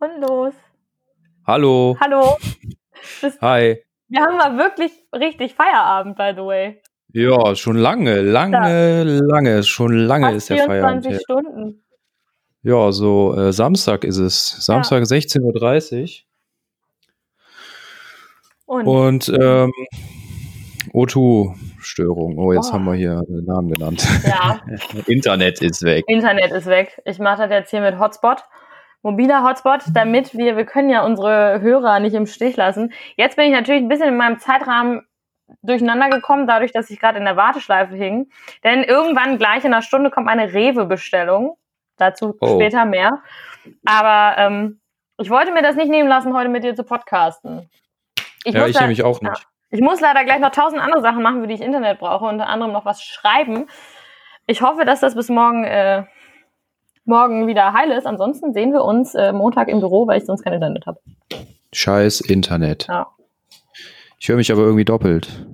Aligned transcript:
Und 0.00 0.20
los. 0.20 0.54
Hallo. 1.46 1.96
Hallo. 2.00 2.36
Hi. 3.40 3.82
wir 4.08 4.20
haben 4.20 4.36
mal 4.36 4.56
wirklich 4.58 4.92
richtig 5.14 5.54
Feierabend, 5.54 6.16
by 6.16 6.32
the 6.34 6.42
way. 6.42 6.80
Ja, 7.12 7.54
schon 7.56 7.76
lange, 7.76 8.20
lange, 8.22 9.02
lange, 9.04 9.62
schon 9.64 9.92
lange 9.92 10.26
Fast 10.26 10.36
ist 10.36 10.50
der 10.50 10.66
Feierabend 10.66 11.04
24 11.06 11.10
her. 11.12 11.20
Stunden. 11.22 11.82
Ja, 12.62 12.92
so 12.92 13.34
äh, 13.36 13.52
Samstag 13.52 14.04
ist 14.04 14.18
es. 14.18 14.64
Samstag 14.64 15.02
16.30 15.02 16.22
Und, 18.66 18.86
Uhr. 18.86 19.06
Und 19.06 19.28
ähm, 19.28 19.72
O2-Störung. 20.92 22.38
Oh, 22.38 22.52
jetzt 22.52 22.70
Oh. 22.70 22.72
haben 22.74 22.84
wir 22.84 22.94
hier 22.94 23.20
den 23.28 23.44
Namen 23.44 23.72
genannt. 23.72 24.06
ja, 24.24 24.60
Internet 25.06 25.60
ist 25.62 25.82
weg. 25.82 26.04
Internet 26.06 26.52
ist 26.52 26.66
weg. 26.66 27.00
Ich 27.04 27.18
mache 27.18 27.42
das 27.42 27.50
jetzt 27.50 27.70
hier 27.70 27.80
mit 27.80 27.98
Hotspot. 27.98 28.44
Mobiler 29.02 29.42
Hotspot, 29.42 29.80
damit 29.94 30.34
wir, 30.36 30.56
wir 30.56 30.66
können 30.66 30.90
ja 30.90 31.04
unsere 31.04 31.60
Hörer 31.60 32.00
nicht 32.00 32.14
im 32.14 32.26
Stich 32.26 32.56
lassen. 32.56 32.92
Jetzt 33.16 33.36
bin 33.36 33.46
ich 33.46 33.52
natürlich 33.52 33.82
ein 33.82 33.88
bisschen 33.88 34.08
in 34.08 34.16
meinem 34.16 34.38
Zeitrahmen 34.38 35.06
durcheinander 35.62 36.10
gekommen, 36.10 36.46
dadurch, 36.46 36.72
dass 36.72 36.90
ich 36.90 37.00
gerade 37.00 37.18
in 37.18 37.24
der 37.24 37.36
Warteschleife 37.36 37.94
hing. 37.94 38.30
Denn 38.62 38.84
irgendwann 38.84 39.38
gleich 39.38 39.64
in 39.64 39.72
einer 39.72 39.82
Stunde 39.82 40.10
kommt 40.10 40.28
eine 40.28 40.52
Rewe-Bestellung. 40.52 41.56
Dazu 41.96 42.36
Oh. 42.40 42.54
später 42.56 42.84
mehr. 42.84 43.22
Aber 43.84 44.38
ähm, 44.38 44.80
ich 45.18 45.28
wollte 45.30 45.52
mir 45.52 45.62
das 45.62 45.76
nicht 45.76 45.90
nehmen 45.90 46.08
lassen, 46.08 46.34
heute 46.34 46.48
mit 46.48 46.64
dir 46.64 46.74
zu 46.74 46.84
podcasten. 46.84 47.68
ja, 48.44 48.60
muss 48.60 48.68
ich 48.70 48.74
da- 48.76 48.80
nämlich 48.82 49.02
auch 49.02 49.20
ja. 49.22 49.30
nicht. 49.30 49.46
Ich 49.72 49.80
muss 49.80 50.00
leider 50.00 50.24
gleich 50.24 50.40
noch 50.40 50.50
tausend 50.50 50.80
andere 50.82 51.00
Sachen 51.00 51.22
machen, 51.22 51.40
für 51.42 51.46
die 51.46 51.54
ich 51.54 51.60
Internet 51.60 51.98
brauche, 52.00 52.24
unter 52.24 52.48
anderem 52.48 52.72
noch 52.72 52.84
was 52.84 53.02
schreiben. 53.04 53.66
Ich 54.46 54.62
hoffe, 54.62 54.84
dass 54.84 55.00
das 55.00 55.14
bis 55.14 55.28
morgen, 55.28 55.64
äh, 55.64 56.04
morgen 57.04 57.46
wieder 57.46 57.72
heil 57.72 57.90
ist. 57.90 58.06
Ansonsten 58.06 58.52
sehen 58.52 58.72
wir 58.72 58.84
uns 58.84 59.14
äh, 59.14 59.32
Montag 59.32 59.68
im 59.68 59.80
Büro, 59.80 60.06
weil 60.06 60.18
ich 60.18 60.26
sonst 60.26 60.42
kein 60.42 60.52
Internet 60.52 60.86
habe. 60.86 61.00
Scheiß 61.72 62.20
Internet. 62.20 62.86
Ja. 62.88 63.08
Ich 64.18 64.28
höre 64.28 64.36
mich 64.36 64.52
aber 64.52 64.62
irgendwie 64.62 64.84
doppelt. 64.84 65.46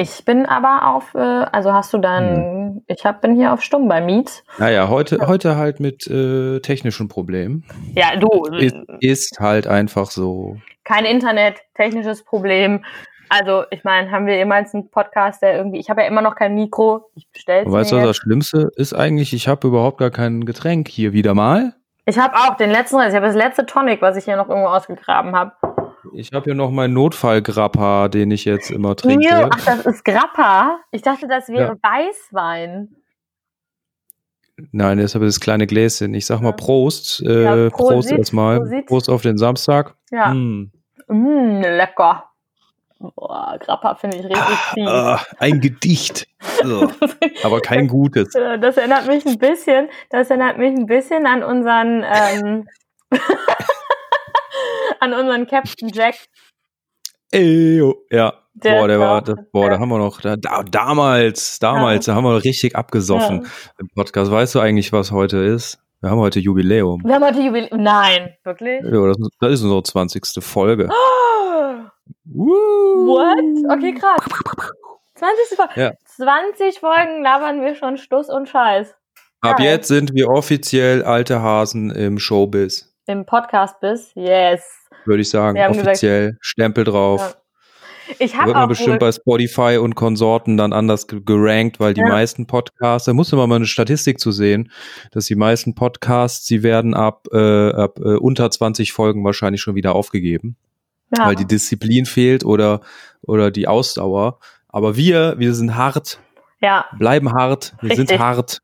Ich 0.00 0.24
bin 0.24 0.46
aber 0.46 0.94
auf, 0.94 1.14
äh, 1.16 1.18
also 1.18 1.72
hast 1.72 1.92
du 1.92 1.98
dann, 1.98 2.82
ich 2.86 3.04
hab, 3.04 3.20
bin 3.20 3.34
hier 3.34 3.52
auf 3.52 3.62
Stumm 3.62 3.88
bei 3.88 4.00
Meet. 4.00 4.44
Naja, 4.58 4.88
heute, 4.88 5.26
heute 5.26 5.56
halt 5.56 5.80
mit 5.80 6.06
äh, 6.06 6.60
technischen 6.60 7.08
Problemen. 7.08 7.64
Ja, 7.94 8.14
du, 8.16 8.44
Ist, 8.56 8.76
ist 9.00 9.40
halt 9.40 9.66
einfach 9.66 10.12
so. 10.12 10.56
kein 10.84 11.04
Internet, 11.04 11.56
technisches 11.74 12.22
Problem. 12.24 12.84
Also, 13.28 13.64
ich 13.70 13.84
meine, 13.84 14.10
haben 14.10 14.26
wir 14.26 14.36
jemals 14.36 14.74
einen 14.74 14.90
Podcast, 14.90 15.42
der 15.42 15.56
irgendwie, 15.56 15.78
ich 15.78 15.90
habe 15.90 16.02
ja 16.02 16.08
immer 16.08 16.22
noch 16.22 16.34
kein 16.34 16.54
Mikro. 16.54 17.10
Ich 17.14 17.28
bestelle 17.30 17.64
Und 17.64 17.72
weißt 17.72 17.92
du, 17.92 17.96
was 17.96 18.04
das 18.04 18.16
Schlimmste 18.16 18.70
ist 18.76 18.94
eigentlich? 18.94 19.32
Ich 19.32 19.48
habe 19.48 19.68
überhaupt 19.68 19.98
gar 19.98 20.10
kein 20.10 20.44
Getränk 20.44 20.88
hier 20.88 21.12
wieder 21.12 21.34
mal. 21.34 21.74
Ich 22.06 22.18
habe 22.18 22.34
auch 22.36 22.56
den 22.56 22.70
letzten, 22.70 22.96
ich 23.00 23.14
habe 23.14 23.26
das 23.26 23.36
letzte 23.36 23.66
Tonic, 23.66 24.00
was 24.00 24.16
ich 24.16 24.24
hier 24.24 24.36
noch 24.36 24.48
irgendwo 24.48 24.68
ausgegraben 24.68 25.36
habe. 25.36 25.52
Ich 26.14 26.32
habe 26.32 26.44
hier 26.44 26.54
noch 26.54 26.70
meinen 26.70 26.94
Notfallgrappa, 26.94 28.08
den 28.08 28.30
ich 28.30 28.46
jetzt 28.46 28.70
immer 28.70 28.96
trinke. 28.96 29.28
Ew, 29.28 29.48
ach, 29.50 29.64
das 29.64 29.84
ist 29.84 30.04
Grappa. 30.04 30.78
Ich 30.90 31.02
dachte, 31.02 31.28
das 31.28 31.48
wäre 31.48 31.76
Ja. 31.82 31.90
Weißwein. 31.90 32.88
Nein, 34.72 34.98
das 34.98 35.06
ist 35.12 35.16
aber 35.16 35.26
das 35.26 35.38
kleine 35.38 35.66
Gläschen. 35.66 36.14
Ich 36.14 36.26
sag 36.26 36.40
mal. 36.40 36.52
Prost. 36.52 37.22
Äh, 37.22 37.42
Ja, 37.44 37.70
Prost 37.70 37.92
Prosit, 37.92 38.18
erstmal. 38.18 38.84
Prost 38.86 39.08
auf 39.08 39.22
den 39.22 39.38
Samstag. 39.38 39.94
Ja. 40.10 40.30
Hm. 40.30 40.72
Mm, 41.08 41.60
lecker. 41.60 42.24
Boah, 43.00 43.56
Grappa 43.60 43.94
finde 43.94 44.16
ich 44.18 44.24
richtig 44.24 44.58
fies. 44.74 44.88
Ah, 44.88 45.20
ein 45.38 45.60
Gedicht. 45.60 46.26
Ugh. 46.64 46.92
aber 47.44 47.60
kein 47.60 47.86
gutes. 47.86 48.32
Das 48.60 48.76
erinnert 48.76 49.06
mich 49.06 49.24
ein 49.24 49.38
bisschen, 49.38 49.88
das 50.10 50.30
erinnert 50.30 50.58
mich 50.58 50.76
ein 50.76 50.86
bisschen 50.86 51.26
an 51.26 51.44
unseren, 51.44 52.04
ähm, 52.04 52.66
an 55.00 55.12
unseren 55.14 55.46
Captain 55.46 55.88
Jack. 55.90 56.16
Eyo. 57.32 58.04
Ja. 58.10 58.32
Der- 58.54 58.80
boah, 58.80 58.88
der 58.88 58.98
war, 58.98 59.22
das, 59.22 59.36
boah, 59.52 59.70
da 59.70 59.78
haben 59.78 59.88
wir 59.90 59.98
noch, 59.98 60.20
da, 60.20 60.34
da, 60.36 60.64
damals, 60.64 61.60
damals, 61.60 62.06
da 62.06 62.16
haben 62.16 62.24
wir 62.24 62.32
noch 62.34 62.42
richtig 62.42 62.74
abgesoffen 62.74 63.46
im 63.78 63.88
Podcast. 63.94 64.32
Weißt 64.32 64.56
du 64.56 64.60
eigentlich, 64.60 64.92
was 64.92 65.12
heute 65.12 65.36
ist? 65.38 65.78
Wir 66.00 66.10
haben 66.10 66.18
heute 66.18 66.40
Jubiläum. 66.40 67.00
Wir 67.04 67.14
haben 67.14 67.24
heute 67.24 67.40
Jubiläum. 67.40 67.80
Nein, 67.80 68.34
wirklich? 68.42 68.82
Ja, 68.82 69.06
das, 69.06 69.16
das 69.40 69.52
ist 69.52 69.62
unsere 69.62 69.82
20. 69.84 70.42
Folge. 70.42 70.88
Woo. 70.88 71.27
What? 72.24 73.38
Okay, 73.78 73.94
krass. 73.94 74.20
20 75.14 75.56
Folgen. 75.56 75.72
Ja. 75.80 75.92
20 76.16 76.78
Folgen 76.80 77.22
labern 77.22 77.60
wir 77.62 77.74
schon 77.74 77.96
Stuss 77.96 78.28
und 78.28 78.48
Scheiß. 78.48 78.94
Ab 79.40 79.56
Geil. 79.58 79.66
jetzt 79.66 79.88
sind 79.88 80.14
wir 80.14 80.28
offiziell 80.28 81.04
alte 81.04 81.40
Hasen 81.40 81.90
im 81.90 82.18
Showbiz, 82.18 82.92
Im 83.06 83.24
Podcast 83.24 83.78
bis. 83.80 84.10
Yes. 84.14 84.62
würde 85.04 85.22
ich 85.22 85.30
sagen. 85.30 85.58
Haben 85.58 85.72
gesagt- 85.72 85.88
Offiziell, 85.88 86.36
Stempel 86.40 86.84
drauf. 86.84 87.20
Ja. 87.20 88.14
Ich 88.20 88.34
habe 88.36 88.46
wird 88.48 88.56
auch 88.56 88.60
man 88.60 88.68
bestimmt 88.70 88.98
bei 89.00 89.12
Spotify 89.12 89.76
und 89.80 89.94
Konsorten 89.94 90.56
dann 90.56 90.72
anders 90.72 91.06
ge- 91.08 91.20
gerankt, 91.24 91.78
weil 91.78 91.92
die 91.94 92.00
Ja. 92.00 92.08
meisten 92.08 92.46
Podcasts, 92.46 93.04
da 93.06 93.12
musste 93.12 93.36
man 93.36 93.48
mal 93.50 93.56
eine 93.56 93.66
Statistik 93.66 94.18
zu 94.18 94.32
sehen, 94.32 94.72
dass 95.12 95.26
die 95.26 95.34
meisten 95.34 95.74
Podcasts, 95.74 96.46
sie 96.46 96.62
werden 96.62 96.94
ab, 96.94 97.26
äh, 97.32 97.70
ab 97.70 97.98
äh, 98.00 98.16
unter 98.16 98.50
20 98.50 98.92
Folgen 98.92 99.24
wahrscheinlich 99.24 99.60
schon 99.60 99.74
wieder 99.74 99.94
aufgegeben, 99.94 100.56
ja. 101.16 101.26
weil 101.26 101.34
die 101.36 101.46
Disziplin 101.46 102.06
fehlt 102.06 102.44
oder, 102.44 102.80
oder 103.22 103.50
die 103.50 103.68
Ausdauer. 103.68 104.38
Aber 104.68 104.96
wir, 104.96 105.34
wir 105.38 105.54
sind 105.54 105.76
hart, 105.76 106.20
ja, 106.60 106.86
bleiben 106.98 107.32
hart, 107.32 107.74
wir 107.80 107.90
Richtig. 107.90 108.08
sind 108.08 108.20
hart, 108.20 108.60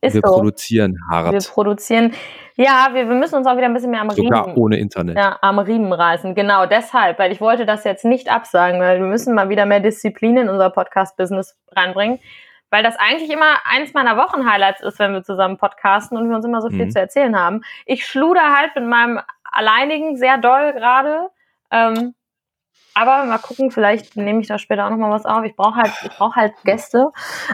ist 0.00 0.14
wir 0.14 0.22
so. 0.24 0.32
produzieren 0.34 0.96
hart, 1.10 1.32
Wir 1.32 1.40
produzieren. 1.40 2.12
Ja, 2.56 2.90
wir, 2.92 3.08
wir 3.08 3.16
müssen 3.16 3.34
uns 3.34 3.46
auch 3.46 3.56
wieder 3.56 3.66
ein 3.66 3.74
bisschen 3.74 3.90
mehr 3.90 4.00
am 4.00 4.10
sogar 4.10 4.46
Riemen, 4.46 4.56
ohne 4.56 4.76
Internet. 4.78 5.16
ja, 5.16 5.38
am 5.40 5.58
Riemen 5.58 5.92
reißen. 5.92 6.34
Genau 6.36 6.66
deshalb, 6.66 7.18
weil 7.18 7.32
ich 7.32 7.40
wollte 7.40 7.66
das 7.66 7.82
jetzt 7.84 8.04
nicht 8.04 8.30
absagen, 8.30 8.80
weil 8.80 9.00
wir 9.00 9.06
müssen 9.06 9.34
mal 9.34 9.48
wieder 9.48 9.66
mehr 9.66 9.80
Disziplin 9.80 10.36
in 10.36 10.48
unser 10.48 10.70
Podcast-Business 10.70 11.56
reinbringen. 11.72 12.20
Weil 12.70 12.82
das 12.82 12.96
eigentlich 12.96 13.30
immer 13.30 13.56
eins 13.64 13.94
meiner 13.94 14.16
Wochenhighlights 14.16 14.82
ist, 14.82 14.98
wenn 14.98 15.12
wir 15.12 15.22
zusammen 15.22 15.58
podcasten 15.58 16.16
und 16.18 16.28
wir 16.28 16.36
uns 16.36 16.44
immer 16.44 16.60
so 16.60 16.70
viel 16.70 16.86
Mhm. 16.86 16.90
zu 16.90 16.98
erzählen 17.00 17.38
haben. 17.38 17.62
Ich 17.86 18.04
schluder 18.06 18.52
halt 18.56 18.74
mit 18.74 18.86
meinem 18.86 19.20
Alleinigen 19.44 20.16
sehr 20.16 20.38
doll 20.38 20.72
gerade. 20.72 21.28
Ähm, 21.74 22.14
aber 22.96 23.24
mal 23.24 23.38
gucken, 23.38 23.72
vielleicht 23.72 24.16
nehme 24.16 24.40
ich 24.40 24.46
da 24.46 24.56
später 24.58 24.86
auch 24.86 24.90
noch 24.90 24.96
mal 24.98 25.10
was 25.10 25.26
auf. 25.26 25.42
Ich 25.44 25.56
brauche 25.56 25.74
halt, 25.74 25.92
ich 26.04 26.10
brauche 26.16 26.36
halt 26.36 26.52
Gäste. 26.62 27.08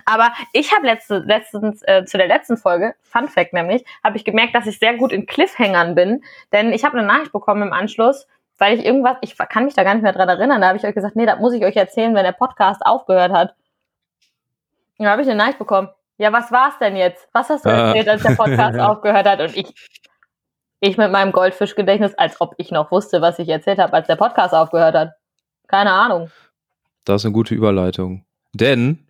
Aber 0.04 0.32
ich 0.53 0.75
habe 0.76 0.84
letzte, 0.84 1.19
letztens 1.20 1.82
äh, 1.86 2.04
zu 2.04 2.19
der 2.19 2.26
letzten 2.28 2.59
Folge, 2.59 2.94
Fun 3.03 3.26
Fact 3.28 3.54
nämlich, 3.54 3.82
habe 4.04 4.19
ich 4.19 4.25
gemerkt, 4.26 4.54
dass 4.54 4.66
ich 4.66 4.78
sehr 4.78 4.94
gut 4.98 5.12
in 5.12 5.25
Cliffhangern 5.25 5.94
bin, 5.94 6.22
denn 6.53 6.72
ich 6.75 6.84
habe 6.84 6.98
eine 6.98 7.06
Nachricht 7.06 7.32
bekommen 7.32 7.62
im 7.62 7.72
Anschluss, 7.72 8.26
weil 8.59 8.78
ich 8.78 8.84
irgendwas, 8.84 9.16
ich 9.22 9.34
kann 9.38 9.64
mich 9.64 9.72
da 9.72 9.82
gar 9.82 9.94
nicht 9.94 10.03
mehr 10.03 10.12
dran 10.12 10.28
erinnern. 10.28 10.60
Da 10.60 10.69
habe 10.69 10.76
ich 10.76 10.84
euch 10.84 10.94
gesagt, 10.94 11.16
nee, 11.16 11.25
das 11.25 11.38
muss 11.38 11.54
ich 11.54 11.64
euch 11.64 11.76
erzählen, 11.76 12.14
wenn 12.14 12.25
der 12.25 12.32
Podcast 12.32 12.84
aufgehört 12.84 13.32
hat. 13.32 13.54
Und 14.98 15.06
da 15.06 15.12
habe 15.12 15.22
ich 15.22 15.28
eine 15.28 15.38
Nachricht 15.38 15.59
bekommen. 15.59 15.88
Ja, 16.19 16.30
was 16.34 16.53
war's 16.53 16.76
denn 16.78 16.97
jetzt? 16.97 17.26
Was 17.32 17.48
hast 17.48 17.64
du 17.64 17.70
Ah. 17.70 17.86
erzählt, 17.86 18.10
als 18.10 18.22
der 18.22 18.34
Podcast 18.34 18.78
aufgehört 18.78 19.26
hat? 19.26 19.41
Und 19.41 19.56
ich, 19.56 19.72
ich 20.80 20.96
mit 20.96 21.12
meinem 21.12 21.32
Goldfischgedächtnis, 21.32 22.14
als 22.14 22.41
ob 22.41 22.54
ich 22.58 22.70
noch 22.70 22.91
wusste, 22.91 23.20
was 23.20 23.38
ich 23.38 23.48
erzählt 23.48 23.78
habe, 23.78 23.92
als 23.92 24.06
der 24.06 24.16
Podcast 24.16 24.54
aufgehört 24.54 24.94
hat. 24.94 25.10
Keine 25.68 25.92
Ahnung. 25.92 26.30
Das 27.04 27.22
ist 27.22 27.26
eine 27.26 27.32
gute 27.32 27.54
Überleitung. 27.54 28.24
Denn 28.54 29.06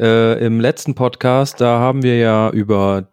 äh, 0.00 0.44
im 0.44 0.60
letzten 0.60 0.94
Podcast, 0.94 1.60
da 1.60 1.78
haben 1.78 2.02
wir 2.02 2.18
ja 2.18 2.50
über 2.50 3.08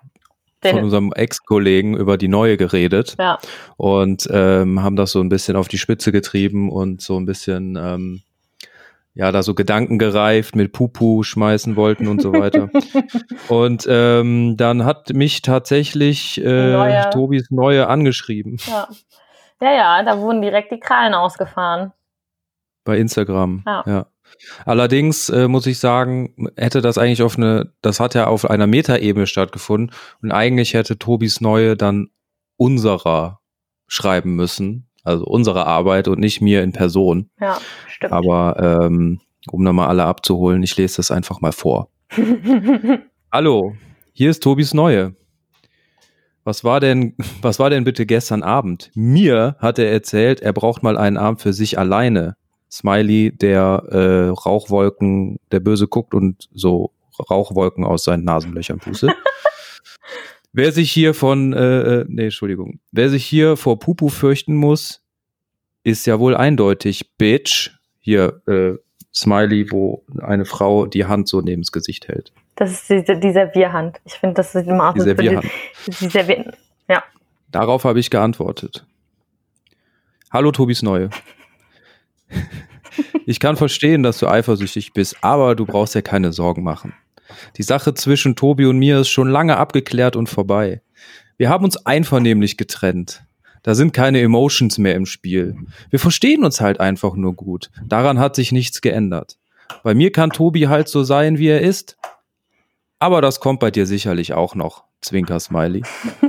von 0.72 0.84
unserem 0.84 1.12
Ex-Kollegen 1.14 1.96
über 1.96 2.18
die 2.18 2.28
neue 2.28 2.58
geredet 2.58 3.16
ja, 3.20 3.38
und 3.78 4.28
ähm, 4.32 4.82
haben 4.82 4.96
das 4.96 5.12
so 5.12 5.20
ein 5.20 5.30
bisschen 5.30 5.56
auf 5.56 5.68
die 5.68 5.78
Spitze 5.78 6.12
getrieben 6.12 6.72
und 6.72 7.02
so 7.02 7.20
ein 7.20 7.26
bisschen 7.26 7.78
ähm, 7.80 8.22
ja 9.16 9.32
da 9.32 9.42
so 9.42 9.56
Gedanken 9.56 9.98
gereift 9.98 10.56
mit 10.56 10.72
Pupu 10.74 11.24
schmeißen 11.24 11.76
wollten 11.76 12.08
und 12.08 12.22
so 12.22 12.34
weiter. 12.34 12.70
und 13.48 13.88
ähm, 13.90 14.56
dann 14.58 14.86
hat 14.86 15.14
mich 15.14 15.42
tatsächlich 15.42 16.40
äh, 16.44 16.72
Neue. 16.72 17.10
Tobis 17.12 17.50
Neue 17.50 17.88
angeschrieben 17.88 18.58
ja. 18.68 18.88
Ja, 19.62 19.72
ja, 19.72 20.04
da 20.04 20.20
wurden 20.20 20.42
direkt 20.42 20.72
die 20.72 20.80
Krallen 20.80 21.14
ausgefahren. 21.14 21.94
bei 22.84 22.98
Instagram. 22.98 23.64
Ja. 23.66 23.84
ja. 23.86 24.06
Allerdings 24.66 25.30
äh, 25.30 25.48
muss 25.48 25.66
ich 25.66 25.80
sagen, 25.80 26.50
hätte 26.58 26.82
das 26.82 26.98
eigentlich 26.98 27.24
auf 27.24 27.38
eine, 27.38 27.72
das 27.82 28.00
hat 28.00 28.16
ja 28.16 28.28
auf 28.28 28.50
einer 28.50 28.68
Metaebene 28.68 29.28
stattgefunden 29.28 29.96
und 30.22 30.32
eigentlich 30.32 30.74
hätte 30.74 31.00
Tobis 31.00 31.42
Neue 31.42 31.78
dann 31.78 32.10
unserer 32.58 33.40
schreiben 33.88 34.36
müssen, 34.36 34.85
also 35.06 35.26
unsere 35.26 35.66
Arbeit 35.66 36.08
und 36.08 36.20
nicht 36.20 36.42
mir 36.42 36.64
in 36.64 36.74
Person. 36.74 37.30
Ja, 37.40 37.60
stimmt. 37.88 38.12
Aber 38.12 38.82
ähm, 38.86 39.22
um 39.52 39.64
nochmal 39.64 39.88
alle 39.88 40.06
abzuholen, 40.06 40.64
ich 40.64 40.76
lese 40.76 40.98
das 40.98 41.12
einfach 41.12 41.42
mal 41.42 41.52
vor. 41.52 41.90
Hallo, 43.32 43.76
hier 44.12 44.30
ist 44.30 44.44
Tobis 44.44 44.74
Neue. 44.74 45.16
Was 46.44 46.64
war 46.64 46.80
denn, 46.80 47.16
was 47.42 47.60
war 47.60 47.70
denn 47.70 47.84
bitte 47.84 48.06
gestern 48.06 48.44
Abend? 48.44 48.92
Mir 48.96 49.56
hat 49.60 49.80
er 49.80 49.92
erzählt, 49.92 50.42
er 50.42 50.54
braucht 50.54 50.84
mal 50.84 50.98
einen 50.98 51.18
Abend 51.18 51.42
für 51.42 51.54
sich 51.54 51.78
alleine. 51.78 52.36
Smiley, 52.72 53.32
der 53.32 53.84
äh, 53.90 54.30
Rauchwolken, 54.30 55.38
der 55.52 55.60
böse 55.60 55.88
guckt 55.88 56.14
und 56.14 56.50
so 56.54 56.92
Rauchwolken 57.30 57.86
aus 57.86 58.04
seinen 58.04 58.26
Nasenlöchern 58.26 58.80
pustet. 58.80 59.12
Wer 60.58 60.72
sich 60.72 60.90
hier 60.90 61.14
von, 61.14 61.52
äh, 61.52 61.82
äh, 61.82 62.06
nee, 62.08 62.24
Entschuldigung, 62.24 62.80
wer 62.94 63.10
sich 63.10 63.26
hier 63.26 63.58
vor 63.58 63.78
Pupu 63.78 64.08
fürchten 64.08 64.56
muss, 64.56 65.04
ist 65.84 66.08
ja 66.08 66.18
wohl 66.18 66.34
eindeutig 66.34 67.18
Bitch. 67.18 67.72
Hier, 68.00 68.42
äh, 68.48 68.76
Smiley, 69.14 69.70
wo 69.72 70.06
eine 70.22 70.46
Frau 70.46 70.86
die 70.86 71.04
Hand 71.04 71.28
so 71.28 71.42
neben 71.42 71.64
das 71.64 71.74
Gesicht 71.74 72.08
hält. 72.08 72.32
Das 72.56 72.72
ist 72.72 72.90
die, 72.90 73.20
die 73.20 73.34
Servierhand. 73.34 74.00
Ich 74.06 74.14
finde, 74.14 74.36
das 74.36 74.56
ist 74.56 74.66
immer 74.66 74.94
Die 74.94 75.02
Servierhand. 75.02 75.46
Die 75.88 76.08
Servier 76.08 76.54
ja. 76.88 77.04
Darauf 77.52 77.84
habe 77.84 78.00
ich 78.00 78.10
geantwortet. 78.10 78.86
Hallo 80.32 80.54
Tobis 80.54 80.82
Neue. 80.82 81.10
Ich 83.26 83.42
kann 83.42 83.58
verstehen, 83.58 84.04
dass 84.04 84.20
du 84.20 84.28
eifersüchtig 84.28 84.94
bist, 84.94 85.18
aber 85.22 85.56
du 85.56 85.66
brauchst 85.66 85.96
ja 85.96 86.02
keine 86.02 86.32
Sorgen 86.32 86.64
machen. 86.64 86.94
Die 87.58 87.64
Sache 87.64 87.94
zwischen 87.94 88.36
Tobi 88.36 88.66
und 88.66 88.78
mir 88.78 89.00
ist 89.00 89.10
schon 89.10 89.30
lange 89.30 89.58
abgeklärt 89.58 90.16
und 90.16 90.28
vorbei. 90.30 90.82
Wir 91.38 91.50
haben 91.50 91.66
uns 91.66 91.86
einvernehmlich 91.86 92.58
getrennt. 92.58 93.24
Da 93.64 93.74
sind 93.76 93.94
keine 93.94 94.22
Emotions 94.22 94.78
mehr 94.78 94.96
im 94.96 95.06
Spiel. 95.06 95.56
Wir 95.90 96.00
verstehen 96.00 96.44
uns 96.46 96.62
halt 96.62 96.80
einfach 96.80 97.16
nur 97.16 97.34
gut. 97.34 97.72
Daran 97.86 98.20
hat 98.20 98.36
sich 98.36 98.52
nichts 98.52 98.82
geändert. 98.82 99.38
Bei 99.84 99.94
mir 99.96 100.12
kann 100.12 100.30
Tobi 100.30 100.68
halt 100.68 100.88
so 100.88 101.04
sein, 101.04 101.40
wie 101.40 101.48
er 101.48 101.62
ist. 101.62 101.98
Aber 103.00 103.22
das 103.22 103.40
kommt 103.40 103.60
bei 103.60 103.72
dir 103.72 103.86
sicherlich 103.88 104.34
auch 104.34 104.54
noch. 104.56 104.84
Zwinker 105.02 105.40
Smiley. 105.40 105.84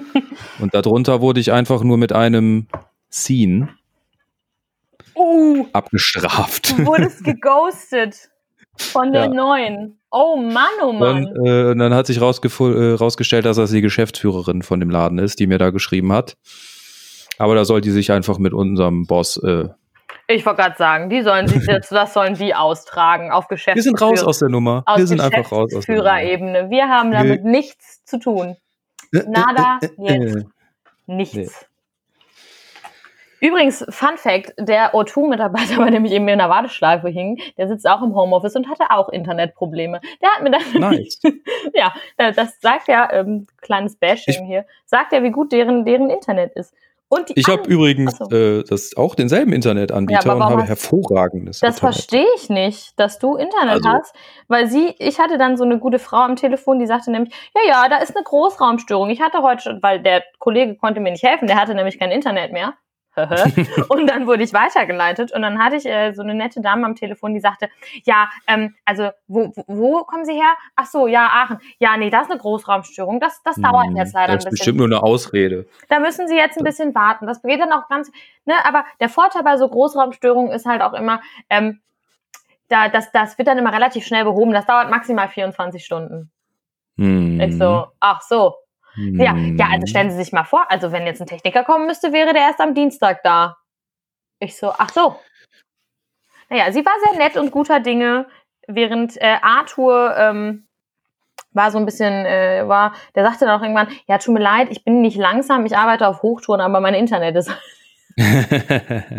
Und 0.58 0.74
darunter 0.74 1.20
wurde 1.20 1.40
ich 1.40 1.52
einfach 1.52 1.82
nur 1.82 1.98
mit 1.98 2.12
einem 2.12 2.66
Scene 3.10 3.68
Uh, 5.14 5.66
abgestraft. 5.72 6.78
du 6.78 6.84
wurdest 6.84 7.24
geghostet 7.24 8.28
von 8.76 9.12
der 9.12 9.24
Ja. 9.24 9.28
neuen. 9.28 9.98
Oh 10.18 10.36
Mann, 10.36 10.70
oh 10.82 10.92
Mann. 10.92 11.26
Und, 11.26 11.46
äh, 11.46 11.64
und 11.72 11.78
dann 11.78 11.92
hat 11.92 12.06
sich 12.06 12.16
äh, 12.18 12.20
rausgestellt, 12.94 13.44
dass 13.44 13.58
das 13.58 13.70
die 13.70 13.82
Geschäftsführerin 13.82 14.62
von 14.62 14.80
dem 14.80 14.88
Laden 14.88 15.18
ist, 15.18 15.38
die 15.38 15.46
mir 15.46 15.58
da 15.58 15.68
geschrieben 15.70 16.10
hat. 16.12 16.36
Aber 17.38 17.54
da 17.54 17.66
soll 17.66 17.82
die 17.82 17.90
sich 17.90 18.10
einfach 18.12 18.38
mit 18.38 18.54
unserem 18.54 19.06
Boss. 19.06 19.36
Äh, 19.36 19.68
Ich 20.28 20.46
wollte 20.46 20.62
gerade 20.62 20.76
sagen, 20.78 21.10
die 21.10 21.20
sollen 21.20 21.46
sich 21.48 21.66
jetzt, 21.66 21.92
das 21.92 22.14
sollen 22.14 22.34
die 22.34 22.54
austragen 22.54 23.30
auf 23.30 23.44
wir 23.50 23.56
Geschäftsführer. 23.56 23.82
sind 23.98 24.00
raus 24.00 24.22
aus 24.24 24.38
der 24.38 24.48
Nummer. 24.48 24.82
aus 24.86 24.98
wir 24.98 25.06
sind 25.06 25.20
einfach 25.20 25.52
raus 25.52 25.74
aus 25.74 25.84
der 25.84 25.96
Nummer. 25.96 26.10
Geschäftsführerebene. 26.14 26.70
Wir 26.70 26.88
haben 26.88 27.10
damit 27.10 27.44
nichts 27.44 28.02
zu 28.06 28.18
tun. 28.18 28.56
Nada, 29.12 29.78
jetzt. 29.98 30.46
Nichts. 31.06 31.66
Übrigens, 33.40 33.84
Fun 33.90 34.16
Fact, 34.16 34.54
der 34.58 34.94
O2-Mitarbeiter, 34.94 35.76
bei 35.84 35.90
dem 35.90 36.04
ich 36.04 36.12
eben 36.12 36.26
in 36.28 36.38
der 36.38 36.48
Warteschleife 36.48 37.08
hing, 37.08 37.38
der 37.58 37.68
sitzt 37.68 37.86
auch 37.88 38.02
im 38.02 38.14
Homeoffice 38.14 38.56
und 38.56 38.68
hatte 38.68 38.84
auch 38.90 39.08
Internetprobleme. 39.08 40.00
Der 40.22 40.30
hat 40.30 40.42
mir 40.42 40.50
dann, 40.50 40.62
Nice. 40.80 41.20
ja, 41.74 41.92
das 42.34 42.60
sagt 42.60 42.88
ja, 42.88 43.12
ähm, 43.12 43.46
kleines 43.60 43.96
Bashing 43.96 44.34
Ich- 44.42 44.46
hier, 44.48 44.64
sagt 44.84 45.12
ja, 45.12 45.22
wie 45.22 45.30
gut 45.30 45.52
deren, 45.52 45.84
deren 45.84 46.10
Internet 46.10 46.52
ist. 46.54 46.72
Und 47.08 47.30
Ich 47.36 47.46
habe 47.46 47.62
übrigens 47.70 48.18
so. 48.18 48.24
äh, 48.36 48.64
das 48.64 48.96
auch 48.96 49.14
denselben 49.14 49.52
Internetanbieter 49.52 50.26
Ja, 50.26 50.32
und 50.34 50.42
habe 50.42 50.64
hervorragendes 50.64 51.60
Das 51.60 51.76
Internet. 51.76 51.94
verstehe 51.94 52.26
ich 52.34 52.48
nicht, 52.50 52.98
dass 52.98 53.20
du 53.20 53.36
Internet 53.36 53.74
Also- 53.74 53.88
hast, 53.90 54.14
weil 54.48 54.66
sie, 54.66 54.92
ich 54.98 55.20
hatte 55.20 55.38
dann 55.38 55.56
so 55.56 55.62
eine 55.62 55.78
gute 55.78 56.00
Frau 56.00 56.16
am 56.16 56.34
Telefon, 56.34 56.80
die 56.80 56.86
sagte 56.88 57.12
nämlich, 57.12 57.32
ja, 57.54 57.60
ja, 57.68 57.88
da 57.88 57.98
ist 57.98 58.16
eine 58.16 58.24
Großraumstörung. 58.24 59.08
Ich 59.10 59.20
hatte 59.20 59.42
heute 59.42 59.62
schon, 59.62 59.82
weil 59.84 60.00
der 60.02 60.24
Kollege 60.40 60.74
konnte 60.74 60.98
mir 60.98 61.12
nicht 61.12 61.22
helfen, 61.22 61.46
der 61.46 61.60
hatte 61.60 61.76
nämlich 61.76 61.98
kein 62.00 62.10
Internet 62.10 62.50
mehr. 62.52 62.74
und 63.88 64.06
dann 64.06 64.26
wurde 64.26 64.42
ich 64.42 64.52
weitergeleitet 64.52 65.32
und 65.32 65.42
dann 65.42 65.58
hatte 65.58 65.76
ich 65.76 65.86
äh, 65.86 66.12
so 66.12 66.22
eine 66.22 66.34
nette 66.34 66.60
Dame 66.60 66.84
am 66.84 66.94
Telefon, 66.94 67.32
die 67.32 67.40
sagte, 67.40 67.68
ja, 68.04 68.28
ähm, 68.46 68.74
also 68.84 69.10
wo, 69.26 69.52
wo, 69.54 69.64
wo 69.66 70.04
kommen 70.04 70.24
Sie 70.24 70.34
her? 70.34 70.54
Ach 70.76 70.86
so, 70.86 71.06
ja, 71.06 71.26
Aachen. 71.32 71.58
Ja, 71.78 71.96
nee, 71.96 72.10
das 72.10 72.24
ist 72.24 72.30
eine 72.30 72.40
Großraumstörung. 72.40 73.20
Das, 73.20 73.42
das 73.42 73.56
dauert 73.56 73.86
Hm, 73.86 73.96
jetzt 73.96 74.12
leider 74.14 74.34
Das 74.34 74.44
ein 74.44 74.48
ist 74.48 74.50
bisschen. 74.50 74.74
bestimmt 74.74 74.78
nur 74.78 74.86
eine 74.86 75.02
Ausrede. 75.02 75.66
Da 75.88 75.98
müssen 75.98 76.28
Sie 76.28 76.36
jetzt 76.36 76.58
ein 76.58 76.64
bisschen 76.64 76.94
warten. 76.94 77.26
Das 77.26 77.40
geht 77.42 77.60
dann 77.60 77.72
auch 77.72 77.88
ganz, 77.88 78.10
ne, 78.44 78.54
aber 78.64 78.84
der 79.00 79.08
Vorteil 79.08 79.42
bei 79.42 79.56
so 79.56 79.68
Großraumstörungen 79.68 80.52
ist 80.52 80.66
halt 80.66 80.82
auch 80.82 80.92
immer, 80.92 81.20
ähm, 81.48 81.80
da, 82.68 82.88
das, 82.88 83.12
das 83.12 83.38
wird 83.38 83.48
dann 83.48 83.58
immer 83.58 83.72
relativ 83.72 84.04
schnell 84.04 84.24
behoben. 84.24 84.52
Das 84.52 84.66
dauert 84.66 84.90
maximal 84.90 85.28
24 85.28 85.84
Stunden. 85.84 86.30
Hm. 86.98 87.40
Ich 87.40 87.56
so, 87.56 87.86
ach 88.00 88.22
so. 88.22 88.54
Ja, 88.96 89.32
Hm. 89.32 89.58
ja, 89.58 89.66
also 89.72 89.86
stellen 89.86 90.10
Sie 90.10 90.16
sich 90.16 90.32
mal 90.32 90.44
vor, 90.44 90.70
also 90.70 90.90
wenn 90.92 91.06
jetzt 91.06 91.20
ein 91.20 91.26
Techniker 91.26 91.64
kommen 91.64 91.86
müsste, 91.86 92.12
wäre 92.12 92.32
der 92.32 92.42
erst 92.42 92.60
am 92.60 92.74
Dienstag 92.74 93.22
da. 93.22 93.56
Ich 94.40 94.56
so, 94.56 94.72
ach 94.76 94.90
so. 94.90 95.18
Naja, 96.48 96.70
sie 96.72 96.84
war 96.84 96.92
sehr 97.08 97.18
nett 97.18 97.36
und 97.36 97.50
guter 97.50 97.80
Dinge, 97.80 98.26
während 98.68 99.16
äh, 99.20 99.36
Arthur 99.42 100.14
ähm, 100.16 100.66
war 101.52 101.70
so 101.70 101.78
ein 101.78 101.84
bisschen, 101.86 102.26
äh, 102.26 102.62
war, 102.66 102.94
der 103.14 103.24
sagte 103.24 103.46
dann 103.46 103.58
auch 103.58 103.62
irgendwann, 103.62 103.88
ja, 104.06 104.18
tut 104.18 104.34
mir 104.34 104.40
leid, 104.40 104.68
ich 104.70 104.84
bin 104.84 105.00
nicht 105.00 105.16
langsam, 105.16 105.66
ich 105.66 105.76
arbeite 105.76 106.06
auf 106.06 106.22
Hochtouren, 106.22 106.60
aber 106.60 106.80
mein 106.80 106.94
Internet 106.94 107.36
ist 107.36 107.50
ja, 108.16 109.16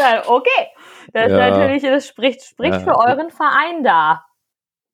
dann, 0.00 0.22
okay. 0.26 0.68
Das 1.12 1.26
ist 1.26 1.32
Ja. 1.32 1.50
natürlich, 1.50 1.82
das 1.82 2.06
spricht, 2.06 2.42
spricht 2.42 2.72
Ja. 2.72 2.80
für 2.80 2.96
euren 2.96 3.30
Verein 3.30 3.82
da. 3.82 4.24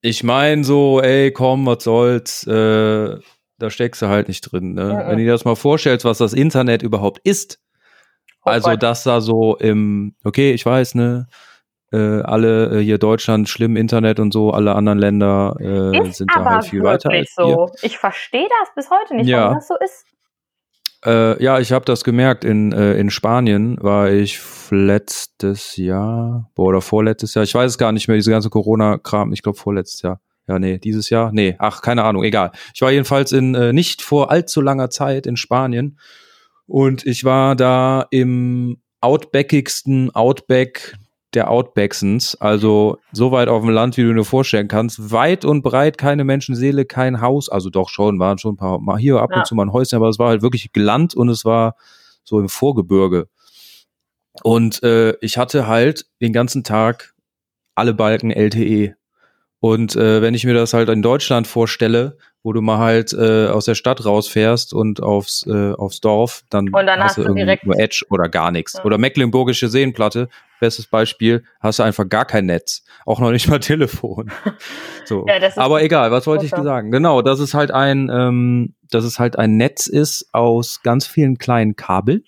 Ich 0.00 0.22
meine 0.22 0.64
so, 0.64 1.00
ey, 1.00 1.32
komm, 1.32 1.66
was 1.66 1.84
soll's, 1.84 2.46
äh, 2.46 3.16
da 3.58 3.70
steckst 3.70 4.02
du 4.02 4.08
halt 4.08 4.28
nicht 4.28 4.40
drin. 4.43 4.75
Ne? 4.75 4.84
Mhm. 4.84 5.08
Wenn 5.08 5.19
du 5.19 5.25
dir 5.25 5.32
das 5.32 5.44
mal 5.44 5.56
vorstellst, 5.56 6.05
was 6.05 6.19
das 6.19 6.32
Internet 6.32 6.82
überhaupt 6.82 7.20
ist, 7.25 7.60
also 8.43 8.76
dass 8.76 9.02
da 9.05 9.20
so 9.20 9.56
im, 9.56 10.14
okay, 10.25 10.52
ich 10.52 10.64
weiß, 10.64 10.94
ne, 10.94 11.26
äh, 11.93 12.20
alle 12.22 12.78
äh, 12.78 12.82
hier 12.82 12.99
Deutschland 12.99 13.49
schlimm 13.49 13.76
Internet 13.76 14.20
und 14.20 14.32
so, 14.32 14.50
alle 14.52 14.75
anderen 14.75 14.99
Länder 14.99 15.56
äh, 15.58 16.10
sind 16.12 16.31
da 16.34 16.44
halt 16.44 16.64
viel 16.66 16.82
weiter 16.82 17.10
als 17.10 17.34
wir. 17.37 17.44
so. 17.44 17.70
Ich 17.82 17.99
verstehe 17.99 18.46
das 18.60 18.75
bis 18.75 18.90
heute 18.90 19.16
nicht, 19.16 19.26
Ja. 19.26 19.43
warum 19.44 19.55
das 19.55 19.69
so 19.69 19.75
ist. 19.84 20.05
Äh, 21.05 21.43
ja, 21.43 21.60
ich 21.60 21.72
habe 21.72 21.84
das 21.84 22.05
gemerkt. 22.05 22.44
In, 22.44 22.72
äh, 22.72 22.94
in 22.94 23.10
Spanien 23.10 23.78
war 23.81 24.10
ich 24.10 24.40
letztes 24.70 25.76
Jahr 25.76 26.50
boah, 26.55 26.66
oder 26.66 26.81
vorletztes 26.81 27.34
Jahr. 27.34 27.44
Ich 27.44 27.55
weiß 27.55 27.70
es 27.70 27.78
gar 27.78 27.93
nicht 27.93 28.08
mehr, 28.08 28.16
diese 28.16 28.31
ganze 28.31 28.50
Corona-Kram. 28.50 29.32
Ich 29.32 29.43
glaube 29.43 29.58
vorletztes 29.58 30.02
Jahr. 30.02 30.20
Ja, 30.48 30.58
nee, 30.58 30.78
dieses 30.78 31.10
Jahr? 31.10 31.30
Nee, 31.32 31.56
ach, 31.58 31.82
keine 31.82 32.04
Ahnung, 32.04 32.24
egal. 32.24 32.52
Ich 32.74 32.80
war 32.80 32.90
jedenfalls 32.90 33.32
in 33.32 33.54
äh, 33.54 33.72
nicht 33.72 34.02
vor 34.02 34.30
allzu 34.30 34.60
langer 34.60 34.90
Zeit 34.90 35.26
in 35.26 35.36
Spanien 35.36 35.98
und 36.66 37.06
ich 37.06 37.24
war 37.24 37.54
da 37.54 38.06
im 38.10 38.78
outbackigsten 39.00 40.14
Outback 40.14 40.96
der 41.34 41.50
Outbacksens, 41.50 42.34
also 42.40 42.96
so 43.12 43.30
weit 43.32 43.48
auf 43.48 43.60
dem 43.62 43.70
Land, 43.70 43.98
wie 43.98 44.02
du 44.02 44.14
dir 44.14 44.24
vorstellen 44.24 44.66
kannst, 44.66 45.12
weit 45.12 45.44
und 45.44 45.60
breit 45.62 45.98
keine 45.98 46.24
Menschenseele, 46.24 46.86
kein 46.86 47.20
Haus, 47.20 47.50
also 47.50 47.68
doch 47.68 47.90
schon, 47.90 48.18
waren 48.18 48.38
schon 48.38 48.54
ein 48.54 48.56
paar 48.56 48.78
mal 48.80 48.96
hier 48.98 49.20
ab 49.20 49.30
Ja. 49.32 49.40
und 49.40 49.46
zu 49.46 49.54
mal 49.54 49.64
ein 49.66 49.72
Häuschen, 49.74 49.96
aber 49.96 50.08
es 50.08 50.18
war 50.18 50.30
halt 50.30 50.40
wirklich 50.40 50.70
Land 50.74 51.14
und 51.14 51.28
es 51.28 51.44
war 51.44 51.76
so 52.24 52.40
im 52.40 52.48
Vorgebirge. 52.48 53.28
Und 54.43 54.82
äh, 54.82 55.14
ich 55.20 55.36
hatte 55.36 55.67
halt 55.67 56.06
den 56.22 56.32
ganzen 56.32 56.64
Tag 56.64 57.14
alle 57.74 57.93
Balken 57.94 58.31
LTE. 58.31 58.94
Und 59.60 59.96
äh, 59.96 60.22
wenn 60.22 60.34
ich 60.34 60.44
mir 60.44 60.55
das 60.55 60.72
halt 60.72 60.88
in 60.88 61.03
Deutschland 61.03 61.46
vorstelle, 61.48 62.17
wo 62.44 62.53
du 62.53 62.60
mal 62.60 62.79
halt 62.79 63.12
äh, 63.12 63.48
aus 63.48 63.65
der 63.65 63.74
Stadt 63.74 64.05
rausfährst 64.05 64.72
und 64.72 65.03
aufs, 65.03 65.44
äh, 65.48 65.72
aufs 65.72 66.00
Dorf, 66.00 66.44
dann, 66.50 66.69
Und 66.69 66.86
dann 66.86 67.00
hast 67.00 67.17
hast 67.19 67.27
du 67.27 67.34
direkt- 67.34 67.67
nur 67.67 67.77
Edge 67.79 68.05
oder 68.10 68.29
gar 68.29 68.53
nichts. 68.53 68.74
Ja. 68.74 68.84
Oder 68.84 68.98
Mecklenburgische 68.98 69.69
Seenplatte, 69.69 70.29
bestes 70.60 70.86
Beispiel, 70.86 71.43
hast 71.60 71.81
du 71.81 71.82
einfach 71.82 72.08
gar 72.08 72.24
kein 72.24 72.46
Netz. 72.46 72.84
Auch 73.05 73.19
noch 73.19 73.32
nicht 73.32 73.48
mal 73.48 73.58
Telefon. 73.60 74.31
So. 75.05 75.27
Ja, 75.27 75.34
Aber 75.56 75.82
egal, 75.82 76.12
was 76.12 76.27
wollte 76.29 76.44
ich 76.44 76.53
sagen? 76.53 76.93
Genau, 76.93 77.20
dass 77.22 77.41
es 77.41 77.55
halt 77.55 77.72
ein, 77.72 78.08
ähm, 78.12 78.74
dass 78.91 79.05
es 79.05 79.19
halt 79.19 79.36
ein 79.38 79.56
Netz 79.56 79.88
ist 79.88 80.29
aus 80.32 80.82
ganz 80.84 81.05
vielen 81.06 81.38
kleinen 81.38 81.74
Kabel, 81.74 82.22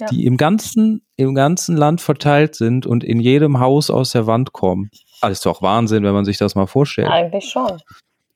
Ja. 0.00 0.06
die 0.06 0.26
im 0.26 0.36
ganzen, 0.36 1.02
im 1.16 1.34
ganzen 1.34 1.76
Land 1.76 2.00
verteilt 2.00 2.54
sind 2.54 2.86
und 2.86 3.02
in 3.02 3.18
jedem 3.18 3.58
Haus 3.58 3.90
aus 3.90 4.12
der 4.12 4.28
Wand 4.28 4.52
kommen. 4.52 4.90
Alles 5.20 5.40
doch 5.40 5.62
Wahnsinn, 5.62 6.04
wenn 6.04 6.12
man 6.12 6.24
sich 6.24 6.38
das 6.38 6.54
mal 6.54 6.66
vorstellt. 6.66 7.08
Eigentlich 7.08 7.48
schon. 7.48 7.80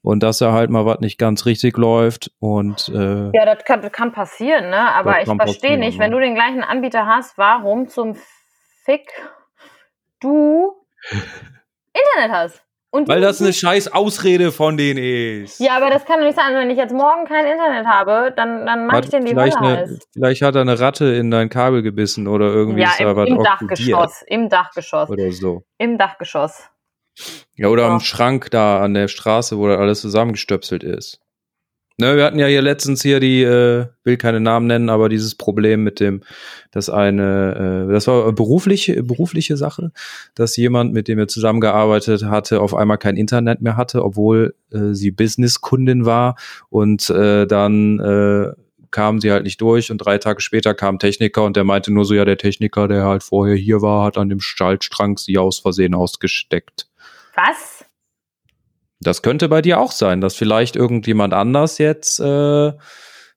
Und 0.02 0.22
dass 0.24 0.38
da 0.38 0.52
halt 0.52 0.68
mal 0.68 0.84
was 0.84 0.98
nicht 0.98 1.16
ganz 1.16 1.46
richtig 1.46 1.76
läuft 1.76 2.32
und 2.40 2.88
äh, 2.88 3.30
Ja, 3.32 3.44
das 3.44 3.64
kann, 3.64 3.92
kann 3.92 4.12
passieren, 4.12 4.70
ne? 4.70 4.92
Aber 4.94 5.22
ich 5.22 5.28
verstehe 5.28 5.78
nicht, 5.78 5.98
wenn 6.00 6.10
du 6.10 6.18
den 6.18 6.34
gleichen 6.34 6.64
Anbieter 6.64 7.06
hast, 7.06 7.38
warum 7.38 7.88
zum 7.88 8.16
Fick 8.84 9.08
du 10.18 10.74
Internet 11.92 12.32
hast. 12.36 12.62
Und 12.94 13.08
weil 13.08 13.22
das 13.22 13.40
eine 13.40 13.54
scheiß 13.54 13.90
Ausrede 13.94 14.52
von 14.52 14.76
denen 14.76 14.98
ist. 14.98 15.60
Ja, 15.60 15.78
aber 15.78 15.88
das 15.88 16.04
kann 16.04 16.18
doch 16.18 16.26
nicht 16.26 16.36
sein. 16.36 16.54
Wenn 16.54 16.68
ich 16.68 16.76
jetzt 16.76 16.92
morgen 16.92 17.24
kein 17.24 17.46
Internet 17.46 17.86
habe, 17.86 18.34
dann, 18.36 18.66
dann 18.66 18.86
mache 18.86 19.00
ich 19.04 19.08
den 19.08 19.24
die 19.24 19.30
vielleicht, 19.30 19.56
eine, 19.56 19.98
vielleicht 20.12 20.42
hat 20.42 20.56
er 20.56 20.60
eine 20.60 20.78
Ratte 20.78 21.06
in 21.06 21.30
dein 21.30 21.48
Kabel 21.48 21.80
gebissen 21.80 22.28
oder 22.28 22.46
irgendwie 22.52 22.82
Ja, 22.82 22.90
ist 22.90 23.00
da 23.00 23.10
im, 23.10 23.16
was 23.16 23.28
im 23.28 23.42
Dachgeschoss. 23.42 24.22
Im 24.26 24.48
Dachgeschoss. 24.50 25.08
oder 25.08 25.32
so. 25.32 25.62
Im 25.78 25.96
Ja, 25.96 26.71
Ja, 27.56 27.68
oder 27.68 27.84
Ja. 27.84 27.94
im 27.94 28.00
Schrank 28.00 28.50
da 28.50 28.80
an 28.80 28.94
der 28.94 29.08
Straße, 29.08 29.58
wo 29.58 29.68
da 29.68 29.76
alles 29.76 30.00
zusammengestöpselt 30.00 30.82
ist. 30.82 31.20
Ne, 31.98 32.16
wir 32.16 32.24
hatten 32.24 32.38
ja 32.38 32.46
hier 32.46 32.62
letztens 32.62 33.02
hier 33.02 33.20
die, 33.20 33.42
äh, 33.42 33.84
will 34.02 34.16
keine 34.16 34.40
Namen 34.40 34.66
nennen, 34.66 34.88
aber 34.88 35.10
dieses 35.10 35.34
Problem 35.34 35.84
mit 35.84 36.00
dem, 36.00 36.22
dass 36.70 36.88
eine, 36.88 37.86
äh, 37.86 37.92
das 37.92 38.06
war 38.06 38.32
berufliche, 38.32 39.02
berufliche 39.02 39.58
Sache, 39.58 39.92
dass 40.34 40.56
jemand, 40.56 40.94
mit 40.94 41.06
dem 41.06 41.18
er 41.18 41.28
zusammengearbeitet 41.28 42.24
hatte, 42.24 42.60
auf 42.60 42.74
einmal 42.74 42.96
kein 42.96 43.16
Internet 43.16 43.60
mehr 43.60 43.76
hatte, 43.76 44.02
obwohl 44.04 44.54
äh, 44.72 44.94
sie 44.94 45.10
Businesskundin 45.10 46.06
war 46.06 46.36
und 46.70 47.10
äh, 47.10 47.46
dann 47.46 48.00
äh, 48.00 48.52
kamen 48.90 49.20
sie 49.20 49.30
halt 49.30 49.44
nicht 49.44 49.60
durch 49.60 49.90
und 49.90 49.98
drei 49.98 50.16
Tage 50.18 50.40
später 50.40 50.74
kam 50.74 50.98
Techniker 50.98 51.44
und 51.44 51.56
der 51.56 51.64
meinte 51.64 51.92
nur 51.92 52.06
so, 52.06 52.14
ja, 52.14 52.24
der 52.24 52.38
Techniker, 52.38 52.88
der 52.88 53.04
halt 53.04 53.22
vorher 53.22 53.54
hier 53.54 53.82
war, 53.82 54.04
hat 54.04 54.16
an 54.16 54.30
dem 54.30 54.40
Schaltstrang 54.40 55.18
sie 55.18 55.36
aus 55.36 55.58
Versehen 55.58 55.94
ausgesteckt. 55.94 56.88
Was? 57.34 57.84
Das 59.00 59.22
könnte 59.22 59.48
bei 59.48 59.62
dir 59.62 59.80
auch 59.80 59.92
sein, 59.92 60.20
dass 60.20 60.36
vielleicht 60.36 60.76
irgendjemand 60.76 61.34
anders 61.34 61.78
jetzt 61.78 62.20
äh, 62.20 62.72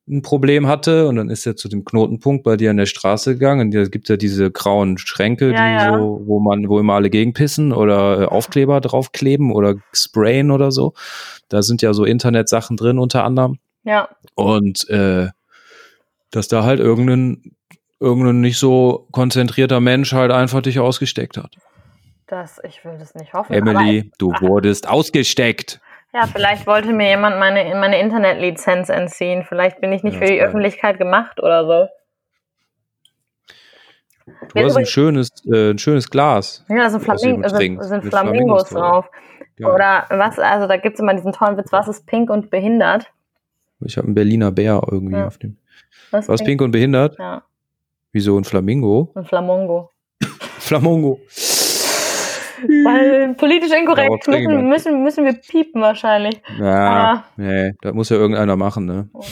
ein 0.07 0.21
Problem 0.21 0.67
hatte 0.67 1.07
und 1.07 1.15
dann 1.15 1.29
ist 1.29 1.47
er 1.47 1.55
zu 1.55 1.67
dem 1.67 1.83
Knotenpunkt 1.83 2.43
bei 2.43 2.57
dir 2.57 2.69
an 2.69 2.77
der 2.77 2.85
Straße 2.85 3.33
gegangen 3.33 3.67
und 3.67 3.73
da 3.73 3.85
gibt 3.85 4.07
ja 4.07 4.17
diese 4.17 4.51
grauen 4.51 4.99
Schränke, 4.99 5.51
Ja, 5.51 5.69
ja. 5.69 5.97
so, 5.97 6.21
wo 6.25 6.39
man, 6.39 6.69
wo 6.69 6.79
immer 6.79 6.93
alle 6.93 7.09
gegenpissen 7.09 7.73
oder 7.73 8.21
äh, 8.21 8.25
Aufkleber 8.25 8.81
draufkleben 8.81 9.51
oder 9.51 9.75
sprayen 9.93 10.51
oder 10.51 10.71
so. 10.71 10.93
Da 11.49 11.63
sind 11.63 11.81
ja 11.81 11.93
so 11.93 12.05
Internetsachen 12.05 12.77
drin 12.77 12.99
unter 12.99 13.23
anderem. 13.23 13.57
Ja. 13.83 14.09
Und 14.35 14.87
äh, 14.89 15.29
dass 16.29 16.47
da 16.47 16.63
halt 16.63 16.79
irgendein, 16.79 17.55
irgendein 17.99 18.41
nicht 18.41 18.59
so 18.59 19.07
konzentrierter 19.11 19.79
Mensch 19.79 20.13
halt 20.13 20.31
einfach 20.31 20.61
dich 20.61 20.79
ausgesteckt 20.79 21.37
hat. 21.37 21.55
Das, 22.27 22.59
ich 22.63 22.83
will 22.83 22.97
das 22.97 23.13
nicht 23.15 23.33
hoffen. 23.33 23.53
Emily, 23.53 24.11
du 24.17 24.31
wurdest 24.41 24.87
ausgesteckt. 24.87 25.79
Ja, 26.13 26.25
vielleicht 26.27 26.65
wollte 26.65 26.91
mir 26.93 27.09
jemand 27.09 27.37
meine, 27.39 27.75
meine 27.75 27.99
Internetlizenz 27.99 28.89
entziehen. 28.89 29.43
Vielleicht 29.47 29.81
bin 29.81 29.91
ich 29.91 30.01
nicht 30.01 30.13
Ja, 30.15 30.19
für 30.21 30.25
die 30.25 30.37
geil. 30.37 30.47
Öffentlichkeit 30.47 30.97
gemacht 30.97 31.39
oder 31.41 31.65
so. 31.65 31.87
Du 34.25 34.33
Wer 34.55 34.65
hast 34.65 34.77
ein 34.77 34.85
schönes, 34.85 35.29
äh, 35.51 35.71
ein 35.71 35.77
schönes 35.77 36.09
Glas. 36.09 36.65
Ja, 36.69 36.77
da 36.77 36.89
sind, 36.89 37.03
Flaming 37.03 37.47
sind, 37.47 37.83
sind 37.83 38.03
Flamingos 38.05 38.09
Flamingos 38.09 38.69
drauf. 38.69 39.09
Ja. 39.57 39.67
Oder 39.73 40.05
was, 40.09 40.39
also 40.39 40.67
da 40.67 40.77
gibt 40.77 40.95
es 40.95 40.99
immer 40.99 41.13
diesen 41.13 41.31
tollen 41.31 41.57
Witz, 41.57 41.71
was 41.71 41.87
ist 41.87 42.07
pink 42.07 42.29
und 42.29 42.49
behindert? 42.49 43.11
Ich 43.81 43.97
habe 43.97 44.07
einen 44.07 44.15
Berliner 44.15 44.51
Bär 44.51 44.81
irgendwie 44.89 45.15
Ja. 45.17 45.27
auf 45.27 45.37
dem. 45.37 45.57
Was, 46.11 46.27
Was 46.27 46.43
pink 46.43 46.61
und 46.61 46.71
behindert? 46.71 47.17
Ja, 47.19 47.43
Wieso 48.13 48.37
ein 48.37 48.45
Flamingo? 48.45 49.11
ein 49.15 49.25
Flamongo. 49.25 49.91
Flamongo. 50.59 51.19
Weil 52.67 53.33
politisch 53.37 53.71
inkorrekt 53.71 54.27
müssen, 54.27 54.67
müssen, 54.69 55.03
müssen 55.03 55.25
wir 55.25 55.33
piepen 55.33 55.81
wahrscheinlich. 55.81 56.41
Ja, 56.59 57.13
Ah. 57.13 57.23
nee, 57.37 57.73
das 57.81 57.93
muss 57.93 58.09
ja 58.09 58.17
irgendeiner 58.17 58.55
machen, 58.55 58.85
ne? 58.85 59.09
Oh. 59.13 59.23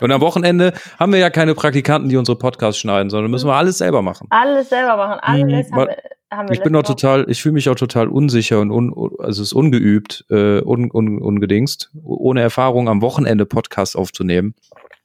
Und 0.00 0.10
am 0.10 0.20
Wochenende 0.20 0.72
haben 0.98 1.12
wir 1.12 1.20
ja 1.20 1.30
keine 1.30 1.54
Praktikanten, 1.54 2.08
die 2.08 2.16
unsere 2.16 2.36
Podcasts 2.36 2.80
schneiden, 2.80 3.08
sondern 3.08 3.30
müssen 3.30 3.46
wir 3.48 3.54
alles 3.54 3.78
selber 3.78 4.02
machen. 4.02 4.26
Alles 4.30 4.68
selber 4.68 4.96
machen. 4.96 5.20
Alles 5.22 5.70
Mhm, 5.70 5.76
haben 5.76 5.86
wir, 5.88 5.96
haben 6.30 6.48
wir 6.48 6.54
Ich 6.54 6.62
bin 6.62 6.74
auch 6.74 6.82
total, 6.82 7.24
ich 7.28 7.40
fühle 7.40 7.52
mich 7.52 7.68
auch 7.68 7.76
total 7.76 8.08
unsicher 8.08 8.58
und 8.60 8.72
un, 8.72 8.92
also 9.20 9.42
es 9.42 9.48
ist 9.48 9.52
ungeübt, 9.52 10.24
äh, 10.28 10.60
un, 10.60 10.90
un, 10.92 11.20
ungedingst, 11.20 11.92
ohne 12.02 12.40
Erfahrung 12.40 12.88
am 12.88 13.00
Wochenende 13.00 13.46
Podcast 13.46 13.96
aufzunehmen. 13.96 14.54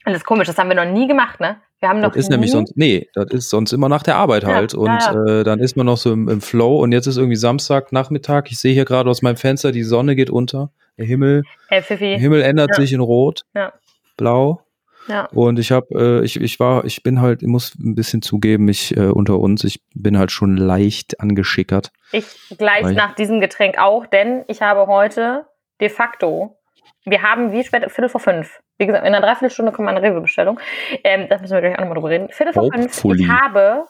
Das 0.06 0.16
ist 0.16 0.26
komisch, 0.26 0.48
das 0.48 0.58
haben 0.58 0.70
wir 0.70 0.76
noch 0.84 0.92
nie 0.92 1.08
gemacht, 1.08 1.40
ne? 1.42 1.58
Wir 1.80 1.90
haben 1.90 2.00
noch 2.00 2.10
Das 2.10 2.18
ist 2.18 2.30
nämlich 2.30 2.52
sonst, 2.52 2.76
nee, 2.76 3.08
das 3.14 3.28
ist 3.32 3.50
sonst 3.50 3.72
immer 3.72 3.88
nach 3.88 4.02
der 4.04 4.16
Arbeit 4.16 4.44
Ja, 4.44 4.50
halt. 4.50 4.74
Und 4.74 4.88
ja, 4.88 5.26
Äh, 5.26 5.44
dann 5.44 5.60
ist 5.60 5.78
man 5.78 5.86
noch 5.86 5.98
so 5.98 6.12
im, 6.12 6.28
im 6.28 6.42
Flow 6.42 6.80
und 6.82 6.92
jetzt 6.92 7.06
ist 7.08 7.18
irgendwie 7.18 7.36
Samstag, 7.36 7.92
Nachmittag. 7.92 8.52
Ich 8.52 8.58
sehe 8.60 8.74
hier 8.74 8.86
gerade 8.86 9.10
aus 9.10 9.22
meinem 9.22 9.38
Fenster, 9.38 9.72
die 9.72 9.84
Sonne 9.84 10.16
geht 10.16 10.30
unter. 10.32 10.72
Der 10.98 11.06
Himmel, 11.06 11.44
Ey, 11.70 11.84
Fifi. 11.84 12.10
der 12.10 12.18
Himmel 12.20 12.42
ändert 12.42 12.74
sich 12.74 12.92
in 12.94 13.00
Rot, 13.02 13.46
Ja. 13.54 13.72
Blau. 14.18 14.62
Ja. 15.08 15.26
Und 15.28 15.58
ich 15.60 15.72
habe, 15.72 15.88
äh, 16.22 16.26
ich, 16.26 16.42
ich 16.42 16.60
war, 16.60 16.84
ich 16.84 17.02
bin 17.04 17.22
halt, 17.22 17.42
ich 17.44 17.48
muss 17.48 17.76
ein 17.76 17.94
bisschen 17.96 18.22
zugeben, 18.22 18.68
ich 18.68 18.98
äh, 18.98 19.06
unter 19.06 19.40
uns, 19.40 19.64
ich 19.64 19.82
bin 19.94 20.18
halt 20.18 20.32
schon 20.32 20.58
leicht 20.58 21.22
angeschickert. 21.22 21.92
Ich 22.12 22.26
gleich 22.58 22.84
Weil- 22.84 22.94
nach 22.96 23.14
diesem 23.16 23.40
Getränk 23.40 23.78
auch, 23.78 24.06
denn 24.08 24.44
ich 24.48 24.62
habe 24.62 24.88
heute 24.88 25.46
de 25.80 25.88
facto, 25.90 26.58
wir 27.06 27.22
haben 27.22 27.52
wie 27.54 27.64
spät, 27.64 27.84
Viertel 27.92 28.10
vor 28.10 28.20
fünf. 28.20 28.60
Wie 28.78 28.86
gesagt, 28.86 29.06
in 29.06 29.14
einer 29.14 29.26
Dreiviertelstunde 29.26 29.72
kommt 29.72 29.86
meine 29.88 30.02
Rewe-Bestellung. 30.02 30.60
Ähm, 31.04 31.28
da 31.30 31.40
müssen 31.40 31.54
wir 31.54 31.62
gleich 31.62 31.76
auch 31.76 31.80
nochmal 31.80 31.96
drüber 31.96 32.10
reden. 32.10 32.30
Viertel 32.30 32.54
vor 32.54 32.70
fünf. 32.72 33.04
Ich 33.06 33.28
habe, 33.28 33.86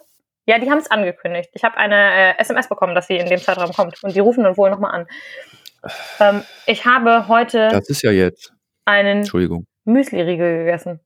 ja, 0.46 0.60
die 0.60 0.70
haben 0.72 0.77
es 0.77 0.89
angekündigt. 0.89 1.50
Ich 1.53 1.63
habe 1.63 1.75
eine 1.77 1.96
äh, 1.96 2.39
SMS 2.39 2.70
bekommen, 2.70 2.96
dass 2.96 3.08
sie 3.08 3.17
in 3.17 3.27
dem 3.27 3.39
Zeitraum 3.39 3.74
kommt. 3.74 4.01
Und 4.03 4.15
die 4.15 4.20
rufen 4.20 4.44
dann 4.44 4.56
wohl 4.56 4.70
nochmal 4.70 4.91
an. 4.91 5.08
Ähm, 6.20 6.44
ich 6.65 6.86
habe 6.86 7.27
heute 7.27 7.67
Das 7.70 7.89
ist 7.89 8.01
ja 8.01 8.12
jetzt. 8.12 8.53
einen 8.86 9.20
Entschuldigung. 9.20 9.65
Müsli-Riegel 9.86 10.60
gegessen. 10.65 11.00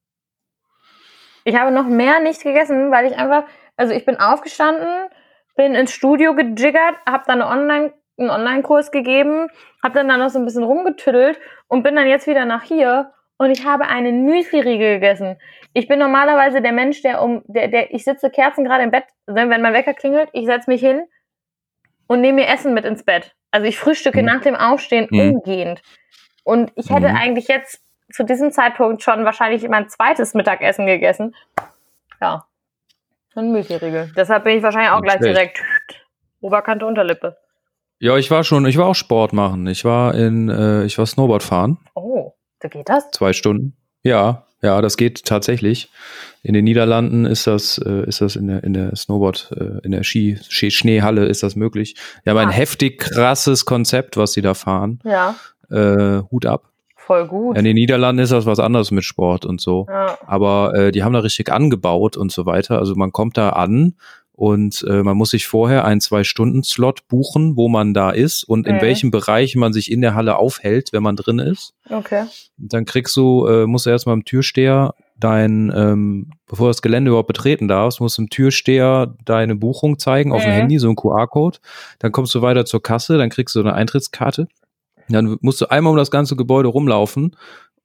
Ich 1.43 1.55
habe 1.55 1.71
noch 1.71 1.85
mehr 1.87 2.19
nicht 2.19 2.43
gegessen, 2.43 2.91
weil 2.91 3.07
ich 3.07 3.17
einfach, 3.17 3.43
also 3.77 3.93
ich 3.93 4.05
bin 4.05 4.19
aufgestanden, 4.19 5.09
bin 5.55 5.73
ins 5.73 5.91
Studio 5.91 6.35
gejiggert, 6.35 6.95
habe 7.07 7.23
dann 7.25 7.41
eine 7.41 7.47
Online, 7.49 7.93
einen 8.17 8.29
Online-Kurs 8.29 8.91
gegeben, 8.91 9.47
habe 9.83 9.95
dann 9.95 10.07
da 10.07 10.17
noch 10.17 10.29
so 10.29 10.37
ein 10.37 10.45
bisschen 10.45 10.63
rumgetüddelt 10.63 11.39
und 11.67 11.81
bin 11.83 11.95
dann 11.95 12.07
jetzt 12.07 12.27
wieder 12.27 12.45
nach 12.45 12.61
hier 12.63 13.11
und 13.41 13.49
ich 13.51 13.65
habe 13.65 13.87
einen 13.87 14.23
Müsli-Riegel 14.25 14.95
gegessen. 14.99 15.37
Ich 15.73 15.87
bin 15.87 15.97
normalerweise 15.99 16.61
der 16.61 16.71
Mensch, 16.73 17.01
der 17.01 17.21
um, 17.23 17.41
der, 17.47 17.67
der, 17.69 17.93
ich 17.93 18.03
sitze 18.03 18.29
Kerzen 18.29 18.63
gerade 18.65 18.83
im 18.83 18.91
Bett, 18.91 19.05
wenn, 19.25 19.49
wenn 19.49 19.61
mein 19.61 19.73
Wecker 19.73 19.93
klingelt, 19.95 20.29
ich 20.33 20.45
setze 20.45 20.69
mich 20.69 20.81
hin 20.81 21.03
und 22.07 22.21
nehme 22.21 22.41
mir 22.41 22.47
Essen 22.47 22.73
mit 22.73 22.85
ins 22.85 23.03
Bett. 23.03 23.33
Also 23.51 23.65
ich 23.67 23.77
frühstücke 23.79 24.19
Mhm. 24.19 24.25
nach 24.25 24.41
dem 24.41 24.55
Aufstehen 24.55 25.07
Mhm. 25.09 25.19
umgehend. 25.35 25.81
Und 26.43 26.71
ich 26.75 26.89
hätte 26.89 27.09
Mhm. 27.09 27.15
eigentlich 27.15 27.47
jetzt 27.47 27.81
zu 28.13 28.23
diesem 28.23 28.51
Zeitpunkt 28.51 29.01
schon 29.01 29.25
wahrscheinlich 29.25 29.67
mein 29.69 29.89
zweites 29.89 30.33
Mittagessen 30.33 30.85
gegessen. 30.85 31.35
Ja. 32.21 32.45
Ein 33.35 33.51
Müsli-Riegel. 33.51 34.11
Deshalb 34.15 34.43
bin 34.43 34.57
ich 34.57 34.63
wahrscheinlich 34.63 34.91
auch 34.91 35.01
Nicht 35.01 35.19
gleich 35.19 35.31
schlecht. 35.31 35.57
direkt 35.57 36.05
Oberkante, 36.41 36.85
Unterlippe. 36.85 37.37
Ja, 37.99 38.17
ich 38.17 38.29
war 38.29 38.43
schon, 38.43 38.65
ich 38.65 38.77
war 38.77 38.87
auch 38.87 38.95
Sport 38.95 39.31
machen. 39.33 39.67
Ich 39.67 39.85
war 39.85 40.13
in, 40.15 40.49
äh, 40.49 40.83
ich 40.85 40.97
war 40.97 41.05
Snowboard 41.05 41.43
fahren, 41.43 41.77
Oh, 41.95 42.33
so 42.61 42.69
geht 42.69 42.89
das? 42.89 43.09
zwei 43.11 43.33
Stunden. 43.33 43.73
Ja, 44.03 44.45
ja, 44.63 44.81
das 44.81 44.95
geht 44.97 45.25
tatsächlich. 45.25 45.89
In 46.43 46.53
den 46.53 46.63
Niederlanden 46.65 47.25
ist 47.25 47.47
das, 47.47 47.77
äh, 47.79 48.07
ist 48.07 48.21
das 48.21 48.35
in 48.35 48.47
der, 48.47 48.63
in 48.63 48.73
der 48.73 48.95
Snowboard, 48.95 49.51
äh, 49.59 49.85
in 49.85 49.91
der 49.91 50.03
Ski, 50.03 50.37
Ski 50.49 50.69
Schneehalle 50.71 51.25
ist 51.25 51.41
das 51.43 51.55
möglich. 51.55 51.95
Die 52.25 52.29
haben 52.29 52.37
ein 52.37 52.49
Ah. 52.49 52.51
heftig 52.51 52.99
krasses 52.99 53.65
Konzept, 53.65 54.17
was 54.17 54.33
sie 54.33 54.41
da 54.41 54.53
fahren. 54.53 54.99
Ja, 55.03 55.35
Äh, 55.71 56.21
Hut 56.31 56.45
ab. 56.45 56.65
voll 56.97 57.27
gut. 57.27 57.57
In 57.57 57.63
den 57.65 57.75
Niederlanden 57.75 58.21
ist 58.23 58.31
das 58.31 58.45
was 58.45 58.59
anderes 58.59 58.91
mit 58.91 59.03
Sport 59.03 59.45
und 59.45 59.59
so. 59.61 59.85
Ja. 59.89 60.17
Aber 60.27 60.73
äh, 60.75 60.91
die 60.91 61.03
haben 61.03 61.13
da 61.13 61.19
richtig 61.19 61.51
angebaut 61.51 62.15
und 62.17 62.31
so 62.31 62.45
weiter. 62.45 62.77
Also 62.77 62.93
man 62.95 63.11
kommt 63.11 63.37
da 63.37 63.49
an 63.49 63.95
und 64.33 64.83
äh, 64.89 65.03
man 65.03 65.17
muss 65.17 65.31
sich 65.31 65.45
vorher 65.47 65.85
einen 65.85 66.01
Zwei-Stunden-Slot 66.01 67.07
buchen, 67.07 67.55
wo 67.57 67.67
man 67.69 67.93
da 67.93 68.09
ist 68.11 68.43
und 68.43 68.65
in 68.67 68.77
Mhm. 68.77 68.81
welchem 68.81 69.11
Bereich 69.11 69.55
man 69.55 69.73
sich 69.73 69.91
in 69.91 70.01
der 70.01 70.15
Halle 70.15 70.37
aufhält, 70.37 70.93
wenn 70.93 71.03
man 71.03 71.15
drin 71.15 71.39
ist. 71.39 71.73
Okay. 71.89 72.25
Dann 72.57 72.85
kriegst 72.85 73.15
du, 73.15 73.45
äh, 73.47 73.67
musst 73.67 73.85
du 73.85 73.89
erstmal 73.89 74.15
im 74.15 74.25
Türsteher 74.25 74.93
dein, 75.19 75.71
ähm, 75.75 76.31
bevor 76.47 76.67
du 76.67 76.69
das 76.71 76.81
Gelände 76.81 77.09
überhaupt 77.09 77.27
betreten 77.27 77.67
darfst, 77.67 78.01
musst 78.01 78.17
du 78.17 78.23
im 78.23 78.29
Türsteher 78.29 79.15
deine 79.25 79.55
Buchung 79.55 79.99
zeigen 79.99 80.31
auf 80.31 80.41
dem 80.41 80.49
Mhm. 80.51 80.55
Handy, 80.55 80.79
so 80.79 80.89
ein 80.89 80.95
QR-Code. 80.95 81.59
Dann 81.99 82.11
kommst 82.11 82.33
du 82.33 82.41
weiter 82.41 82.65
zur 82.65 82.81
Kasse, 82.81 83.17
dann 83.19 83.29
kriegst 83.29 83.53
du 83.55 83.59
eine 83.59 83.73
Eintrittskarte. 83.73 84.47
Dann 85.09 85.37
musst 85.41 85.61
du 85.61 85.69
einmal 85.69 85.91
um 85.91 85.97
das 85.97 86.09
ganze 86.09 86.35
Gebäude 86.35 86.69
rumlaufen 86.69 87.35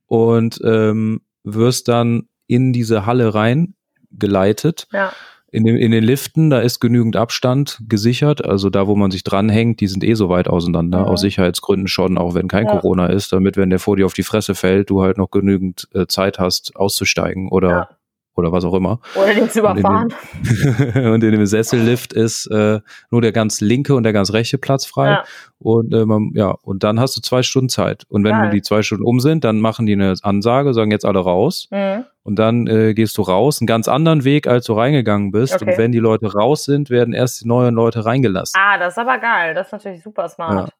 und 0.06 0.60
ähm, 0.64 1.20
wirst 1.44 1.88
dann 1.88 2.28
in 2.46 2.72
diese 2.72 3.04
Halle 3.04 3.34
reingeleitet. 3.34 4.86
Ja. 4.92 5.12
In 5.52 5.64
den, 5.64 5.76
in 5.76 5.92
den 5.92 6.02
Liften, 6.02 6.50
da 6.50 6.58
ist 6.60 6.80
genügend 6.80 7.16
Abstand 7.16 7.80
gesichert. 7.88 8.44
Also 8.44 8.68
da, 8.68 8.86
wo 8.88 8.96
man 8.96 9.10
sich 9.12 9.22
dranhängt, 9.22 9.80
die 9.80 9.86
sind 9.86 10.02
eh 10.02 10.14
so 10.14 10.28
weit 10.28 10.48
auseinander, 10.48 11.00
Mhm. 11.02 11.04
aus 11.06 11.20
Sicherheitsgründen 11.20 11.86
schon, 11.88 12.18
auch 12.18 12.34
wenn 12.34 12.48
kein 12.48 12.66
Ja. 12.66 12.72
Corona 12.72 13.06
ist, 13.06 13.32
damit, 13.32 13.56
wenn 13.56 13.70
der 13.70 13.78
vor 13.78 13.96
dir 13.96 14.06
auf 14.06 14.12
die 14.14 14.24
Fresse 14.24 14.54
fällt, 14.56 14.90
du 14.90 15.02
halt 15.02 15.18
noch 15.18 15.30
genügend 15.30 15.88
äh, 15.94 16.06
Zeit 16.08 16.38
hast, 16.40 16.74
auszusteigen 16.76 17.48
oder, 17.48 17.68
Ja. 17.70 17.88
oder 18.34 18.50
was 18.50 18.64
auch 18.64 18.74
immer. 18.74 19.00
Oder 19.14 19.34
den 19.34 19.48
zu 19.48 19.62
Und 19.62 19.70
in 19.76 19.78
überfahren. 19.78 20.12
und 21.14 21.22
in 21.24 21.30
dem 21.32 21.46
Sessellift 21.46 22.12
ist 22.12 22.46
äh, 22.50 22.80
nur 23.12 23.22
der 23.22 23.32
ganz 23.32 23.60
linke 23.60 23.94
und 23.94 24.02
der 24.02 24.12
ganz 24.12 24.32
rechte 24.32 24.58
Platz 24.58 24.84
frei. 24.84 25.10
Ja. 25.10 25.24
Und 25.60 25.94
äh, 25.94 26.04
man, 26.04 26.32
ja, 26.34 26.50
und 26.50 26.82
dann 26.82 26.98
hast 27.00 27.16
du 27.16 27.20
zwei 27.20 27.42
Stunden 27.44 27.68
Zeit. 27.68 28.02
Und 28.08 28.24
wenn 28.24 28.32
Geil. 28.32 28.50
die 28.50 28.62
zwei 28.62 28.82
Stunden 28.82 29.04
um 29.04 29.20
sind, 29.20 29.44
dann 29.44 29.60
machen 29.60 29.86
die 29.86 29.92
eine 29.94 30.14
Ansage, 30.22 30.74
sagen 30.74 30.90
jetzt 30.90 31.04
alle 31.04 31.20
raus. 31.20 31.68
Mhm. 31.70 32.04
Und 32.26 32.36
dann 32.40 32.66
äh, 32.66 32.92
gehst 32.92 33.16
du 33.18 33.22
raus, 33.22 33.60
einen 33.60 33.68
ganz 33.68 33.86
anderen 33.86 34.24
Weg, 34.24 34.48
als 34.48 34.64
du 34.66 34.72
reingegangen 34.72 35.30
bist. 35.30 35.54
Okay. 35.54 35.64
Und 35.70 35.78
wenn 35.78 35.92
die 35.92 36.00
Leute 36.00 36.32
raus 36.32 36.64
sind, 36.64 36.90
werden 36.90 37.14
erst 37.14 37.42
die 37.42 37.46
neuen 37.46 37.74
Leute 37.76 38.04
reingelassen. 38.04 38.60
Ah, 38.60 38.78
das 38.78 38.94
ist 38.94 38.98
aber 38.98 39.18
geil. 39.18 39.54
Das 39.54 39.68
ist 39.68 39.72
natürlich 39.72 40.02
super 40.02 40.28
smart. 40.28 40.72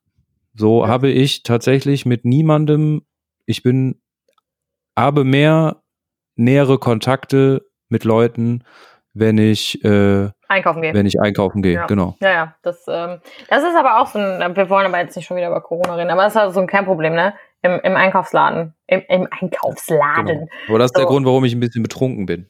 So 0.55 0.83
Ja. 0.83 0.89
habe 0.89 1.09
ich 1.09 1.45
tatsächlich 1.45 2.05
mit 2.05 2.25
niemandem, 2.25 3.03
ich 3.45 3.63
bin, 3.63 4.01
habe 4.99 5.23
mehr 5.23 5.77
nähere 6.35 6.79
Kontakte 6.79 7.65
mit 7.89 8.03
Leuten, 8.03 8.65
wenn 9.15 9.39
ich, 9.39 9.85
äh, 9.85 10.31
Einkaufen 10.49 10.83
gehen. 10.83 10.95
wenn 10.95 11.07
ich 11.07 11.21
einkaufen 11.21 11.63
gehe. 11.63 11.75
Ja. 11.75 11.87
Genau. 11.87 12.17
Ja, 12.21 12.31
ja, 12.33 12.55
das, 12.63 12.85
ähm, 12.89 13.21
das 13.49 13.63
ist 13.63 13.77
aber 13.77 14.01
auch 14.01 14.07
so 14.09 14.19
ein, 14.19 14.57
wir 14.57 14.69
wollen 14.69 14.87
aber 14.87 14.99
jetzt 14.99 15.15
nicht 15.17 15.27
schon 15.27 15.37
wieder 15.37 15.49
über 15.49 15.61
Corona 15.61 15.95
reden, 15.95 16.11
aber 16.11 16.23
das 16.25 16.35
ist 16.35 16.41
halt 16.41 16.55
so 16.55 16.61
ein 16.61 16.67
Kernproblem, 16.67 17.15
ne? 17.15 17.35
Im, 17.75 17.81
im 17.83 17.97
Einkaufsladen. 17.97 18.75
Im, 18.87 19.03
im 19.09 19.29
Einkaufsladen. 19.31 20.27
Genau. 20.27 20.47
Aber 20.69 20.79
das 20.79 20.87
ist 20.87 20.97
der 20.97 21.03
So. 21.05 21.09
Grund, 21.09 21.27
warum 21.27 21.45
ich 21.45 21.55
ein 21.55 21.61
bisschen 21.61 21.83
betrunken 21.83 22.27
bin. 22.27 22.47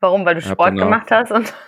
Warum? 0.00 0.24
Weil 0.24 0.34
du 0.36 0.42
Sport 0.42 0.68
danach- 0.68 0.84
gemacht 0.84 1.10
hast 1.10 1.32
und 1.32 1.52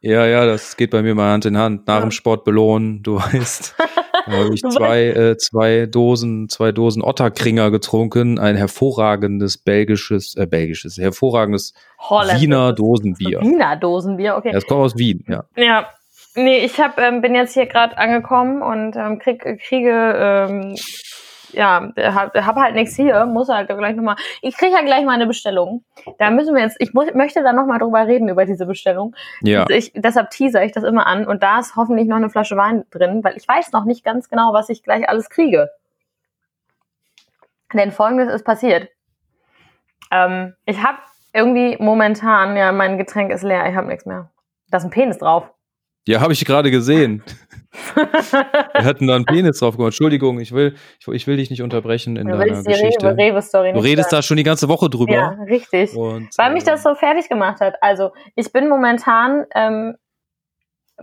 Ja, 0.00 0.26
ja, 0.26 0.46
das 0.46 0.76
geht 0.76 0.92
bei 0.92 1.02
mir 1.02 1.16
mal 1.16 1.32
Hand 1.32 1.44
in 1.44 1.58
Hand. 1.58 1.88
Nach 1.88 1.96
Ja. 1.96 2.00
dem 2.02 2.12
Sport 2.12 2.44
belohnen, 2.44 3.02
du 3.02 3.16
weißt. 3.16 3.74
Da 4.26 4.32
habe 4.44 4.52
ich 4.54 4.60
zwei, 4.62 5.04
äh, 5.06 5.36
zwei 5.38 5.86
Dosen, 5.86 6.50
zwei 6.50 6.70
Dosen 6.70 7.02
Otterkringer 7.02 7.70
getrunken, 7.70 8.38
ein 8.38 8.56
hervorragendes 8.56 9.56
belgisches, 9.56 10.34
äh, 10.36 10.46
belgisches, 10.46 10.98
hervorragendes 10.98 11.72
Holland. 11.98 12.38
Wiener 12.38 12.74
Dosenbier. 12.74 13.40
Wiener 13.40 13.76
Dosenbier, 13.76 14.36
okay. 14.36 14.52
Das 14.52 14.66
kommt 14.66 14.80
aus 14.82 14.98
Wien, 14.98 15.24
ja. 15.28 15.44
Ja. 15.56 15.88
Nee, 16.34 16.58
ich 16.58 16.78
hab, 16.78 16.98
ähm, 16.98 17.22
bin 17.22 17.34
jetzt 17.34 17.54
hier 17.54 17.64
gerade 17.66 17.96
angekommen 17.96 18.60
und 18.60 18.96
ähm, 18.96 19.18
krieg, 19.18 19.40
kriege, 19.66 19.90
ähm, 20.18 20.76
ja, 21.52 21.92
hab, 21.96 22.34
hab 22.34 22.56
halt 22.56 22.74
nichts 22.74 22.96
hier, 22.96 23.26
muss 23.26 23.48
halt 23.48 23.68
gleich 23.68 23.96
nochmal. 23.96 24.16
Ich 24.42 24.56
krieg 24.56 24.72
ja 24.72 24.82
gleich 24.82 25.04
mal 25.04 25.12
eine 25.12 25.26
Bestellung. 25.26 25.84
Da 26.18 26.30
müssen 26.30 26.54
wir 26.54 26.62
jetzt, 26.62 26.76
ich 26.78 26.92
mu 26.94 27.04
möchte 27.14 27.42
da 27.42 27.52
nochmal 27.52 27.78
drüber 27.78 28.06
reden, 28.06 28.28
über 28.28 28.44
diese 28.44 28.66
Bestellung. 28.66 29.14
Ja, 29.42 29.60
Also 29.62 29.74
ich, 29.74 29.92
deshalb 29.94 30.30
teaser 30.30 30.64
ich 30.64 30.72
das 30.72 30.84
immer 30.84 31.06
an 31.06 31.26
und 31.26 31.42
da 31.42 31.58
ist 31.58 31.76
hoffentlich 31.76 32.06
noch 32.08 32.16
eine 32.16 32.30
Flasche 32.30 32.56
Wein 32.56 32.84
drin, 32.90 33.22
weil 33.24 33.36
ich 33.36 33.46
weiß 33.46 33.72
noch 33.72 33.84
nicht 33.84 34.04
ganz 34.04 34.28
genau, 34.28 34.52
was 34.52 34.68
ich 34.68 34.82
gleich 34.82 35.08
alles 35.08 35.30
kriege. 35.30 35.70
Denn 37.72 37.92
folgendes 37.92 38.32
ist 38.32 38.44
passiert. 38.44 38.88
Ähm, 40.10 40.54
ich 40.64 40.82
habe 40.82 40.98
irgendwie 41.32 41.76
momentan, 41.78 42.56
ja, 42.56 42.72
mein 42.72 42.98
Getränk 42.98 43.30
ist 43.30 43.42
leer, 43.42 43.68
ich 43.68 43.76
habe 43.76 43.86
nichts 43.88 44.06
mehr. 44.06 44.30
Da 44.70 44.78
ist 44.78 44.84
ein 44.84 44.90
Penis 44.90 45.18
drauf. 45.18 45.50
ja, 46.06 46.20
habe 46.20 46.32
ich 46.32 46.44
gerade 46.44 46.70
gesehen. 46.70 47.22
Wir 47.94 48.84
hatten 48.84 49.06
da 49.06 49.16
einen 49.16 49.24
Penis 49.24 49.58
drauf 49.58 49.76
gemacht. 49.76 49.88
Entschuldigung, 49.88 50.40
ich 50.40 50.52
will, 50.52 50.74
ich, 51.00 51.08
ich 51.08 51.26
will 51.26 51.36
dich 51.36 51.50
nicht 51.50 51.62
unterbrechen 51.62 52.16
in 52.16 52.26
Du 52.26 52.36
deiner 52.36 52.62
Geschichte. 52.62 53.06
Rewe, 53.06 53.18
Rewe 53.18 53.42
Story 53.42 53.72
Du 53.72 53.80
redest 53.80 54.12
da 54.12 54.22
schon 54.22 54.36
die 54.36 54.42
ganze 54.42 54.68
Woche 54.68 54.88
drüber. 54.90 55.12
Ja, 55.12 55.28
richtig. 55.48 55.94
Und, 55.94 56.28
Weil 56.36 56.52
mich 56.52 56.62
äh, 56.64 56.66
das 56.66 56.82
so 56.82 56.94
fertig 56.94 57.28
gemacht 57.28 57.60
hat. 57.60 57.74
Also 57.80 58.12
ich 58.34 58.52
bin 58.52 58.68
momentan, 58.68 59.46
ähm, 59.54 59.96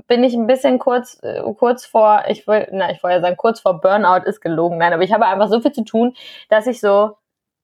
bin 0.07 0.23
ich 0.23 0.33
ein 0.33 0.47
bisschen 0.47 0.79
kurz, 0.79 1.19
äh, 1.23 1.41
kurz 1.57 1.85
vor, 1.85 2.23
ich 2.27 2.47
will, 2.47 2.67
na, 2.71 2.91
ich 2.91 3.01
wollte 3.03 3.15
ja 3.15 3.21
sagen, 3.21 3.37
kurz 3.37 3.59
vor 3.59 3.79
Burnout 3.79 4.25
ist 4.25 4.41
gelogen. 4.41 4.77
Nein, 4.77 4.93
aber 4.93 5.03
ich 5.03 5.13
habe 5.13 5.25
einfach 5.25 5.49
so 5.49 5.61
viel 5.61 5.71
zu 5.71 5.83
tun, 5.83 6.13
dass 6.49 6.67
ich 6.67 6.79
so 6.79 7.17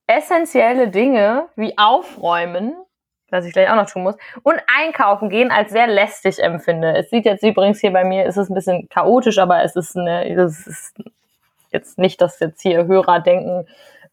essentielle 0.06 0.88
Dinge 0.88 1.48
wie 1.56 1.76
aufräumen, 1.78 2.74
was 3.32 3.46
ich 3.46 3.52
gleich 3.52 3.70
auch 3.70 3.76
noch 3.76 3.90
tun 3.90 4.02
muss, 4.02 4.16
und 4.42 4.60
einkaufen 4.78 5.28
gehen 5.30 5.50
als 5.50 5.72
sehr 5.72 5.86
lästig 5.86 6.42
empfinde. 6.42 6.96
Es 6.96 7.10
sieht 7.10 7.24
jetzt 7.24 7.42
übrigens 7.42 7.80
hier 7.80 7.92
bei 7.92 8.04
mir, 8.04 8.26
es 8.26 8.36
ist 8.36 8.50
ein 8.50 8.54
bisschen 8.54 8.88
chaotisch, 8.88 9.38
aber 9.38 9.64
es 9.64 9.74
ist 9.74 9.96
eine, 9.96 10.28
es 10.32 10.66
ist 10.66 10.94
jetzt 11.70 11.98
nicht, 11.98 12.20
dass 12.20 12.38
jetzt 12.38 12.60
hier 12.60 12.86
Hörer 12.86 13.20
denken, 13.20 13.66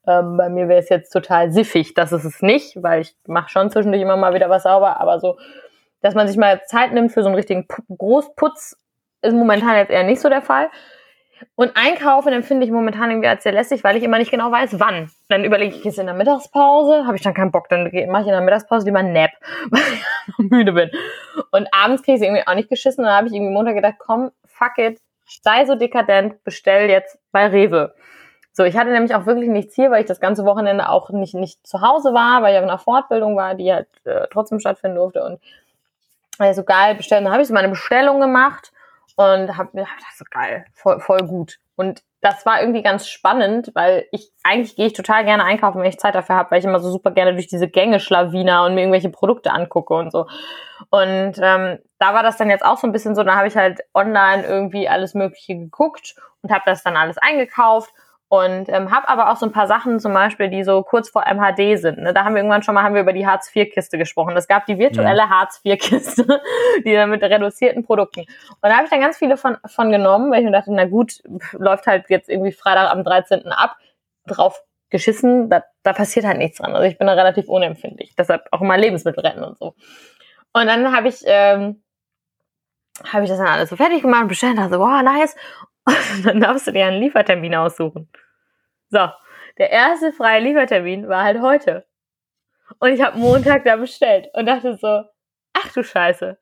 ähm, 0.08 0.38
bei 0.38 0.50
mir 0.50 0.70
wäre 0.70 0.80
es 0.80 0.90
jetzt 0.90 1.12
total 1.12 1.52
siffig. 1.52 1.94
Das 1.94 2.12
ist 2.14 2.24
es 2.24 2.42
nicht, 2.42 2.82
weil 2.82 3.02
ich 3.02 3.14
mache 3.28 3.50
schon 3.50 3.70
zwischendurch 3.70 4.02
immer 4.02 4.16
mal 4.16 4.34
wieder 4.34 4.50
was 4.50 4.64
sauber, 4.64 5.00
aber 5.00 5.20
so, 5.20 5.38
dass 6.02 6.16
man 6.16 6.28
sich 6.28 6.38
mal 6.38 6.62
Zeit 6.66 6.94
nimmt 6.94 7.12
für 7.12 7.22
so 7.22 7.28
einen 7.28 7.36
richtigen 7.36 7.68
Pu- 7.68 7.84
Großputz, 7.98 8.78
ist 9.22 9.34
momentan 9.34 9.76
jetzt 9.76 9.92
eher 9.92 10.04
nicht 10.04 10.22
so 10.22 10.30
der 10.30 10.42
Fall. 10.42 10.70
Und 11.55 11.72
einkaufen 11.75 12.34
empfinde 12.34 12.65
ich 12.65 12.72
momentan 12.72 13.10
irgendwie 13.10 13.27
als 13.27 13.43
sehr 13.43 13.51
lästig, 13.51 13.84
weil 13.84 13.98
ich 13.98 14.03
immer 14.03 14.17
nicht 14.17 14.31
genau 14.31 14.51
weiß, 14.51 14.79
wann. 14.79 15.10
Dann 15.29 15.43
überlege 15.43 15.75
ich, 15.75 15.86
ist 15.86 16.00
in 16.00 16.05
der 16.05 16.15
Mittagspause, 16.15 17.05
habe 17.05 17.15
ich 17.15 17.22
dann 17.22 17.34
keinen 17.34 17.51
Bock, 17.51 17.69
dann 17.69 17.84
mache 17.84 18.22
ich 18.22 18.27
in 18.27 18.34
der 18.34 18.41
Mittagspause 18.41 18.86
lieber 18.86 19.00
einen 19.00 19.13
Nap, 19.13 19.31
weil 19.69 19.81
ich 19.81 20.38
müde 20.38 20.74
bin. 20.74 20.91
Und 21.51 21.67
abends 21.72 22.03
kriege 22.03 22.17
ich 22.17 22.24
irgendwie 22.24 22.46
auch 22.46 22.55
nicht 22.55 22.69
geschissen. 22.69 23.03
Dann 23.03 23.13
habe 23.13 23.27
ich 23.27 23.34
irgendwie 23.34 23.53
Montag 23.53 23.75
gedacht, 23.75 23.96
komm, 24.00 24.31
fuck 24.46 24.77
it, 24.77 25.00
sei 25.41 25.65
so 25.65 25.75
dekadent, 25.75 26.43
bestell 26.43 26.89
jetzt 26.89 27.17
bei 27.31 27.48
Rewe. 27.48 27.93
So, 28.51 28.63
ich 28.63 28.75
hatte 28.75 28.89
nämlich 28.89 29.15
auch 29.15 29.25
wirklich 29.25 29.50
nichts 29.50 29.75
hier, 29.75 29.91
weil 29.91 30.01
ich 30.01 30.08
das 30.08 30.19
ganze 30.19 30.43
Wochenende 30.43 30.89
auch 30.89 31.12
nicht, 31.12 31.34
nicht 31.34 31.65
zu 31.65 31.81
Hause 31.81 32.13
war, 32.13 32.41
weil 32.41 32.53
ich 32.53 32.60
auf 32.60 32.65
einer 32.65 32.79
Fortbildung 32.79 33.38
war, 33.38 33.55
die 33.55 33.72
halt 33.72 33.88
äh, 34.05 34.27
trotzdem 34.31 34.60
stattfinden 34.60 34.98
durfte. 34.98 35.24
Und 35.24 35.39
war 36.39 36.53
so 36.53 36.63
geil, 36.63 36.96
bestellen. 36.96 37.24
Dann 37.24 37.34
habe 37.34 37.41
ich 37.41 37.48
so 37.48 37.53
meine 37.53 37.69
Bestellung 37.69 38.19
gemacht 38.19 38.72
und 39.20 39.58
habe 39.58 39.72
mir 39.74 39.82
gedacht, 39.82 40.16
so 40.16 40.24
geil, 40.32 40.64
voll, 40.74 41.02
voll 41.02 41.28
gut. 41.28 41.58
Und 41.76 42.04
das 42.22 42.46
war 42.46 42.62
irgendwie 42.62 42.82
ganz 42.82 43.10
spannend, 43.10 43.70
weil 43.74 44.06
ich 44.14 44.32
eigentlich 44.44 44.78
gehe 44.78 44.88
ich 44.88 44.94
total 44.94 45.26
gerne 45.26 45.44
einkaufen, 45.44 45.82
wenn 45.82 45.90
ich 45.90 46.00
Zeit 46.00 46.16
dafür 46.16 46.38
habe, 46.38 46.52
weil 46.52 46.60
ich 46.60 46.66
immer 46.66 46.80
so 46.80 46.90
super 46.90 47.12
gerne 47.12 47.34
durch 47.34 47.48
diese 47.48 47.68
Gänge 47.68 48.00
schlawiner 48.00 48.64
und 48.64 48.76
mir 48.76 48.82
irgendwelche 48.82 49.10
Produkte 49.10 49.52
angucke 49.52 49.94
und 49.94 50.14
so. 50.14 50.28
Und 50.90 51.34
ähm, 51.38 51.80
da 51.98 52.14
war 52.14 52.24
das 52.24 52.38
dann 52.38 52.50
jetzt 52.50 52.64
auch 52.64 52.78
so 52.78 52.88
ein 52.88 52.94
bisschen 52.94 53.14
so, 53.14 53.24
da 53.24 53.36
habe 53.36 53.50
ich 53.50 53.58
halt 53.58 53.82
online 53.94 54.46
irgendwie 54.46 54.88
alles 54.88 55.13
Mögliche 55.15 55.58
geguckt 55.58 56.15
und 56.41 56.50
habe 56.50 56.63
das 56.65 56.82
dann 56.82 56.96
alles 56.96 57.17
eingekauft 57.17 57.91
und 58.30 58.70
ähm, 58.70 58.92
habe 58.92 59.10
aber 59.10 59.32
auch 59.32 59.38
so 59.38 59.48
ein 59.48 59.52
paar 59.52 59.68
Sachen 59.68 60.00
zum 60.00 60.13
Beispiel, 60.13 60.50
die 60.50 60.63
so 60.63 60.84
kurz 60.84 61.10
vor 61.10 61.24
MHD 61.26 61.80
sind. 61.80 61.98
Ne? 61.98 62.13
Da 62.13 62.24
haben 62.24 62.36
wir 62.36 62.42
irgendwann 62.42 62.62
schon 62.62 62.76
mal 62.76 62.84
haben 62.84 62.94
wir 62.94 63.02
über 63.02 63.12
die 63.12 63.26
Hartz-IV-Kiste 63.26 63.98
gesprochen. 63.98 64.38
Es 64.38 64.48
gab 64.48 64.68
die 64.68 64.78
virtuelle 64.78 65.30
Hartz-IV-Kiste, 65.30 66.26
die 66.86 66.94
dann 66.94 67.10
mit 67.10 67.24
reduzierten 67.24 67.84
Produkten. 67.84 68.22
Und 68.22 68.28
da 68.62 68.74
habe 68.74 68.84
ich 68.84 68.92
dann 68.92 69.02
ganz 69.02 69.18
viele 69.18 69.36
von, 69.36 69.58
von 69.65 69.92
genommen, 69.92 70.32
weil 70.32 70.39
ich 70.39 70.46
mir 70.46 70.52
dachte, 70.52 70.72
na 70.72 70.86
gut, 70.86 71.24
läuft 71.54 71.88
halt 71.88 72.06
jetzt 72.10 72.30
irgendwie 72.30 72.52
Freitag 72.52 72.92
am 72.92 73.04
13. 73.04 73.48
ab, 73.48 73.78
drauf 74.28 74.62
geschissen, 74.92 75.50
da, 75.50 75.63
da 75.82 75.94
passiert 75.94 76.26
halt 76.26 76.38
nichts 76.38 76.60
dran. 76.60 76.76
Also 76.76 76.88
ich 76.88 77.00
bin 77.00 77.08
da 77.08 77.13
relativ 77.13 77.50
unempfindlich. 77.50 78.13
Deshalb 78.15 78.46
auch 78.52 78.62
immer 78.62 78.78
Lebensmittel 78.78 79.22
retten 79.22 79.44
und 79.44 79.58
so. 79.58 79.74
Und 80.54 80.68
dann 80.68 80.96
habe 80.96 81.08
ich, 81.08 81.24
ähm, 81.26 81.82
habe 83.12 83.24
ich 83.24 83.30
das 83.30 83.39
dann 83.39 83.48
alles 83.48 83.70
so 83.70 83.76
fertig 83.76 84.04
gemacht 84.04 84.24
und 84.24 84.28
bestellt 84.28 84.58
dachte 84.58 84.76
so, 84.76 84.80
wow, 84.80 85.02
nice. 85.02 85.36
Dann 86.24 86.39
darfst 86.39 86.68
du 86.68 86.72
dir 86.72 86.86
einen 86.86 87.02
Liefertermin 87.02 87.56
aussuchen. 87.56 88.10
So, 88.89 89.10
der 89.58 89.72
erste 89.72 90.12
freie 90.12 90.42
Liefertermin 90.42 91.08
war 91.08 91.24
halt 91.24 91.42
heute. 91.42 91.86
Und 92.80 92.92
ich 92.92 93.02
habe 93.02 93.18
Montag 93.18 93.63
da 93.63 93.76
bestellt 93.76 94.30
und 94.34 94.46
dachte 94.46 94.78
so, 94.78 95.04
ach 95.54 95.74
du 95.74 95.84
Scheiße. 95.84 96.38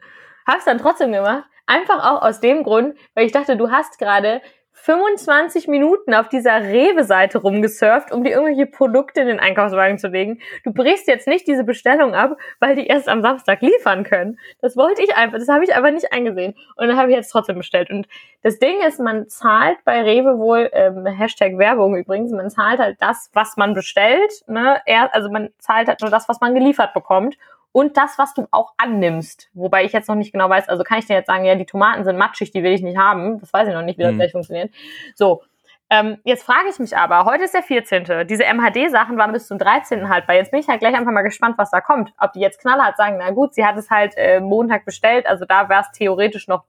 Hab's 0.46 0.66
dann 0.66 0.78
trotzdem 0.78 1.12
gemacht. 1.12 1.46
Einfach 1.66 2.00
auch 2.00 2.22
aus 2.22 2.40
dem 2.40 2.64
Grund, 2.64 2.98
weil 3.14 3.26
ich 3.26 3.32
dachte, 3.32 3.58
du 3.58 3.72
hast 3.72 4.00
gerade 4.00 4.42
25 4.88 5.68
Minuten 5.68 6.14
auf 6.14 6.30
dieser 6.30 6.62
Rewe-Seite 6.62 7.40
rumgesurft, 7.40 8.14
um 8.14 8.24
dir 8.24 8.30
irgendwelche 8.30 8.66
Produkte 8.66 9.20
in 9.20 9.28
den 9.28 9.38
Einkaufswagen 9.38 9.98
zu 9.98 10.08
legen. 10.08 10.40
Du 10.64 10.72
brichst 10.72 11.10
jetzt 11.10 11.28
nicht 11.28 11.46
diese 11.46 11.66
Bestellung 11.66 12.16
ab, 12.16 12.38
weil 12.62 12.78
die 12.78 12.88
erst 12.88 13.10
am 13.10 13.22
Samstag 13.22 13.62
liefern 13.62 14.06
können. 14.06 14.40
Das 14.62 14.78
wollte 14.78 15.04
ich 15.04 15.14
einfach, 15.14 15.40
das 15.40 15.50
habe 15.50 15.66
ich 15.66 15.76
aber 15.76 15.92
nicht 15.92 16.14
eingesehen. 16.14 16.56
Und 16.78 16.88
dann 16.88 16.96
habe 16.96 17.10
ich 17.10 17.18
jetzt 17.18 17.32
trotzdem 17.32 17.58
bestellt. 17.58 17.90
Und 17.90 18.08
das 18.44 18.60
Ding 18.60 18.78
ist, 18.88 18.98
man 19.02 19.28
zahlt 19.28 19.78
bei 19.84 20.04
Rewe 20.04 20.40
wohl, 20.40 20.70
ähm, 20.72 21.06
Hashtag 21.06 21.58
Werbung 21.58 21.98
übrigens, 21.98 22.32
man 22.32 22.50
zahlt 22.50 22.80
halt 22.80 22.96
das, 23.02 23.30
was 23.34 23.58
man 23.58 23.74
bestellt. 23.74 24.32
Ne? 24.48 24.80
Er, 24.86 25.14
also 25.14 25.30
man 25.30 25.50
zahlt 25.60 25.90
halt 25.90 26.00
nur 26.00 26.12
das, 26.12 26.30
was 26.30 26.40
man 26.40 26.56
geliefert 26.56 26.94
bekommt 26.94 27.38
und 27.72 27.98
das, 27.98 28.18
was 28.18 28.34
du 28.34 28.48
auch 28.52 28.74
annimmst. 28.78 29.50
Wobei 29.54 29.84
ich 29.86 29.94
jetzt 29.94 30.08
noch 30.08 30.16
nicht 30.16 30.32
genau 30.32 30.50
weiß, 30.50 30.68
also 30.70 30.84
kann 30.84 31.00
ich 31.00 31.06
dir 31.06 31.16
jetzt 31.16 31.28
sagen, 31.28 31.46
ja, 31.46 31.56
die 31.56 31.66
Tomaten 31.66 32.04
sind 32.04 32.18
matschig, 32.18 32.52
die 32.52 32.64
will 32.64 32.74
ich 32.74 32.82
nicht 32.82 32.98
haben. 32.98 33.40
Das 33.40 33.54
weiß 33.54 33.68
ich 33.68 33.74
noch 33.74 33.84
nicht, 33.84 34.00
wie 34.00 34.04
das 34.04 34.14
Mhm. 34.14 34.18
gleich 34.18 34.32
funktioniert. 34.32 34.74
So. 35.16 35.44
Ähm, 35.90 36.18
jetzt 36.26 36.44
frage 36.44 36.68
ich 36.70 36.80
mich 36.80 36.98
aber, 36.98 37.24
heute 37.24 37.46
ist 37.46 37.54
der 37.54 37.64
14. 37.64 38.28
Diese 38.28 38.44
MHD-Sachen 38.44 39.18
waren 39.18 39.32
bis 39.32 39.48
zum 39.48 39.58
13. 39.58 40.10
haltbar. 40.10 40.36
Jetzt 40.36 40.52
bin 40.52 40.60
ich 40.60 40.68
halt 40.68 40.82
gleich 40.82 40.94
einfach 40.94 41.14
mal 41.14 41.22
gespannt, 41.22 41.58
was 41.58 41.72
da 41.72 41.80
kommt. 41.80 42.12
Ob 42.20 42.34
die 42.34 42.42
jetzt 42.42 42.60
knallhart 42.60 42.98
sagen, 42.98 43.16
na 43.20 43.32
gut, 43.32 43.54
sie 43.54 43.64
hat 43.66 43.78
es 43.78 43.90
halt 43.90 44.14
äh, 44.18 44.42
Montag 44.42 44.84
bestellt, 44.84 45.26
also 45.26 45.46
da 45.46 45.70
wäre 45.70 45.82
es 45.82 45.92
theoretisch 45.98 46.50
noch 46.50 46.66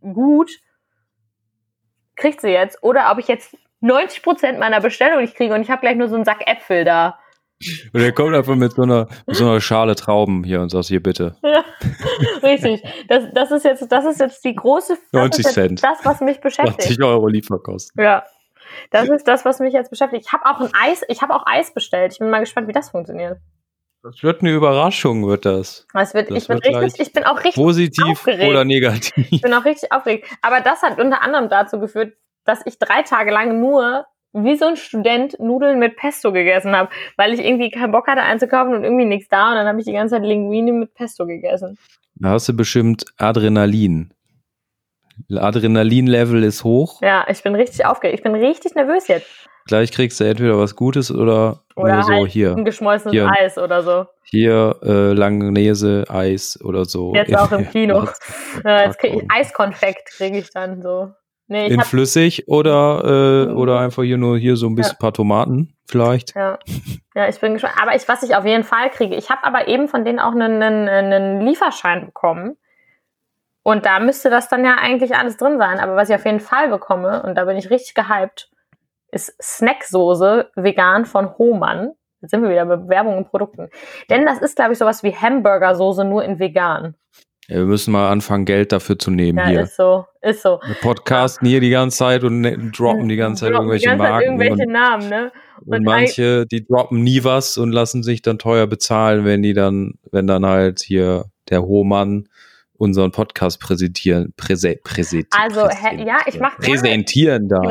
gut. 0.00 0.50
Kriegt 2.16 2.40
sie 2.40 2.48
jetzt. 2.48 2.82
Oder 2.82 3.10
ob 3.12 3.18
ich 3.18 3.28
jetzt 3.28 3.54
90% 3.82 4.58
meiner 4.58 4.80
Bestellung 4.80 5.20
nicht 5.20 5.36
kriege 5.36 5.52
und 5.54 5.60
ich 5.60 5.70
habe 5.70 5.82
gleich 5.82 5.96
nur 5.96 6.08
so 6.08 6.14
einen 6.16 6.24
Sack 6.24 6.46
Äpfel 6.48 6.84
da. 6.84 7.18
Und 7.92 8.00
er 8.00 8.12
kommt 8.12 8.34
einfach 8.34 8.54
mit 8.54 8.72
so 8.72 8.82
einer, 8.82 9.08
mit 9.26 9.36
so 9.36 9.44
einer 9.44 9.60
Schale 9.60 9.96
Trauben 9.96 10.44
hier 10.44 10.60
und 10.60 10.70
sagt, 10.70 10.86
hier 10.86 11.02
bitte. 11.02 11.36
Richtig. 12.42 12.82
Das, 13.08 13.24
das, 13.34 13.50
ist 13.50 13.64
jetzt, 13.64 13.90
das 13.90 14.04
ist 14.04 14.20
jetzt 14.20 14.44
die 14.44 14.54
große, 14.54 14.96
das 15.10 15.12
90 15.12 15.40
ist 15.40 15.46
jetzt 15.46 15.54
Cent. 15.54 15.82
das, 15.82 15.98
was 16.04 16.20
mich 16.20 16.40
beschäftigt. 16.40 16.82
20 16.82 17.02
Euro 17.02 17.26
Lieferkosten. 17.26 18.02
Ja. 18.02 18.24
Das 18.90 19.08
ist 19.08 19.26
das, 19.26 19.44
was 19.44 19.58
mich 19.60 19.72
jetzt 19.72 19.90
beschäftigt. 19.90 20.26
Ich 20.26 20.32
habe 20.32 20.46
auch 20.46 20.60
ein 20.60 20.70
Eis, 20.78 21.02
ich 21.08 21.22
habe 21.22 21.34
auch 21.34 21.44
Eis 21.46 21.72
bestellt. 21.74 22.12
Ich 22.12 22.18
bin 22.18 22.30
mal 22.30 22.40
gespannt, 22.40 22.68
wie 22.68 22.72
das 22.72 22.90
funktioniert. 22.90 23.38
Das 24.02 24.22
wird 24.22 24.42
eine 24.42 24.52
Überraschung, 24.52 25.26
wird 25.26 25.44
das. 25.44 25.86
Es 25.94 26.14
wird, 26.14 26.30
Das 26.30 26.42
ich 26.42 26.48
bin 26.48 26.58
richtig, 26.58 27.00
ich 27.00 27.12
bin 27.12 27.24
auch 27.24 27.38
richtig, 27.38 27.54
Positiv 27.56 28.04
aufgeregt. 28.12 28.48
oder 28.48 28.64
negativ. 28.64 29.26
ich 29.30 29.40
bin 29.42 29.52
auch 29.52 29.64
richtig 29.64 29.90
aufgeregt. 29.90 30.28
Aber 30.42 30.60
das 30.60 30.82
hat 30.82 31.00
unter 31.00 31.22
anderem 31.22 31.48
dazu 31.48 31.80
geführt, 31.80 32.14
dass 32.44 32.60
ich 32.64 32.78
drei 32.78 33.02
Tage 33.02 33.32
lang 33.32 33.60
nur 33.60 34.06
wie 34.32 34.56
so 34.56 34.66
ein 34.66 34.76
Student 34.76 35.38
Nudeln 35.40 35.78
mit 35.78 35.96
Pesto 35.96 36.32
gegessen 36.32 36.76
habe, 36.76 36.90
weil 37.16 37.32
ich 37.32 37.44
irgendwie 37.44 37.70
keinen 37.70 37.92
Bock 37.92 38.06
hatte 38.06 38.22
einzukaufen 38.22 38.74
und 38.74 38.84
irgendwie 38.84 39.06
nichts 39.06 39.28
da 39.28 39.50
und 39.50 39.56
dann 39.56 39.66
habe 39.66 39.78
ich 39.80 39.86
die 39.86 39.92
ganze 39.92 40.16
Zeit 40.16 40.24
Linguine 40.24 40.72
mit 40.72 40.94
Pesto 40.94 41.26
gegessen. 41.26 41.78
Da 42.16 42.30
hast 42.30 42.48
du 42.48 42.52
bestimmt 42.54 43.04
Adrenalin. 43.16 44.12
Adrenalin-Level 45.34 46.44
ist 46.44 46.64
hoch. 46.64 47.00
Ja, 47.02 47.26
ich 47.28 47.42
bin 47.42 47.54
richtig 47.54 47.84
aufgeregt. 47.84 48.18
Ich 48.18 48.22
bin 48.22 48.34
richtig 48.34 48.74
nervös 48.74 49.08
jetzt. 49.08 49.26
Gleich 49.66 49.92
kriegst 49.92 50.18
du 50.20 50.24
entweder 50.24 50.58
was 50.58 50.76
Gutes 50.76 51.10
oder, 51.10 51.62
Oder 51.76 51.94
nur 51.94 52.02
so 52.02 52.12
halt 52.12 52.30
hier. 52.30 52.52
ein 52.56 52.64
geschmolzenes 52.64 53.12
Hier. 53.12 53.30
Eis 53.30 53.58
oder 53.58 53.82
so. 53.82 54.06
Hier 54.24 54.76
äh, 54.82 55.12
Langnese, 55.12 56.04
Eis 56.08 56.58
oder 56.64 56.84
so. 56.86 57.14
Jetzt 57.14 57.36
auch 57.36 57.52
im 57.52 57.68
Kino. 57.70 58.08
Jetzt 58.64 58.98
krieg 58.98 59.14
ich 59.14 59.30
Eiskonfekt 59.30 60.08
kriege 60.16 60.38
ich 60.38 60.50
dann 60.50 60.80
so. 60.80 61.10
Nee, 61.50 61.68
In 61.68 61.80
flüssig 61.80 62.46
oder, 62.46 63.46
äh, 63.46 63.50
Mhm. 63.50 63.56
oder 63.56 63.80
einfach 63.80 64.02
hier 64.02 64.18
nur 64.18 64.36
hier 64.38 64.56
so 64.56 64.66
ein 64.66 64.74
bisschen 64.74 64.98
paar 64.98 65.14
Tomaten 65.14 65.74
vielleicht. 65.86 66.34
ja. 66.34 66.58
ja, 67.14 67.28
ich 67.28 67.40
bin 67.40 67.54
gespannt. 67.54 67.74
Aber 67.80 67.96
ich, 67.96 68.06
was 68.06 68.22
ich 68.22 68.36
auf 68.36 68.44
jeden 68.44 68.64
Fall 68.64 68.90
kriege, 68.90 69.16
ich 69.16 69.30
habe 69.30 69.44
aber 69.44 69.66
eben 69.66 69.88
von 69.88 70.04
denen 70.04 70.18
auch 70.18 70.32
einen, 70.32 70.62
einen, 70.62 70.88
einen 70.88 71.40
Lieferschein 71.40 72.04
bekommen. 72.06 72.56
Und 73.62 73.86
da 73.86 73.98
müsste 74.00 74.30
das 74.30 74.48
dann 74.48 74.64
ja 74.64 74.76
eigentlich 74.80 75.14
alles 75.16 75.36
drin 75.36 75.58
sein. 75.58 75.80
Aber 75.80 75.96
was 75.96 76.08
ich 76.10 76.14
auf 76.14 76.24
jeden 76.24 76.40
Fall 76.40 76.68
bekomme, 76.68 77.22
und 77.22 77.34
da 77.34 77.44
bin 77.44 77.56
ich 77.56 77.70
richtig 77.70 77.94
gehypt, 77.94 78.50
ist 79.10 79.34
Snacksoße 79.42 80.50
vegan 80.54 81.06
von 81.06 81.36
Hohmann. 81.38 81.92
Jetzt 82.20 82.30
sind 82.32 82.42
wir 82.42 82.50
wieder 82.50 82.66
bei 82.66 82.88
Werbung 82.88 83.16
und 83.16 83.30
Produkten. 83.30 83.70
Denn 84.10 84.26
das 84.26 84.38
ist, 84.38 84.56
glaube 84.56 84.72
ich, 84.72 84.78
sowas 84.78 85.02
wie 85.02 85.14
Hamburgersoße 85.14 86.04
nur 86.04 86.24
in 86.24 86.38
vegan. 86.38 86.94
Ja, 87.50 87.56
wir 87.56 87.64
müssen 87.64 87.92
mal 87.92 88.10
anfangen, 88.10 88.44
Geld 88.44 88.72
dafür 88.72 88.98
zu 88.98 89.10
nehmen 89.10 89.38
Ja, 89.38 89.46
hier. 89.46 89.60
ist 89.62 89.76
so, 89.76 90.04
ist 90.20 90.42
so. 90.42 90.60
Wir 90.66 90.74
podcasten 90.82 91.48
hier 91.48 91.60
die 91.60 91.70
ganze 91.70 91.96
Zeit 91.98 92.22
und 92.22 92.42
ne- 92.42 92.58
droppen 92.72 93.08
die 93.08 93.16
ganze 93.16 93.46
Zeit 93.46 93.52
irgendwelche 93.52 93.86
ganze 93.86 94.02
Zeit 94.02 94.10
Marken. 94.10 94.24
irgendwelche 94.26 94.66
und, 94.66 94.72
Namen, 94.72 95.08
ne? 95.08 95.32
und 95.64 95.74
und 95.76 95.82
manche, 95.84 96.44
die 96.46 96.66
droppen 96.66 97.02
nie 97.02 97.24
was 97.24 97.56
und 97.56 97.72
lassen 97.72 98.02
sich 98.02 98.20
dann 98.20 98.38
teuer 98.38 98.66
bezahlen, 98.66 99.24
wenn 99.24 99.42
die 99.42 99.54
dann, 99.54 99.94
wenn 100.12 100.26
dann 100.26 100.44
halt 100.44 100.80
hier 100.80 101.24
der 101.48 101.62
Hohmann 101.62 102.28
unseren 102.78 103.10
Podcast 103.12 103.60
präsentieren, 103.60 104.32
präse, 104.36 104.76
präsentieren. 104.82 105.28
Also, 105.32 105.68
hä- 105.68 106.02
ja, 106.06 106.18
ich 106.26 106.38
mach 106.40 106.56
gerne- 106.58 106.72
präsentieren 106.80 107.48
darf. 107.48 107.64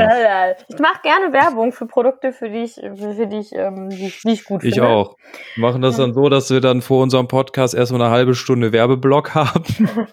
Ich 0.67 0.77
mache 0.79 1.01
gerne 1.01 1.33
Werbung 1.33 1.71
für 1.71 1.87
Produkte, 1.87 2.33
für 2.33 2.49
die 2.49 2.63
ich, 2.63 2.73
für, 2.75 3.25
die 3.27 3.37
ich, 3.37 3.51
ähm, 3.53 3.89
die, 3.89 4.07
ich- 4.07 4.21
die 4.21 4.31
ich 4.33 4.43
gut 4.43 4.63
Ich 4.63 4.75
finde. 4.75 4.89
auch. 4.89 5.15
Wir 5.55 5.61
machen 5.61 5.81
das 5.81 5.97
dann 5.97 6.13
so, 6.13 6.29
dass 6.29 6.49
wir 6.51 6.61
dann 6.61 6.81
vor 6.81 7.01
unserem 7.01 7.27
Podcast 7.27 7.73
erstmal 7.73 8.01
eine 8.01 8.11
halbe 8.11 8.35
Stunde 8.35 8.71
Werbeblock 8.71 9.33
haben. 9.33 9.63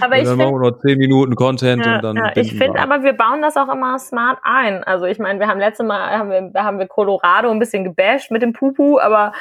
Aber 0.00 0.16
ich 0.18 0.24
dann 0.24 0.36
machen 0.36 0.48
finde, 0.48 0.60
wir 0.60 0.70
noch 0.70 0.78
zehn 0.80 0.98
Minuten 0.98 1.34
Content 1.34 1.84
ja, 1.84 1.96
und 1.96 2.04
dann 2.04 2.16
ja, 2.16 2.32
ich 2.36 2.56
finde 2.56 2.80
aber, 2.80 3.02
wir 3.02 3.12
bauen 3.12 3.42
das 3.42 3.56
auch 3.56 3.72
immer 3.72 3.98
smart 3.98 4.38
ein. 4.42 4.84
Also 4.84 5.04
ich 5.06 5.18
meine, 5.18 5.40
wir 5.40 5.48
haben 5.48 5.60
letzte 5.60 5.84
Mal, 5.84 6.18
haben 6.18 6.30
wir, 6.30 6.42
da 6.52 6.64
haben 6.64 6.78
wir 6.78 6.86
Colorado 6.86 7.50
ein 7.50 7.58
bisschen 7.58 7.84
gebasht 7.84 8.30
mit 8.30 8.42
dem 8.42 8.52
Pupu, 8.52 8.98
aber 8.98 9.32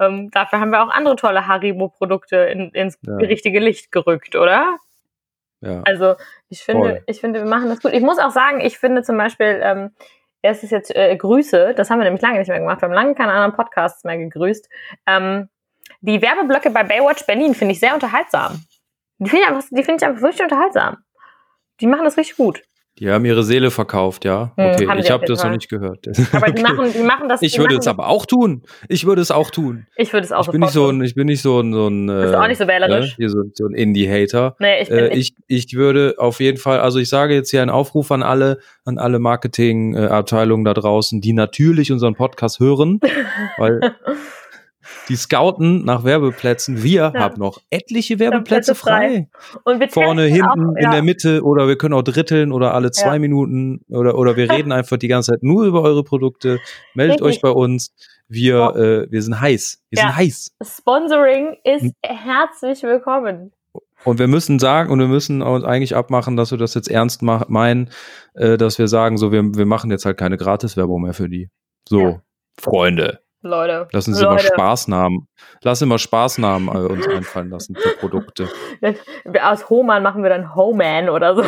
ähm, 0.00 0.30
dafür 0.30 0.60
haben 0.60 0.70
wir 0.70 0.82
auch 0.82 0.90
andere 0.90 1.16
tolle 1.16 1.46
Haribo-Produkte 1.46 2.36
in, 2.36 2.70
ins 2.70 2.98
Ja. 3.02 3.16
richtige 3.16 3.60
Licht 3.60 3.92
gerückt, 3.92 4.36
oder? 4.36 4.78
ja. 5.60 5.82
Also 5.84 6.14
ich 6.48 6.62
finde, 6.62 6.88
Voll. 6.88 7.02
ich 7.06 7.20
finde, 7.20 7.40
wir 7.40 7.48
machen 7.48 7.68
das 7.68 7.80
gut. 7.80 7.92
Ich 7.92 8.02
muss 8.02 8.18
auch 8.18 8.30
sagen, 8.30 8.60
ich 8.60 8.78
finde 8.78 9.02
zum 9.02 9.16
Beispiel, 9.16 9.60
ähm, 9.62 9.90
es 10.42 10.62
ist 10.62 10.70
jetzt 10.70 10.94
äh, 10.94 11.16
Grüße, 11.16 11.74
das 11.74 11.90
haben 11.90 11.98
wir 11.98 12.04
nämlich 12.04 12.22
lange 12.22 12.38
nicht 12.38 12.48
mehr 12.48 12.60
gemacht, 12.60 12.82
wir 12.82 12.88
haben 12.88 12.94
lange 12.94 13.14
keine 13.14 13.32
anderen 13.32 13.54
Podcasts 13.54 14.04
mehr 14.04 14.18
gegrüßt. 14.18 14.68
Ähm, 15.06 15.48
die 16.00 16.20
Werbeblöcke 16.20 16.70
bei 16.70 16.82
Baywatch 16.82 17.24
Berlin 17.26 17.54
finde 17.54 17.72
ich 17.72 17.80
sehr 17.80 17.94
unterhaltsam. 17.94 18.62
Die 19.18 19.30
finde 19.30 19.44
ich 19.44 19.48
einfach, 19.50 19.68
die 19.70 19.82
finde 19.82 19.96
ich 19.96 20.06
einfach 20.08 20.22
wirklich 20.22 20.42
unterhaltsam. 20.42 20.96
Die 21.80 21.86
machen 21.86 22.04
das 22.04 22.16
richtig 22.16 22.36
gut. 22.36 22.62
Die 23.00 23.10
haben 23.10 23.24
ihre 23.24 23.42
Seele 23.42 23.72
verkauft, 23.72 24.24
ja. 24.24 24.52
Hm, 24.56 24.66
Okay, 24.66 24.86
haben 24.86 24.98
ich 25.00 25.10
habe 25.10 25.24
das 25.26 25.42
noch 25.42 25.50
nicht 25.50 25.68
gehört. 25.68 26.06
Aber 26.32 26.46
Okay. 26.46 26.52
die 26.54 26.62
machen, 26.62 26.92
die 26.92 27.02
machen 27.02 27.28
das. 27.28 27.42
Ich 27.42 27.58
würde 27.58 27.74
es 27.76 27.88
aber 27.88 28.06
auch 28.08 28.24
tun. 28.24 28.62
Ich 28.88 29.04
würde 29.04 29.20
es 29.20 29.32
auch 29.32 29.50
tun. 29.50 29.88
Ich 29.96 30.12
würde 30.12 30.24
es 30.24 30.30
auch 30.30 30.46
Ich 30.46 30.52
bin 30.52 30.60
nicht 30.60 30.70
so 30.72 30.88
ein, 30.90 31.02
ich 31.02 31.16
bin 31.16 31.26
nicht 31.26 31.42
so 31.42 31.58
ein, 31.60 31.72
so 31.72 31.88
ein 31.88 32.06
Bist 32.06 32.34
du 32.34 32.40
auch 32.40 32.46
nicht 32.46 32.58
so 32.58 32.68
wählerisch? 32.68 33.10
Ne? 33.10 33.14
Hier 33.16 33.30
so, 33.30 33.42
so 33.52 33.66
ein 33.66 33.74
Indie-Hater. 33.74 34.54
Nee, 34.60 34.82
ich 34.82 34.88
bin 34.90 34.98
Äh, 34.98 35.16
ich, 35.16 35.34
ich 35.48 35.74
würde 35.74 36.14
auf 36.18 36.38
jeden 36.38 36.58
Fall, 36.58 36.78
also 36.78 37.00
ich 37.00 37.08
sage 37.08 37.34
jetzt 37.34 37.50
hier 37.50 37.62
einen 37.62 37.70
Aufruf 37.70 38.12
an 38.12 38.22
alle, 38.22 38.58
an 38.84 38.98
alle 38.98 39.18
Marketing-Abteilungen 39.18 40.64
da 40.64 40.72
draußen, 40.74 41.20
die 41.20 41.32
natürlich 41.32 41.90
unseren 41.90 42.14
Podcast 42.14 42.60
hören, 42.60 43.00
weil 43.58 43.80
die 45.08 45.16
scouten 45.16 45.84
nach 45.84 46.04
Werbeplätzen. 46.04 46.82
Wir 46.82 47.12
Ja. 47.14 47.20
haben 47.20 47.38
noch 47.38 47.60
etliche 47.70 48.16
Plätze 48.16 48.32
Werbeplätze 48.32 48.74
frei. 48.74 49.28
Und 49.64 49.80
wir 49.80 49.88
Vorne, 49.88 50.22
hinten, 50.24 50.48
auch, 50.48 50.76
in 50.76 50.82
ja. 50.82 50.90
der 50.90 51.02
Mitte 51.02 51.42
oder 51.42 51.68
wir 51.68 51.76
können 51.76 51.94
auch 51.94 52.02
dritteln 52.02 52.52
oder 52.52 52.74
alle 52.74 52.90
zwei 52.90 53.14
Ja. 53.14 53.18
Minuten 53.18 53.84
oder, 53.88 54.16
oder 54.16 54.36
wir 54.36 54.48
reden 54.50 54.72
einfach 54.72 54.96
die 54.96 55.08
ganze 55.08 55.32
Zeit 55.32 55.42
nur 55.42 55.64
über 55.64 55.82
eure 55.82 56.04
Produkte. 56.04 56.58
Meldet 56.94 57.20
Richtig. 57.20 57.36
euch 57.36 57.40
bei 57.42 57.50
uns. 57.50 57.92
Wir, 58.28 58.74
äh, 58.74 59.12
wir 59.12 59.22
sind 59.22 59.40
heiß. 59.40 59.82
Wir 59.90 60.00
sind 60.00 60.16
heiß. 60.16 60.56
Sponsoring 60.62 61.56
ist 61.62 61.92
herzlich 62.02 62.82
willkommen. 62.82 63.52
Und 64.04 64.18
wir 64.18 64.28
müssen 64.28 64.58
sagen, 64.58 64.90
und 64.90 64.98
wir 64.98 65.06
müssen 65.06 65.42
uns 65.42 65.64
eigentlich 65.64 65.96
abmachen, 65.96 66.36
dass 66.36 66.50
wir 66.50 66.58
das 66.58 66.74
jetzt 66.74 66.90
ernst 66.90 67.22
meinen, 67.22 67.90
äh, 68.34 68.56
dass 68.58 68.78
wir 68.78 68.88
sagen, 68.88 69.16
so, 69.16 69.32
wir, 69.32 69.42
wir 69.54 69.66
machen 69.66 69.90
jetzt 69.90 70.04
halt 70.04 70.18
keine 70.18 70.36
Gratiswerbung 70.36 71.02
mehr 71.02 71.14
für 71.14 71.28
die. 71.28 71.48
So. 71.88 72.20
Freunde, 72.60 73.20
Leute. 73.48 73.88
lassen 73.92 74.14
Sie 74.14 74.24
Leute. 74.24 74.44
Spaßnamen, 74.44 75.28
lassen 75.62 75.88
wir 75.88 75.98
Spaßnamen 75.98 76.68
äh, 76.68 76.88
uns 76.92 77.06
einfallen 77.08 77.50
lassen 77.50 77.76
für 77.76 77.90
Produkte. 78.00 78.48
Aus 79.42 79.68
Hohmann 79.70 80.02
machen 80.02 80.22
wir 80.22 80.30
dann 80.30 80.54
Homan 80.54 81.08
oder 81.08 81.36
so. 81.36 81.44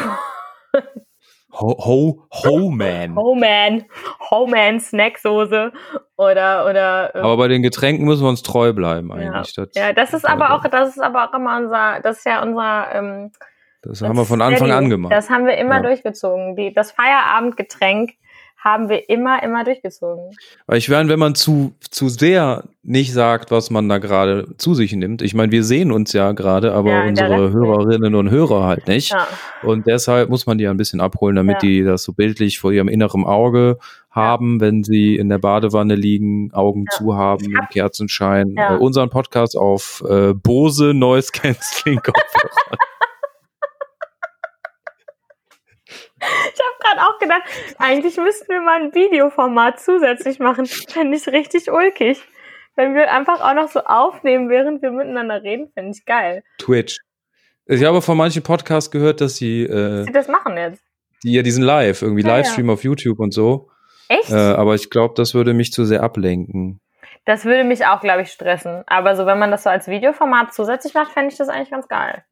Ho, 1.59 1.75
ho, 1.79 2.27
ho 2.45 2.71
man. 2.71 3.17
Homan. 3.17 3.85
Homan 4.31 4.79
Snacksoße. 4.79 5.73
Oder, 6.19 6.67
oder. 6.69 7.15
ähm, 7.15 7.23
Aber 7.25 7.37
bei 7.39 7.49
den 7.49 7.63
Getränken 7.63 8.05
müssen 8.05 8.25
wir 8.25 8.29
uns 8.29 8.43
treu 8.43 8.73
bleiben 8.75 9.09
ja. 9.09 9.15
eigentlich. 9.15 9.55
Das, 9.55 9.69
ja, 9.75 9.93
das 9.95 10.13
ist 10.13 10.27
aber 10.27 10.53
auch, 10.53 10.65
das 10.65 10.91
ist 10.91 11.03
aber 11.03 11.29
auch 11.29 11.35
immer 11.35 11.57
unser, 11.57 12.01
das 12.03 12.19
ist 12.19 12.27
ja 12.27 12.43
unser, 12.43 12.89
ähm, 12.95 13.33
das 13.83 14.03
haben 14.03 14.17
wir 14.17 14.25
von 14.25 14.43
Anfang 14.43 14.71
an 14.71 14.91
gemacht. 14.91 15.13
Das 15.13 15.31
haben 15.31 15.47
wir 15.47 15.57
immer 15.57 15.77
Ja. 15.77 15.83
durchgezogen. 15.83 16.57
Die, 16.57 16.75
das 16.75 16.91
Feierabendgetränk 16.93 18.15
haben 18.66 18.88
wir 18.88 19.09
immer, 19.09 19.42
immer 19.44 19.62
durchgezogen. 19.62 20.31
Weil 20.66 20.79
ich 20.79 20.88
meine, 20.88 21.09
wenn 21.09 21.20
man 21.20 21.37
zu, 21.37 21.72
zu 21.90 22.09
sehr 22.09 22.64
nicht 22.83 23.12
sagt, 23.12 23.50
was 23.52 23.70
man 23.70 23.88
da 23.88 23.98
gerade 23.98 24.48
zu 24.59 24.74
sich 24.74 24.92
nimmt. 24.92 25.22
Ich 25.22 25.35
meine, 25.35 25.52
wir 25.52 25.62
sehen 25.62 25.92
uns 25.92 26.12
ja 26.12 26.33
gerade, 26.33 26.72
aber 26.72 26.90
Ja, 26.90 27.05
unsere. 27.07 27.52
Hörerinnen 27.52 28.14
und 28.16 28.31
Hörer 28.31 28.64
halt 28.64 28.88
nicht. 28.88 29.12
Ja. 29.12 29.26
Und 29.62 29.87
deshalb 29.87 30.31
muss 30.31 30.46
man 30.46 30.59
die 30.59 30.66
ein 30.66 30.76
bisschen 30.76 31.00
abholen, 31.00 31.37
damit 31.37 31.55
Ja. 31.55 31.68
die 31.68 31.83
das 31.85 32.02
so 32.02 32.12
bildlich 32.12 32.59
vor 32.59 32.72
ihrem 32.72 32.88
inneren 32.88 33.24
Auge 33.24 33.79
haben, 34.11 34.61
wenn 34.61 34.83
sie 34.83 35.14
in 35.16 35.29
der 35.29 35.38
Badewanne 35.38 35.94
liegen, 35.94 36.50
Augen 36.52 36.87
zu 36.96 37.16
haben, 37.16 37.57
hab- 37.57 37.70
Kerzenschein, 37.70 38.55
äh, 38.57 38.74
unseren 38.76 39.11
Podcast 39.11 39.57
auf 39.57 40.02
äh, 40.09 40.33
Bose 40.35 40.92
Noise 40.94 41.31
Cancelling 41.33 42.00
Kopfhörer. 42.00 42.79
Ich 46.18 46.61
habe 46.61 46.76
gerade 46.81 47.09
auch 47.09 47.18
gedacht, 47.18 47.42
eigentlich 47.79 48.16
müssten 48.16 48.48
wir 48.48 48.61
mal 48.61 48.81
ein 48.81 48.94
Videoformat 48.94 49.81
zusätzlich 49.81 50.38
machen. 50.38 50.66
Fände 50.66 51.16
ich 51.16 51.26
richtig 51.29 51.70
ulkig. 51.70 52.22
Wenn 52.74 52.94
wir 52.94 53.12
einfach 53.12 53.40
auch 53.40 53.55
noch 53.55 53.68
so 53.68 53.81
aufnehmen, 53.81 54.48
während 54.48 54.83
wir 54.83 54.90
miteinander 54.90 55.42
reden, 55.42 55.70
fände 55.74 55.92
ich 55.96 56.05
geil. 56.05 56.42
Twitch. 56.59 56.98
Ich 57.66 57.85
habe 57.85 58.00
von 58.00 58.16
manchen 58.16 58.42
Podcasts 58.42 58.90
gehört, 58.90 59.20
dass 59.20 59.37
sie, 59.37 59.62
äh, 59.64 60.05
Sie 60.05 60.12
das 60.12 60.29
machen 60.29 60.57
jetzt. 60.57 60.83
die 61.22 61.33
ja 61.33 61.42
diesen 61.42 61.64
Live, 61.64 62.02
irgendwie 62.02 62.22
Ja, 62.22 62.29
ja. 62.29 62.37
Livestream 62.37 62.70
auf 62.70 62.85
YouTube 62.85 63.18
und 63.18 63.33
so. 63.33 63.70
Echt? 64.09 64.31
Äh, 64.31 64.35
aber 64.37 64.74
ich 64.74 64.88
glaube, 64.90 65.14
das 65.16 65.35
würde 65.35 65.52
mich 65.52 65.72
zu 65.72 65.85
sehr 65.85 66.02
ablenken. 66.02 66.81
Das 67.24 67.44
würde 67.44 67.64
mich 67.64 67.85
auch, 67.87 68.00
glaube 68.00 68.22
ich, 68.22 68.31
stressen. 68.31 68.85
Aber 68.87 69.16
so, 69.16 69.26
wenn 69.26 69.38
man 69.38 69.50
das 69.50 69.64
so 69.64 69.70
als 69.70 69.88
Videoformat 69.88 70.55
zusätzlich 70.55 70.94
macht, 70.94 71.12
fände 71.12 71.33
ich 71.33 71.37
das 71.38 71.48
eigentlich 71.48 71.70
ganz 71.70 71.88
geil. 71.88 72.24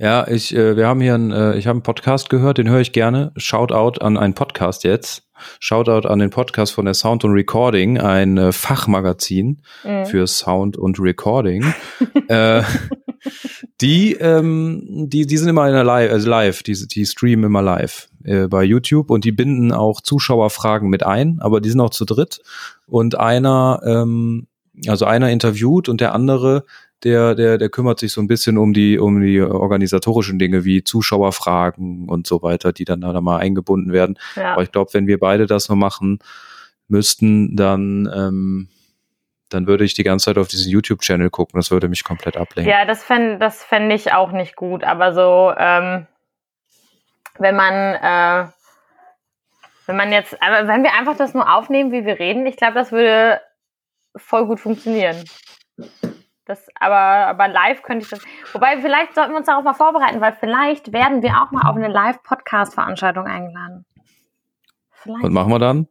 Ja, 0.00 0.28
ich, 0.28 0.54
äh, 0.54 0.76
wir 0.76 0.86
haben 0.86 1.00
hier 1.00 1.16
einen, 1.16 1.32
äh, 1.32 1.56
ich 1.56 1.66
habe 1.66 1.74
einen 1.76 1.82
Podcast 1.82 2.30
gehört, 2.30 2.58
den 2.58 2.68
höre 2.68 2.80
ich 2.80 2.92
gerne. 2.92 3.32
Shoutout 3.36 4.00
an 4.00 4.16
einen 4.16 4.32
Podcast 4.32 4.84
jetzt. 4.84 5.24
Shoutout 5.58 6.06
an 6.06 6.20
den 6.20 6.30
Podcast 6.30 6.72
von 6.72 6.84
der 6.84 6.94
Sound 6.94 7.24
und 7.24 7.32
Recording, 7.32 7.98
ein 7.98 8.38
äh, 8.38 8.52
Fachmagazin 8.52 9.60
Mhm. 9.82 10.06
für 10.06 10.26
Sound 10.28 10.76
und 10.76 11.00
Recording. 11.00 11.64
äh, 12.28 12.62
die, 13.80 14.12
ähm, 14.14 15.08
die, 15.08 15.26
die 15.26 15.36
sind 15.36 15.48
immer 15.48 15.66
in 15.66 15.74
der 15.74 15.82
Live, 15.82 16.12
also 16.12 16.30
live, 16.30 16.62
die, 16.62 16.74
die 16.86 17.04
streamen 17.04 17.46
immer 17.46 17.62
live 17.62 18.08
äh, 18.22 18.46
bei 18.46 18.62
YouTube 18.62 19.10
und 19.10 19.24
die 19.24 19.32
binden 19.32 19.72
auch 19.72 20.00
Zuschauerfragen 20.00 20.88
mit 20.88 21.02
ein, 21.04 21.38
aber 21.40 21.60
die 21.60 21.70
sind 21.70 21.80
auch 21.80 21.90
zu 21.90 22.04
dritt. 22.04 22.40
Und 22.86 23.18
einer, 23.18 23.80
ähm, 23.84 24.46
also 24.86 25.06
einer 25.06 25.30
interviewt 25.30 25.88
und 25.88 26.00
der 26.00 26.14
andere, 26.14 26.64
der, 27.04 27.34
der, 27.34 27.58
der 27.58 27.68
kümmert 27.68 28.00
sich 28.00 28.12
so 28.12 28.20
ein 28.20 28.26
bisschen 28.26 28.58
um 28.58 28.72
die, 28.72 28.98
um 28.98 29.20
die 29.20 29.40
organisatorischen 29.40 30.38
Dinge 30.38 30.64
wie 30.64 30.82
Zuschauerfragen 30.82 32.08
und 32.08 32.26
so 32.26 32.42
weiter, 32.42 32.72
die 32.72 32.84
dann 32.84 33.00
da 33.00 33.20
mal 33.20 33.38
eingebunden 33.38 33.92
werden. 33.92 34.18
ja. 34.36 34.52
Aber 34.52 34.62
ich 34.62 34.72
glaube, 34.72 34.92
wenn 34.94 35.06
wir 35.06 35.18
beide 35.18 35.46
das 35.46 35.68
nur 35.68 35.78
machen 35.78 36.18
müssten, 36.88 37.54
dann, 37.56 38.10
ähm, 38.12 38.68
dann 39.48 39.66
würde 39.66 39.84
ich 39.84 39.94
die 39.94 40.02
ganze 40.02 40.26
Zeit 40.26 40.38
auf 40.38 40.48
diesen 40.48 40.70
YouTube-Channel 40.70 41.30
gucken. 41.30 41.58
Das 41.58 41.70
würde 41.70 41.88
mich 41.88 42.04
komplett 42.04 42.36
ablenken. 42.36 42.70
Ja, 42.70 42.84
das 42.84 43.04
fände 43.04 43.38
das 43.38 43.62
fänd 43.62 43.92
ich 43.92 44.12
auch 44.12 44.32
nicht 44.32 44.56
gut. 44.56 44.84
Aber 44.84 45.14
so, 45.14 45.52
ähm, 45.56 46.06
wenn 47.38 47.56
man, 47.56 47.74
äh, 47.94 48.50
wenn 49.86 49.96
man 49.96 50.12
jetzt, 50.12 50.36
aber 50.42 50.66
wenn 50.66 50.82
wir 50.82 50.92
einfach 50.94 51.16
das 51.16 51.32
nur 51.32 51.50
aufnehmen, 51.54 51.92
wie 51.92 52.04
wir 52.04 52.18
reden, 52.18 52.44
ich 52.46 52.56
glaube, 52.56 52.74
das 52.74 52.92
würde 52.92 53.40
voll 54.16 54.46
gut 54.46 54.60
funktionieren. 54.60 55.24
Das, 56.48 56.66
aber, 56.80 56.96
aber 56.96 57.46
live 57.46 57.82
könnte 57.82 58.04
ich 58.04 58.10
das. 58.10 58.20
Wobei, 58.54 58.78
vielleicht 58.80 59.14
sollten 59.14 59.32
wir 59.32 59.36
uns 59.36 59.46
darauf 59.46 59.64
mal 59.64 59.74
vorbereiten, 59.74 60.20
weil 60.22 60.32
vielleicht 60.32 60.94
werden 60.94 61.22
wir 61.22 61.42
auch 61.42 61.50
mal 61.50 61.68
auf 61.68 61.76
eine 61.76 61.88
Live-Podcast-Veranstaltung 61.88 63.26
eingeladen. 63.26 63.84
Vielleicht. 64.90 65.24
Was 65.24 65.30
machen 65.30 65.52
wir 65.52 65.58
dann? 65.58 65.88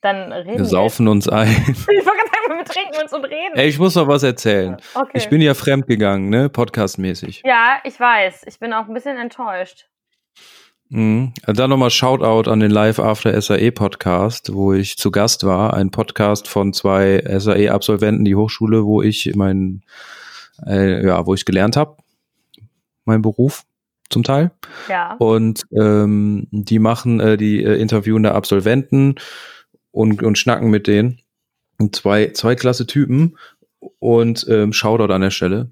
Dann 0.00 0.32
reden 0.32 0.58
Wir 0.58 0.64
saufen 0.64 1.08
uns 1.08 1.28
ein. 1.28 1.48
Ich 1.66 1.86
wollte 1.86 2.04
sagen, 2.04 2.46
wir 2.48 2.56
betrinken 2.58 3.02
uns 3.02 3.12
und 3.12 3.24
reden. 3.24 3.54
Ey, 3.56 3.68
ich 3.68 3.78
muss 3.80 3.96
noch 3.96 4.06
was 4.06 4.22
erzählen. 4.22 4.76
Okay. 4.94 5.10
Ich 5.14 5.28
bin 5.28 5.40
ja 5.40 5.54
fremdgegangen, 5.54 6.28
ne? 6.28 6.48
Podcastmäßig. 6.48 7.42
ja, 7.44 7.78
ich 7.82 7.98
weiß. 7.98 8.44
Ich 8.46 8.60
bin 8.60 8.72
auch 8.72 8.86
ein 8.86 8.94
bisschen 8.94 9.16
enttäuscht. 9.16 9.88
Mhm. 10.94 11.32
Dann 11.44 11.70
nochmal 11.70 11.90
Shoutout 11.90 12.48
an 12.48 12.60
den 12.60 12.70
Live 12.70 13.00
After 13.00 13.40
SAE 13.40 13.72
Podcast, 13.72 14.54
wo 14.54 14.72
ich 14.72 14.96
zu 14.96 15.10
Gast 15.10 15.42
war. 15.42 15.74
Ein 15.74 15.90
Podcast 15.90 16.46
von 16.46 16.72
zwei 16.72 17.20
SAE-Absolventen, 17.26 18.24
die 18.24 18.36
Hochschule, 18.36 18.84
wo 18.84 19.02
ich 19.02 19.34
mein, 19.34 19.82
äh, 20.64 21.04
ja, 21.04 21.26
wo 21.26 21.34
ich 21.34 21.44
gelernt 21.44 21.76
habe, 21.76 21.96
mein 23.04 23.22
Beruf 23.22 23.64
zum 24.08 24.22
Teil. 24.22 24.52
Ja. 24.88 25.14
Und 25.14 25.62
ähm, 25.72 26.46
die 26.52 26.78
machen, 26.78 27.18
äh, 27.18 27.36
die 27.36 27.64
äh, 27.64 27.74
interviewen 27.74 28.22
da 28.22 28.30
Absolventen 28.32 29.16
und, 29.90 30.22
und 30.22 30.38
schnacken 30.38 30.70
mit 30.70 30.86
denen. 30.86 31.18
Und 31.80 31.96
zwei, 31.96 32.30
zwei 32.34 32.54
klasse 32.54 32.86
Typen 32.86 33.36
und 33.98 34.46
ähm, 34.48 34.72
Shoutout 34.72 35.12
an 35.12 35.22
der 35.22 35.30
Stelle. 35.30 35.70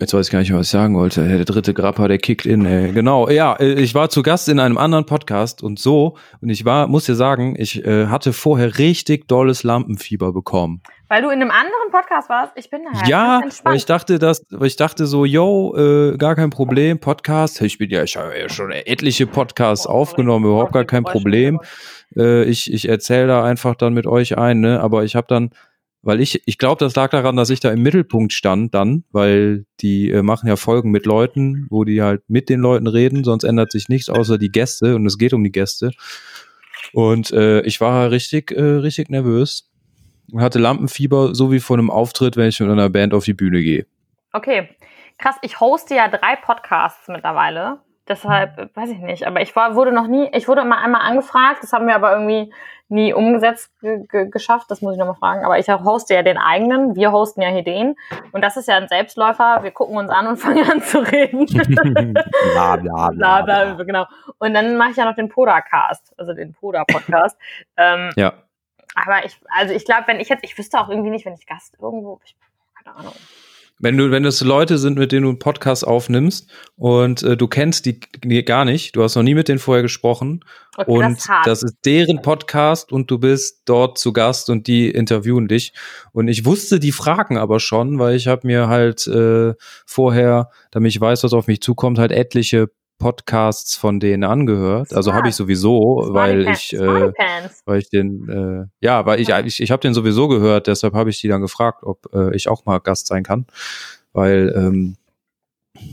Jetzt 0.00 0.14
weiß 0.14 0.26
ich 0.26 0.32
gar 0.32 0.38
nicht 0.38 0.54
was 0.54 0.66
ich 0.66 0.70
sagen 0.70 0.94
wollte. 0.94 1.26
Der 1.26 1.44
dritte 1.44 1.74
Grappa, 1.74 2.06
der 2.06 2.18
kickt 2.18 2.46
in, 2.46 2.64
ey. 2.64 2.92
Genau, 2.92 3.28
ja, 3.28 3.54
äh, 3.54 3.72
ich 3.72 3.96
war 3.96 4.10
zu 4.10 4.22
Gast 4.22 4.48
in 4.48 4.60
einem 4.60 4.78
anderen 4.78 5.06
Podcast 5.06 5.60
und 5.60 5.80
so. 5.80 6.16
Und 6.40 6.50
ich 6.50 6.64
war, 6.64 6.86
muss 6.86 7.06
dir 7.06 7.16
sagen, 7.16 7.56
ich 7.58 7.84
äh, 7.84 8.06
hatte 8.06 8.32
vorher 8.32 8.78
richtig 8.78 9.26
dolles 9.26 9.64
Lampenfieber 9.64 10.32
bekommen. 10.32 10.82
Weil 11.08 11.22
du 11.22 11.30
in 11.30 11.42
einem 11.42 11.50
anderen 11.50 11.90
Podcast 11.90 12.28
warst. 12.28 12.52
Ich 12.54 12.70
bin 12.70 12.82
da 12.84 13.08
Ja, 13.08 13.40
ganz 13.40 13.64
weil 13.64 13.74
ich 13.74 13.86
dachte, 13.86 14.20
dass, 14.20 14.46
weil 14.50 14.68
ich 14.68 14.76
dachte 14.76 15.04
so, 15.06 15.24
yo, 15.24 15.74
äh, 15.76 16.16
gar 16.16 16.36
kein 16.36 16.50
Problem, 16.50 17.00
Podcast. 17.00 17.60
Ich 17.62 17.78
bin 17.78 17.90
ja, 17.90 18.04
ich 18.04 18.16
habe 18.16 18.38
ja 18.38 18.48
schon 18.48 18.70
etliche 18.70 19.26
Podcasts 19.26 19.88
aufgenommen, 19.88 20.44
überhaupt 20.44 20.74
gar 20.74 20.84
kein 20.84 21.02
Problem. 21.02 21.58
Äh, 22.16 22.44
ich 22.44 22.72
ich 22.72 22.88
erzähle 22.88 23.26
da 23.26 23.42
einfach 23.42 23.74
dann 23.74 23.94
mit 23.94 24.06
euch 24.06 24.38
ein, 24.38 24.60
ne? 24.60 24.80
Aber 24.80 25.02
ich 25.02 25.16
habe 25.16 25.26
dann, 25.26 25.50
weil 26.02 26.20
ich, 26.20 26.42
ich 26.46 26.58
glaube, 26.58 26.84
das 26.84 26.94
lag 26.94 27.10
daran, 27.10 27.36
dass 27.36 27.50
ich 27.50 27.60
da 27.60 27.70
im 27.70 27.82
Mittelpunkt 27.82 28.32
stand 28.32 28.74
dann, 28.74 29.04
weil 29.10 29.64
die 29.80 30.10
äh, 30.10 30.22
machen 30.22 30.48
ja 30.48 30.56
Folgen 30.56 30.90
mit 30.90 31.06
Leuten, 31.06 31.66
wo 31.70 31.84
die 31.84 32.02
halt 32.02 32.22
mit 32.28 32.48
den 32.48 32.60
Leuten 32.60 32.86
reden, 32.86 33.24
sonst 33.24 33.44
ändert 33.44 33.72
sich 33.72 33.88
nichts 33.88 34.08
außer 34.08 34.38
die 34.38 34.52
Gäste 34.52 34.94
und 34.94 35.06
es 35.06 35.18
geht 35.18 35.32
um 35.32 35.42
die 35.42 35.52
Gäste. 35.52 35.90
Und 36.92 37.32
äh, 37.32 37.60
ich 37.62 37.80
war 37.80 38.10
richtig, 38.10 38.52
äh, 38.52 38.62
richtig 38.62 39.10
nervös 39.10 39.70
und 40.32 40.40
hatte 40.40 40.58
Lampenfieber, 40.58 41.34
so 41.34 41.50
wie 41.50 41.60
vor 41.60 41.76
einem 41.76 41.90
Auftritt, 41.90 42.36
wenn 42.36 42.48
ich 42.48 42.60
mit 42.60 42.70
einer 42.70 42.90
Band 42.90 43.14
auf 43.14 43.24
die 43.24 43.34
Bühne 43.34 43.60
gehe. 43.60 43.86
Okay, 44.32 44.68
krass. 45.18 45.36
Ich 45.42 45.60
hoste 45.60 45.94
ja 45.94 46.08
drei 46.08 46.36
Podcasts 46.36 47.08
mittlerweile. 47.08 47.80
Deshalb 48.06 48.74
weiß 48.74 48.90
ich 48.90 48.98
nicht. 48.98 49.26
Aber 49.26 49.42
ich 49.42 49.54
war, 49.54 49.74
wurde 49.74 49.92
noch 49.92 50.06
nie, 50.06 50.28
ich 50.32 50.48
wurde 50.48 50.64
mal 50.64 50.82
einmal 50.82 51.02
angefragt. 51.02 51.62
Das 51.62 51.72
haben 51.72 51.86
wir 51.86 51.94
aber 51.94 52.12
irgendwie 52.12 52.52
nie 52.88 53.12
umgesetzt 53.12 53.70
ge 53.80 54.06
ge 54.06 54.28
geschafft. 54.28 54.70
Das 54.70 54.80
muss 54.80 54.92
ich 54.94 54.98
nochmal 54.98 55.14
fragen. 55.14 55.44
Aber 55.44 55.58
ich 55.58 55.68
hoste 55.68 56.14
ja 56.14 56.22
den 56.22 56.38
eigenen. 56.38 56.96
Wir 56.96 57.12
hosten 57.12 57.42
ja 57.42 57.48
hier 57.48 57.62
den. 57.62 57.96
Und 58.32 58.42
das 58.42 58.56
ist 58.56 58.68
ja 58.68 58.76
ein 58.76 58.88
Selbstläufer. 58.88 59.62
Wir 59.62 59.70
gucken 59.70 59.96
uns 59.96 60.10
an 60.10 60.26
und 60.26 60.36
fangen 60.38 60.70
an 60.70 60.80
zu 60.82 60.98
reden. 61.00 61.46
bla, 62.54 62.76
bla, 62.76 63.10
bla, 63.10 63.42
bla, 63.42 63.74
genau. 63.74 64.06
Und 64.38 64.54
dann 64.54 64.76
mache 64.76 64.90
ich 64.90 64.96
ja 64.96 65.04
noch 65.04 65.14
den 65.14 65.28
Podacast, 65.28 66.14
also 66.18 66.32
den 66.34 66.52
Poda-Podcast. 66.54 67.38
ähm, 67.76 68.10
Ja. 68.16 68.32
aber 68.94 69.24
ich, 69.24 69.38
also 69.54 69.74
ich 69.74 69.84
glaube, 69.84 70.04
wenn 70.06 70.20
ich 70.20 70.28
jetzt, 70.28 70.44
ich 70.44 70.56
wüsste 70.56 70.80
auch 70.80 70.88
irgendwie 70.88 71.10
nicht, 71.10 71.26
wenn 71.26 71.34
ich 71.34 71.46
Gast 71.46 71.76
irgendwo, 71.80 72.20
ich, 72.24 72.36
keine 72.82 72.96
Ahnung. 72.96 73.14
Wenn 73.78 73.96
du, 73.96 74.10
wenn 74.10 74.24
es 74.24 74.40
Leute 74.40 74.78
sind, 74.78 74.98
mit 74.98 75.12
denen 75.12 75.22
du 75.22 75.28
einen 75.28 75.38
Podcast 75.38 75.86
aufnimmst 75.86 76.50
und 76.76 77.22
äh, 77.22 77.36
du 77.36 77.46
kennst 77.46 77.86
die, 77.86 78.00
die 78.24 78.44
gar 78.44 78.64
nicht, 78.64 78.96
du 78.96 79.02
hast 79.02 79.14
noch 79.14 79.22
nie 79.22 79.34
mit 79.34 79.48
denen 79.48 79.58
vorher 79.58 79.82
gesprochen 79.82 80.40
Okay, 80.78 80.92
und 80.92 81.18
das 81.18 81.28
das 81.44 81.62
ist 81.64 81.78
deren 81.84 82.22
Podcast 82.22 82.92
und 82.92 83.10
du 83.10 83.18
bist 83.18 83.62
dort 83.64 83.98
zu 83.98 84.12
Gast 84.12 84.48
und 84.48 84.68
die 84.68 84.88
interviewen 84.88 85.48
dich. 85.48 85.72
Und 86.12 86.28
ich 86.28 86.44
wusste 86.44 86.78
die 86.78 86.92
Fragen 86.92 87.36
aber 87.36 87.58
schon, 87.58 87.98
weil 87.98 88.14
ich 88.14 88.28
habe 88.28 88.46
mir 88.46 88.68
halt 88.68 89.04
äh, 89.08 89.54
vorher, 89.86 90.50
damit 90.70 90.92
ich 90.92 91.00
weiß, 91.00 91.24
was 91.24 91.32
auf 91.32 91.48
mich 91.48 91.62
zukommt, 91.62 91.98
halt 91.98 92.12
etliche 92.12 92.70
Podcasts 92.98 93.76
von 93.76 94.00
denen 94.00 94.24
angehört. 94.24 94.92
Also 94.92 95.14
habe 95.14 95.28
ich 95.28 95.36
sowieso, 95.36 96.08
weil 96.10 96.48
ich 96.48 96.72
äh, 96.72 97.12
weil 97.64 97.78
ich 97.78 97.88
den, 97.90 98.28
äh, 98.28 98.84
ja, 98.84 99.06
weil 99.06 99.20
ich, 99.20 99.28
ich, 99.28 99.62
ich 99.62 99.70
habe 99.70 99.80
den 99.80 99.94
sowieso 99.94 100.28
gehört, 100.28 100.66
deshalb 100.66 100.94
habe 100.94 101.10
ich 101.10 101.20
die 101.20 101.28
dann 101.28 101.40
gefragt, 101.40 101.84
ob 101.84 102.12
äh, 102.12 102.34
ich 102.34 102.48
auch 102.48 102.64
mal 102.64 102.78
Gast 102.78 103.06
sein 103.06 103.22
kann. 103.22 103.46
Weil, 104.12 104.52
ähm, 104.56 104.96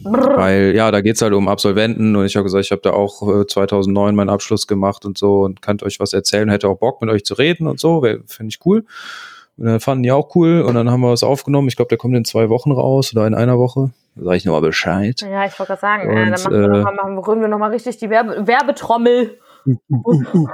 Brrr. 0.04 0.36
weil, 0.36 0.76
ja, 0.76 0.90
da 0.90 1.02
geht's 1.02 1.22
halt 1.22 1.34
um 1.34 1.48
Absolventen 1.48 2.16
und 2.16 2.26
ich 2.26 2.36
habe 2.36 2.46
gesagt, 2.46 2.66
ich 2.66 2.72
habe 2.72 2.82
da 2.82 2.92
auch 2.92 3.42
äh, 3.42 3.46
2009 3.46 4.16
meinen 4.16 4.30
Abschluss 4.30 4.66
gemacht 4.66 5.06
und 5.06 5.18
so 5.18 5.42
und 5.42 5.62
kann 5.62 5.78
euch 5.84 6.00
was 6.00 6.14
erzählen, 6.14 6.50
hätte 6.50 6.68
auch 6.68 6.80
Bock 6.80 7.02
mit 7.02 7.12
euch 7.12 7.24
zu 7.24 7.36
reden 7.36 7.68
und 7.68 7.80
so, 7.80 8.02
finde 8.02 8.50
ich 8.50 8.60
cool. 8.66 8.86
Und 9.58 9.66
dann 9.68 9.80
fanden 9.80 10.04
die 10.04 10.12
auch 10.12 10.36
cool 10.36 10.62
und 10.62 10.74
dann 10.74 10.90
haben 10.90 11.02
wir 11.02 11.12
was 11.12 11.24
aufgenommen. 11.24 11.68
Ich 11.68 11.76
glaube, 11.76 11.90
der 11.90 11.98
kommt 11.98 12.16
in 12.16 12.26
zwei 12.26 12.50
Wochen 12.50 12.72
raus 12.72 13.14
oder 13.14 13.26
in 13.28 13.36
einer 13.36 13.58
Woche. 13.58 13.92
Sage 14.16 14.38
ich 14.38 14.46
nochmal 14.46 14.62
Bescheid. 14.62 15.22
Ja, 15.22 15.46
ich 15.46 15.60
wollte 15.60 15.74
gerade 15.74 15.82
sagen, 15.82 16.10
Und, 16.10 16.18
äh, 16.18 16.32
dann 16.32 16.42
machen 16.42 16.52
wir, 16.52 16.64
äh, 16.64 16.68
noch 16.68 16.84
mal, 16.84 16.96
machen, 16.96 17.18
rühren 17.18 17.42
wir 17.42 17.48
nochmal 17.48 17.72
richtig 17.72 17.98
die 17.98 18.10
Werbe 18.10 18.48
Werbetrommel. 18.48 19.40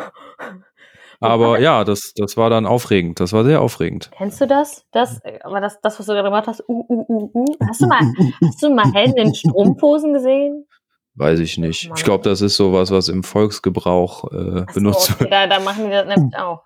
Aber 1.20 1.60
ja, 1.60 1.84
das, 1.84 2.14
das 2.16 2.36
war 2.36 2.50
dann 2.50 2.66
aufregend. 2.66 3.20
Das 3.20 3.32
war 3.32 3.44
sehr 3.44 3.62
aufregend. 3.62 4.10
Kennst 4.18 4.42
du 4.42 4.48
das? 4.48 4.86
Das, 4.92 5.20
äh, 5.24 5.38
aber 5.44 5.62
das, 5.62 5.80
das, 5.82 6.00
was 6.00 6.08
du 6.08 6.14
gerade 6.14 6.30
gemacht 6.30 6.48
hast, 6.48 6.68
uh, 6.68 6.86
uh, 6.90 7.06
uh, 7.08 7.32
uh. 7.36 7.56
Hast 7.68 7.80
du 7.80 7.86
mal, 7.86 8.00
hast 8.44 8.64
du 8.64 8.74
mal 8.74 8.92
Helden 8.92 9.18
in 9.18 9.36
Strumpfhosen 9.36 10.14
gesehen? 10.14 10.66
Weiß 11.14 11.40
ich 11.40 11.60
nicht. 11.60 11.90
Mann. 11.90 11.98
Ich 11.98 12.04
glaube, 12.04 12.24
das 12.28 12.42
ist 12.42 12.56
sowas, 12.56 12.90
was 12.90 13.08
im 13.08 13.24
Volksgebrauch 13.24 14.32
äh, 14.32 14.64
Ach 14.68 14.74
so, 14.74 14.80
benutzt 14.80 15.12
okay, 15.12 15.20
wird. 15.20 15.32
da, 15.32 15.46
da 15.46 15.60
machen 15.60 15.86
die 15.86 15.92
das 15.92 16.08
nämlich 16.08 16.36
auch. 16.36 16.64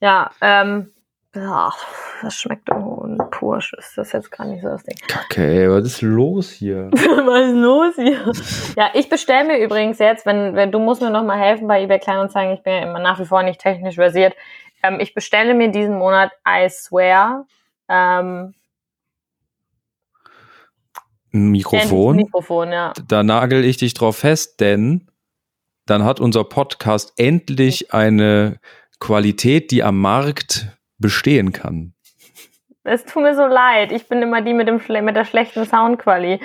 Ja, 0.00 0.30
ähm, 0.40 0.90
ja, 1.34 1.72
das 2.22 2.34
schmeckt 2.34 2.70
ein 2.70 3.18
Pursch. 3.30 3.72
Ist 3.78 3.96
das 3.96 4.12
jetzt 4.12 4.30
gar 4.30 4.46
nicht 4.46 4.62
so 4.62 4.68
das 4.68 4.82
Ding. 4.82 4.96
Kacke, 5.08 5.42
ey, 5.42 5.70
was 5.70 5.84
ist 5.84 6.02
los 6.02 6.50
hier? 6.50 6.90
Was 6.92 7.48
ist 7.48 7.56
los 7.56 7.94
hier? 7.96 8.74
Ja, 8.76 8.90
ich 8.94 9.08
bestelle 9.08 9.46
mir 9.46 9.58
übrigens 9.58 9.98
jetzt, 9.98 10.26
wenn, 10.26 10.54
wenn 10.54 10.70
du 10.70 10.78
musst 10.78 11.00
mir 11.00 11.10
noch 11.10 11.24
mal 11.24 11.38
helfen 11.38 11.66
bei 11.66 11.82
eBay 11.82 11.98
Kleinanzeigen, 11.98 12.54
ich 12.54 12.62
bin 12.62 12.74
ja 12.74 12.82
immer 12.82 12.98
nach 12.98 13.18
wie 13.18 13.24
vor 13.24 13.42
nicht 13.42 13.60
technisch 13.60 13.94
versiert. 13.94 14.34
Ähm, 14.82 15.00
ich 15.00 15.14
bestelle 15.14 15.54
mir 15.54 15.70
diesen 15.70 15.98
Monat 15.98 16.32
I 16.46 16.68
Swear 16.68 17.46
ähm, 17.88 18.54
Ein 21.32 21.50
Mikrofon. 21.50 22.16
Mikrofon, 22.16 22.72
ja. 22.72 22.92
Da 23.06 23.22
nagel 23.22 23.64
ich 23.64 23.76
dich 23.76 23.94
drauf 23.94 24.18
fest, 24.18 24.60
denn 24.60 25.10
dann 25.86 26.04
hat 26.04 26.20
unser 26.20 26.44
Podcast 26.44 27.14
endlich 27.16 27.92
eine 27.92 28.60
Qualität, 29.00 29.70
die 29.70 29.82
am 29.82 29.98
Markt 29.98 30.68
bestehen 31.02 31.52
kann. 31.52 31.92
Es 32.84 33.04
tut 33.04 33.22
mir 33.22 33.34
so 33.34 33.46
leid. 33.46 33.92
Ich 33.92 34.08
bin 34.08 34.22
immer 34.22 34.40
die 34.40 34.54
mit, 34.54 34.66
dem, 34.68 34.78
schle- 34.78 35.02
mit 35.02 35.14
der 35.14 35.26
schlechten 35.26 35.66
Soundquali. 35.66 36.40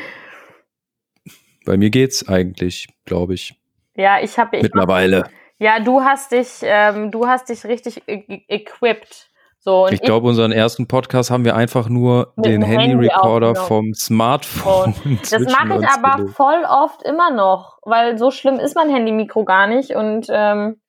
Bei 1.65 1.77
mir 1.77 1.89
geht's 1.89 2.27
eigentlich, 2.27 2.87
glaube 3.05 3.33
ich, 3.33 3.55
Ja, 3.95 4.19
ich 4.21 4.37
habe 4.37 4.59
mittlerweile. 4.61 5.29
Ja, 5.59 5.79
du 5.79 6.01
hast 6.01 6.31
dich, 6.31 6.59
ähm, 6.61 7.09
du 7.11 7.25
hast 7.27 7.49
dich 7.49 7.65
richtig 7.65 8.03
e 8.07 8.23
e 8.27 8.41
equipped. 8.47 9.29
So, 9.59 9.85
und 9.85 9.91
Ich 9.93 10.01
glaube, 10.01 10.27
unseren 10.27 10.51
ersten 10.51 10.87
Podcast 10.87 11.31
haben 11.31 11.43
wir 11.43 11.55
einfach 11.55 11.89
nur 11.89 12.33
den 12.37 12.61
Handy 12.61 12.85
Handy-Recorder 12.85 13.51
aufgenommen. 13.51 13.67
vom 13.67 13.93
Smartphone. 13.95 14.93
das 15.29 15.41
mache 15.45 15.79
ich 15.81 15.87
aber 15.89 16.17
gelegt. 16.17 16.35
voll 16.35 16.63
oft 16.69 17.01
immer 17.03 17.31
noch, 17.31 17.79
weil 17.83 18.17
so 18.19 18.29
schlimm 18.31 18.59
ist 18.59 18.75
mein 18.75 18.89
Handy-Mikro 18.89 19.43
gar 19.43 19.65
nicht. 19.67 19.91
Und 19.95 20.27
ähm, 20.29 20.79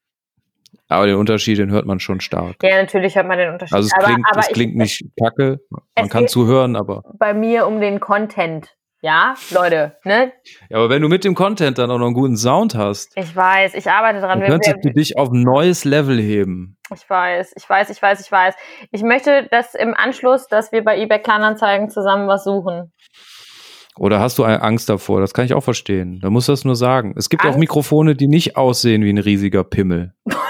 Aber 0.88 1.06
den 1.06 1.16
Unterschied, 1.16 1.58
den 1.58 1.70
hört 1.70 1.84
man 1.86 2.00
schon 2.00 2.20
stark. 2.20 2.56
ja, 2.62 2.80
natürlich 2.80 3.14
hört 3.16 3.26
man 3.26 3.36
den 3.38 3.52
Unterschied. 3.52 3.74
Also 3.74 3.86
es 3.88 3.92
aber, 3.94 4.06
klingt, 4.06 4.26
aber 4.30 4.40
es 4.40 4.48
ich- 4.48 4.54
klingt 4.54 4.76
nicht 4.76 5.02
kacke. 5.22 5.58
Man 5.96 6.08
kann 6.08 6.28
zuhören, 6.28 6.76
aber. 6.76 7.02
bei 7.18 7.34
mir 7.34 7.66
um 7.66 7.80
den 7.80 8.00
Content. 8.00 8.74
Ja, 9.00 9.34
Leute, 9.52 9.96
ne? 10.02 10.32
Ja, 10.70 10.78
aber 10.78 10.90
wenn 10.90 11.00
du 11.02 11.08
mit 11.08 11.22
dem 11.22 11.36
Content 11.36 11.78
dann 11.78 11.88
auch 11.88 11.98
noch 11.98 12.06
einen 12.06 12.14
guten 12.16 12.36
Sound 12.36 12.74
hast, 12.74 13.12
Ich 13.16 13.36
weiß, 13.36 13.74
ich 13.74 13.88
arbeite 13.88 14.18
dran. 14.20 14.40
dann 14.40 14.48
könntest 14.50 14.76
du 14.82 14.90
dich 14.92 15.16
auf 15.16 15.28
ein 15.30 15.42
neues 15.42 15.84
Level 15.84 16.18
heben. 16.20 16.76
Ich 16.92 17.08
weiß, 17.08 17.52
ich 17.56 17.68
weiß, 17.70 17.90
ich 17.90 18.02
weiß, 18.02 18.20
ich 18.20 18.32
weiß. 18.32 18.54
Ich 18.90 19.02
möchte, 19.04 19.46
dass 19.52 19.74
im 19.76 19.94
Anschluss, 19.94 20.48
dass 20.48 20.72
wir 20.72 20.82
bei 20.82 20.98
eBay 20.98 21.20
Kleinanzeigen 21.20 21.90
zusammen 21.90 22.26
was 22.26 22.42
suchen. 22.42 22.92
Oder 23.96 24.18
hast 24.18 24.36
du 24.38 24.44
Angst 24.44 24.88
davor? 24.88 25.20
Das 25.20 25.32
kann 25.32 25.44
ich 25.44 25.54
auch 25.54 25.62
verstehen. 25.62 26.18
Da 26.20 26.30
musst 26.30 26.48
du 26.48 26.52
das 26.52 26.64
nur 26.64 26.74
sagen. 26.76 27.14
Es 27.16 27.28
gibt 27.28 27.42
ja 27.44 27.50
auch 27.50 27.54
Angst? 27.54 27.60
Mikrofone, 27.60 28.16
die 28.16 28.26
nicht 28.26 28.56
aussehen 28.56 29.04
wie 29.04 29.10
ein 29.10 29.18
riesiger 29.18 29.62
Pimmel. 29.62 30.12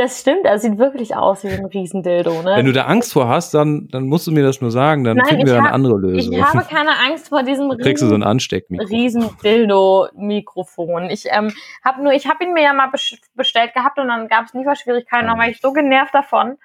Das 0.00 0.18
stimmt, 0.20 0.46
das 0.46 0.62
sieht 0.62 0.78
wirklich 0.78 1.14
aus 1.14 1.44
wie 1.44 1.48
ein 1.48 1.66
Riesendildo, 1.66 2.40
ne? 2.40 2.54
Wenn 2.56 2.64
du 2.64 2.72
da 2.72 2.84
Angst 2.86 3.12
vor 3.12 3.28
hast, 3.28 3.52
dann, 3.52 3.86
dann 3.88 4.04
musst 4.06 4.26
du 4.26 4.32
mir 4.32 4.42
das 4.42 4.62
nur 4.62 4.70
sagen. 4.70 5.04
Dann 5.04 5.18
Nein, 5.18 5.26
finden 5.26 5.40
ich 5.42 5.46
wir 5.48 5.52
da 5.52 5.58
eine 5.58 5.68
hab- 5.68 5.74
andere 5.74 5.98
Lösung. 5.98 6.32
Ich 6.32 6.42
habe 6.42 6.64
keine 6.64 6.92
Angst 7.06 7.28
vor 7.28 7.42
diesem 7.42 7.68
Dann 7.68 7.78
kriegst 7.78 8.02
du 8.02 8.06
so 8.06 8.14
ein 8.14 8.22
riesen, 8.22 8.30
Ansteckmikro. 8.30 8.86
riesen 8.86 9.30
Dildo-Mikrofon. 9.44 11.10
Ich 11.10 11.26
ähm, 11.30 11.52
habe 11.84 12.02
nur, 12.02 12.12
ich 12.12 12.26
habe 12.26 12.44
ihn 12.44 12.52
mir 12.54 12.62
ja 12.62 12.72
mal 12.72 12.88
bes- 12.88 13.18
bestellt 13.34 13.74
gehabt 13.74 13.98
und 13.98 14.08
dann 14.08 14.28
gab 14.28 14.46
es 14.46 14.54
Lieferschwierigkeiten. 14.54 15.26
Da 15.26 15.36
war 15.36 15.48
ich 15.48 15.60
so 15.60 15.72
genervt 15.72 16.14
davon. 16.14 16.56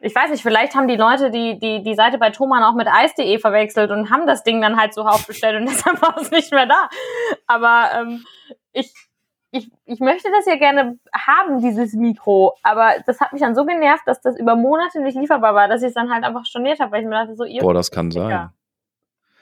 Ich 0.00 0.14
weiß 0.14 0.30
nicht, 0.30 0.42
vielleicht 0.42 0.74
haben 0.74 0.88
die 0.88 0.96
Leute 0.96 1.30
die, 1.30 1.58
die, 1.58 1.82
die 1.82 1.94
Seite 1.94 2.18
bei 2.18 2.28
Thomann 2.28 2.62
auch 2.62 2.74
mit 2.74 2.86
ice.de 2.86 3.38
verwechselt 3.38 3.90
und 3.90 4.10
haben 4.10 4.26
das 4.26 4.42
Ding 4.44 4.60
dann 4.60 4.78
halt 4.78 4.92
so 4.92 5.02
aufbestellt 5.02 5.58
und 5.58 5.66
deshalb 5.70 6.02
war 6.02 6.16
es 6.20 6.30
nicht 6.30 6.52
mehr 6.52 6.66
da. 6.66 6.88
Aber 7.46 7.86
ähm, 7.98 8.24
ich, 8.72 8.92
ich, 9.50 9.70
ich 9.84 10.00
möchte 10.00 10.28
das 10.30 10.46
ja 10.46 10.56
gerne 10.56 10.98
haben, 11.14 11.60
dieses 11.60 11.94
Mikro, 11.94 12.54
aber 12.62 12.94
das 13.06 13.20
hat 13.20 13.32
mich 13.32 13.42
dann 13.42 13.54
so 13.54 13.64
genervt, 13.64 14.02
dass 14.06 14.20
das 14.20 14.38
über 14.38 14.56
Monate 14.56 15.00
nicht 15.00 15.16
lieferbar 15.16 15.54
war, 15.54 15.68
dass 15.68 15.82
ich 15.82 15.88
es 15.88 15.94
dann 15.94 16.12
halt 16.12 16.24
einfach 16.24 16.44
storniert 16.44 16.80
habe, 16.80 16.92
weil 16.92 17.02
ich 17.02 17.08
mir 17.08 17.14
dachte, 17.14 17.36
so 17.36 17.44
ihr. 17.44 17.60
Boah, 17.62 17.74
das 17.74 17.90
kann 17.90 18.10
sein. 18.10 18.50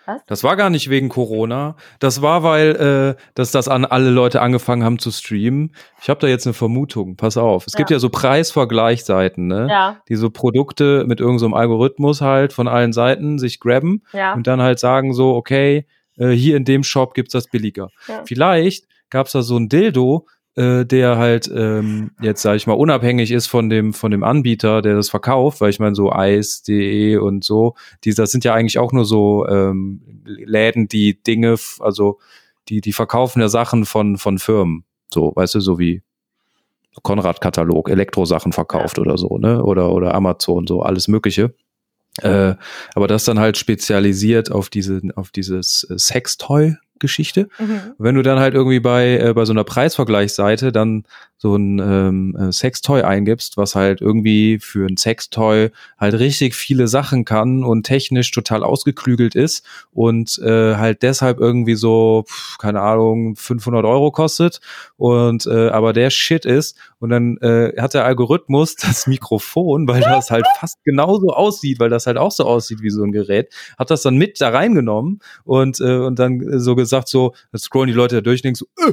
Was? 0.07 0.25
Das 0.27 0.45
war 0.45 0.57
gar 0.57 0.71
nicht 0.71 0.91
wegen 0.91 1.09
Corona. 1.09 1.77
Das 1.99 2.21
war, 2.21 2.43
weil 2.43 3.17
äh, 3.17 3.23
dass 3.35 3.53
das 3.53 3.69
an 3.69 3.85
alle 3.87 4.11
Leute 4.11 4.43
angefangen 4.43 4.85
haben 4.85 4.99
zu 4.99 5.11
streamen. 5.11 5.75
Ich 6.03 6.11
habe 6.11 6.21
da 6.21 6.27
jetzt 6.27 6.47
eine 6.47 6.53
Vermutung. 6.53 7.17
Pass 7.17 7.37
auf. 7.37 7.67
Es 7.67 7.73
ja. 7.73 7.79
gibt 7.79 7.91
ja 7.91 7.99
so 7.99 8.11
Preisvergleichsseiten, 8.11 9.47
ne? 9.47 9.67
Ja. 9.71 9.97
Die 10.09 10.17
so 10.17 10.29
Produkte 10.29 11.05
mit 11.07 11.21
irgendeinem 11.21 11.53
so 11.53 11.57
Algorithmus 11.57 12.21
halt 12.21 12.53
von 12.53 12.69
allen 12.69 12.93
Seiten 12.93 13.39
sich 13.39 13.61
grabben 13.61 14.03
ja. 14.13 14.35
und 14.35 14.47
dann 14.47 14.61
halt 14.61 14.79
sagen 14.79 15.15
so, 15.15 15.35
okay, 15.35 15.87
äh, 16.19 16.31
hier 16.31 16.57
in 16.57 16.65
dem 16.65 16.85
Shop 16.85 17.15
gibt's 17.15 17.33
das 17.33 17.47
billiger. 17.47 17.89
Ja. 18.07 18.23
Vielleicht 18.27 18.87
gab's 19.15 19.33
da 19.33 19.43
so 19.43 19.57
ein 19.57 19.69
Dildo, 19.69 20.27
äh, 20.57 20.85
der 20.85 21.17
halt 21.17 21.51
ähm, 21.55 22.11
jetzt 22.21 22.43
sage 22.43 22.57
ich 22.57 22.67
mal 22.67 22.75
unabhängig 22.75 23.31
ist 23.31 23.47
von 23.47 23.71
dem 23.71 23.95
von 23.95 24.11
dem 24.11 24.25
Anbieter, 24.25 24.83
der 24.83 24.97
das 24.97 25.09
verkauft, 25.09 25.61
weil 25.61 25.71
ich 25.71 25.81
meine 25.81 25.95
so 25.95 26.13
Eis.de 26.13 27.17
und 27.17 27.45
so, 27.45 27.75
die 28.05 28.13
das 28.13 28.31
sind 28.33 28.45
ja 28.45 28.55
eigentlich 28.55 28.79
auch 28.79 28.93
nur 28.93 29.05
so 29.05 29.47
ähm, 29.47 30.03
Läden, 30.25 30.89
die 30.89 31.23
Dinge, 31.23 31.57
also 31.81 32.19
die 32.69 32.81
die 32.81 32.93
verkaufen 32.93 33.41
ja 33.41 33.49
Sachen 33.49 33.85
von 33.85 34.19
von 34.19 34.39
Firmen, 34.39 34.85
so 35.13 35.33
weißt 35.35 35.55
du, 35.55 35.61
so 35.61 35.79
wie 35.79 36.03
Konrad-Katalog, 37.03 37.89
Elektrosachen 37.89 38.53
verkauft 38.53 38.99
oder 38.99 39.17
so, 39.17 39.39
ne? 39.39 39.63
Oder 39.65 39.93
oder 39.93 40.15
Amazon, 40.15 40.67
so 40.67 40.83
alles 40.83 41.09
Mögliche. 41.09 41.55
Äh, 42.23 42.55
aber 42.95 43.09
das 43.09 43.25
dann 43.25 43.41
halt 43.41 43.57
spezialisiert 43.57 44.53
auf 44.53 44.71
diese 44.71 45.01
auf 45.17 45.31
dieses 45.31 45.85
äh, 45.91 45.99
Sextoy 45.99 46.77
Geschichte. 46.99 47.49
Mhm. 47.59 47.81
Wenn 47.99 48.15
du 48.15 48.23
dann 48.23 48.39
halt 48.39 48.55
irgendwie 48.55 48.81
bei, 48.81 49.19
äh, 49.19 49.33
bei 49.35 49.45
so 49.45 49.53
einer 49.53 49.65
Preisvergleichsseite 49.65 50.73
dann 50.73 51.05
so 51.37 51.57
ein 51.57 51.79
ähm, 51.79 52.37
äh, 52.39 52.53
Sextoy 52.53 53.03
eingibst, 53.03 53.57
was 53.57 53.75
halt 53.75 54.01
irgendwie 54.01 54.59
für 54.61 54.87
ein 54.87 54.97
Sextoy 54.97 55.71
halt 55.99 56.15
richtig 56.15 56.55
viele 56.55 56.89
Sachen 56.89 57.25
kann 57.25 57.65
und 57.65 57.83
technisch 57.83 58.31
total 58.31 58.63
ausgeklügelt 58.63 59.35
ist 59.35 59.67
und 59.93 60.39
äh, 60.39 60.77
halt 60.77 61.03
deshalb 61.03 61.41
irgendwie 61.41 61.75
so, 61.75 62.25
pf, 62.27 62.57
keine 62.59 62.81
Ahnung, 62.81 63.37
500 63.37 63.85
Euro 63.85 64.11
kostet 64.11 64.61
und 64.97 65.47
äh, 65.47 65.69
aber 65.69 65.93
der 65.93 66.11
Shit 66.11 66.47
ist 66.47 66.79
und 66.99 67.11
dann 67.11 67.37
äh, 67.39 67.75
hat 67.79 67.93
der 67.93 68.07
Algorithmus 68.07 68.77
das 68.83 69.07
Mikrofon, 69.07 69.87
weil 69.89 70.01
das 70.01 70.31
halt 70.31 70.47
fast 70.59 70.83
genauso 70.85 71.31
aussieht, 71.31 71.81
weil 71.81 71.91
das 71.91 72.07
halt 72.07 72.17
auch 72.17 72.33
so 72.33 72.45
aussieht 72.45 72.81
wie 72.81 72.91
so 72.91 73.03
ein 73.03 73.13
Gerät, 73.13 73.53
hat 73.77 73.91
das 73.91 74.03
dann 74.03 74.17
mit 74.17 74.41
da 74.41 74.49
reingenommen 74.49 75.21
und, 75.45 75.81
äh, 75.81 75.97
und 75.97 76.19
dann 76.19 76.59
so 76.59 76.75
gesagt 76.75 76.84
so, 77.09 77.35
dann 77.53 77.61
scrollen 77.61 77.89
die 77.89 77.95
Leute 77.95 78.17
da 78.17 78.21
durch 78.21 78.41
und 78.41 78.45
denken 78.45 78.59
so, 78.59 78.67
äh, 78.87 78.93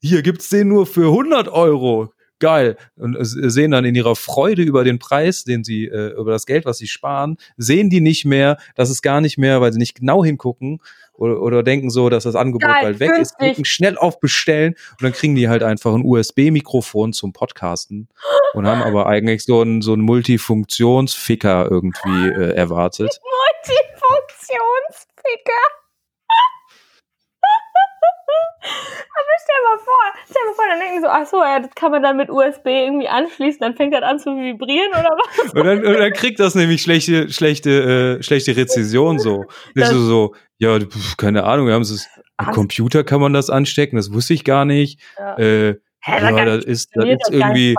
hier 0.00 0.22
gibt's 0.22 0.50
den 0.50 0.68
nur 0.68 0.86
für 0.86 1.06
100 1.06 1.48
Euro. 1.48 2.12
Geil. 2.40 2.76
Und 2.96 3.16
sehen 3.20 3.70
dann 3.70 3.84
in 3.84 3.94
ihrer 3.94 4.16
Freude 4.16 4.62
über 4.62 4.82
den 4.84 4.98
Preis, 4.98 5.44
den 5.44 5.64
sie, 5.64 5.86
äh, 5.86 6.12
über 6.18 6.32
das 6.32 6.46
Geld, 6.46 6.66
was 6.66 6.78
sie 6.78 6.88
sparen, 6.88 7.36
sehen 7.56 7.90
die 7.90 8.00
nicht 8.00 8.24
mehr, 8.24 8.58
dass 8.74 8.90
es 8.90 9.02
gar 9.02 9.20
nicht 9.20 9.38
mehr, 9.38 9.60
weil 9.60 9.72
sie 9.72 9.78
nicht 9.78 9.94
genau 9.94 10.24
hingucken 10.24 10.80
oder, 11.14 11.40
oder 11.40 11.62
denken 11.62 11.90
so, 11.90 12.10
dass 12.10 12.24
das 12.24 12.34
Angebot 12.34 12.68
Geil, 12.68 12.82
bald 12.82 12.98
weg 13.00 13.10
günstig. 13.10 13.22
ist, 13.22 13.38
klicken 13.38 13.64
schnell 13.64 13.96
auf 13.96 14.18
Bestellen 14.20 14.74
und 14.90 15.02
dann 15.02 15.12
kriegen 15.12 15.36
die 15.36 15.48
halt 15.48 15.62
einfach 15.62 15.94
ein 15.94 16.04
USB-Mikrofon 16.04 17.12
zum 17.12 17.32
Podcasten 17.32 18.08
und 18.54 18.66
haben 18.66 18.82
aber 18.82 19.06
eigentlich 19.06 19.44
so 19.44 19.60
einen, 19.60 19.80
so 19.80 19.92
einen 19.92 20.02
Multifunktionsficker 20.02 21.68
irgendwie 21.70 22.28
äh, 22.28 22.54
erwartet. 22.54 23.20
Multifunktionsficker. 23.66 25.83
Aber 28.64 29.34
stell 29.42 29.62
mal 29.64 29.78
vor, 29.78 30.22
stell 30.24 30.42
mal 30.46 30.54
vor, 30.54 30.64
dann 30.68 30.80
denken 30.80 31.00
so, 31.02 31.08
ach 31.08 31.26
so, 31.26 31.36
ja, 31.38 31.60
das 31.60 31.74
kann 31.74 31.90
man 31.90 32.02
dann 32.02 32.16
mit 32.16 32.30
USB 32.30 32.66
irgendwie 32.66 33.08
anschließen, 33.08 33.60
dann 33.60 33.76
fängt 33.76 33.92
das 33.94 34.02
an 34.02 34.18
zu 34.18 34.30
vibrieren 34.30 34.90
oder 34.90 35.10
was? 35.10 35.52
Und 35.52 35.64
dann, 35.64 35.84
und 35.84 35.98
dann 35.98 36.12
kriegt 36.12 36.40
das 36.40 36.54
nämlich 36.54 36.82
schlechte, 36.82 37.30
schlechte, 37.30 38.18
äh, 38.18 38.22
schlechte 38.22 38.56
Rezession 38.56 39.18
so. 39.18 39.44
Das 39.74 39.90
so, 39.90 40.00
so, 40.00 40.34
ja, 40.58 40.78
keine 41.16 41.44
Ahnung, 41.44 41.66
wir 41.66 41.74
haben 41.74 41.82
es, 41.82 42.08
am 42.36 42.52
Computer 42.52 43.04
kann 43.04 43.20
man 43.20 43.32
das 43.32 43.50
anstecken, 43.50 43.96
das 43.96 44.12
wusste 44.12 44.34
ich 44.34 44.44
gar 44.44 44.64
nicht. 44.64 45.00
Ja. 45.18 45.36
Äh, 45.38 45.74
Hä, 46.06 46.20
ja, 46.20 46.44
das 46.44 46.66
ist, 46.66 46.90
das 46.94 47.06
ist 47.06 47.30
irgendwie, 47.30 47.74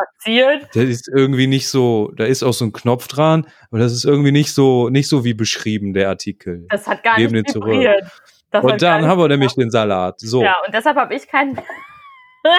das 0.74 0.84
ist 0.84 1.08
irgendwie 1.08 1.46
nicht 1.46 1.68
so, 1.68 2.12
da 2.16 2.26
ist 2.26 2.42
auch 2.42 2.54
so 2.54 2.66
ein 2.66 2.74
Knopf 2.74 3.08
dran, 3.08 3.46
aber 3.70 3.78
das 3.78 3.92
ist 3.92 4.04
irgendwie 4.04 4.32
nicht 4.32 4.52
so, 4.52 4.90
nicht 4.90 5.08
so 5.08 5.24
wie 5.24 5.36
beschrieben, 5.36 5.94
der 5.94 6.10
Artikel. 6.10 6.66
Das 6.70 6.88
hat 6.88 7.04
gar 7.04 7.18
Geben 7.18 7.34
nicht 7.34 7.54
vibriert. 7.54 8.00
Zurück. 8.00 8.35
Und 8.64 8.82
dann 8.82 9.06
haben 9.06 9.20
wir 9.20 9.28
nämlich 9.28 9.54
den 9.54 9.72
Salat. 9.72 10.20
So. 10.20 10.44
Ja, 10.44 10.56
und 10.66 10.74
deshalb 10.74 10.98
habe 10.98 11.16
ich 11.16 11.28
keinen. 11.28 11.60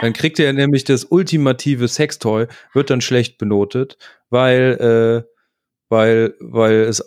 dann 0.01 0.13
kriegt 0.13 0.39
er 0.39 0.53
nämlich 0.53 0.85
das 0.85 1.05
ultimative 1.05 1.89
Sextoy, 1.89 2.47
wird 2.73 2.91
dann 2.91 3.01
schlecht 3.01 3.39
benotet, 3.39 3.99
weil, 4.31 5.25
äh, 5.27 5.31
weil, 5.89 6.35
weil 6.41 6.83
es 6.83 7.05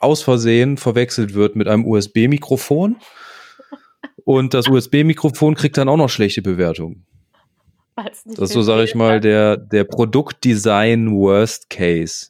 aus 0.00 0.22
Versehen 0.22 0.76
verwechselt 0.76 1.34
wird 1.34 1.56
mit 1.56 1.68
einem 1.68 1.86
USB-Mikrofon. 1.86 2.96
Und 4.24 4.52
das 4.52 4.68
USB-Mikrofon 4.68 5.54
kriegt 5.54 5.78
dann 5.78 5.88
auch 5.88 5.96
noch 5.96 6.10
schlechte 6.10 6.42
Bewertungen. 6.42 7.06
Das 7.96 8.24
ist 8.24 8.52
so, 8.52 8.62
sage 8.62 8.84
ich 8.84 8.94
mal, 8.94 9.20
der, 9.20 9.56
der 9.56 9.84
Produktdesign 9.84 11.10
Worst 11.10 11.68
Case. 11.70 12.28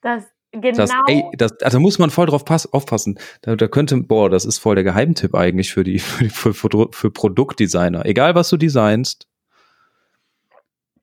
Das 0.00 0.24
Genau. 0.52 0.76
Das, 0.76 0.90
ey, 1.06 1.24
das, 1.32 1.60
also 1.62 1.80
muss 1.80 1.98
man 1.98 2.10
voll 2.10 2.26
drauf 2.26 2.44
pass, 2.44 2.70
aufpassen. 2.70 3.18
Da, 3.40 3.56
da 3.56 3.68
könnte, 3.68 3.96
boah, 3.96 4.28
das 4.28 4.44
ist 4.44 4.58
voll 4.58 4.74
der 4.74 4.84
Geheimtipp 4.84 5.34
eigentlich 5.34 5.72
für 5.72 5.82
die, 5.82 5.98
für, 5.98 6.28
für, 6.28 6.52
für, 6.52 6.88
für 6.92 7.10
Produktdesigner. 7.10 8.04
Egal 8.04 8.34
was 8.34 8.50
du 8.50 8.58
designst, 8.58 9.26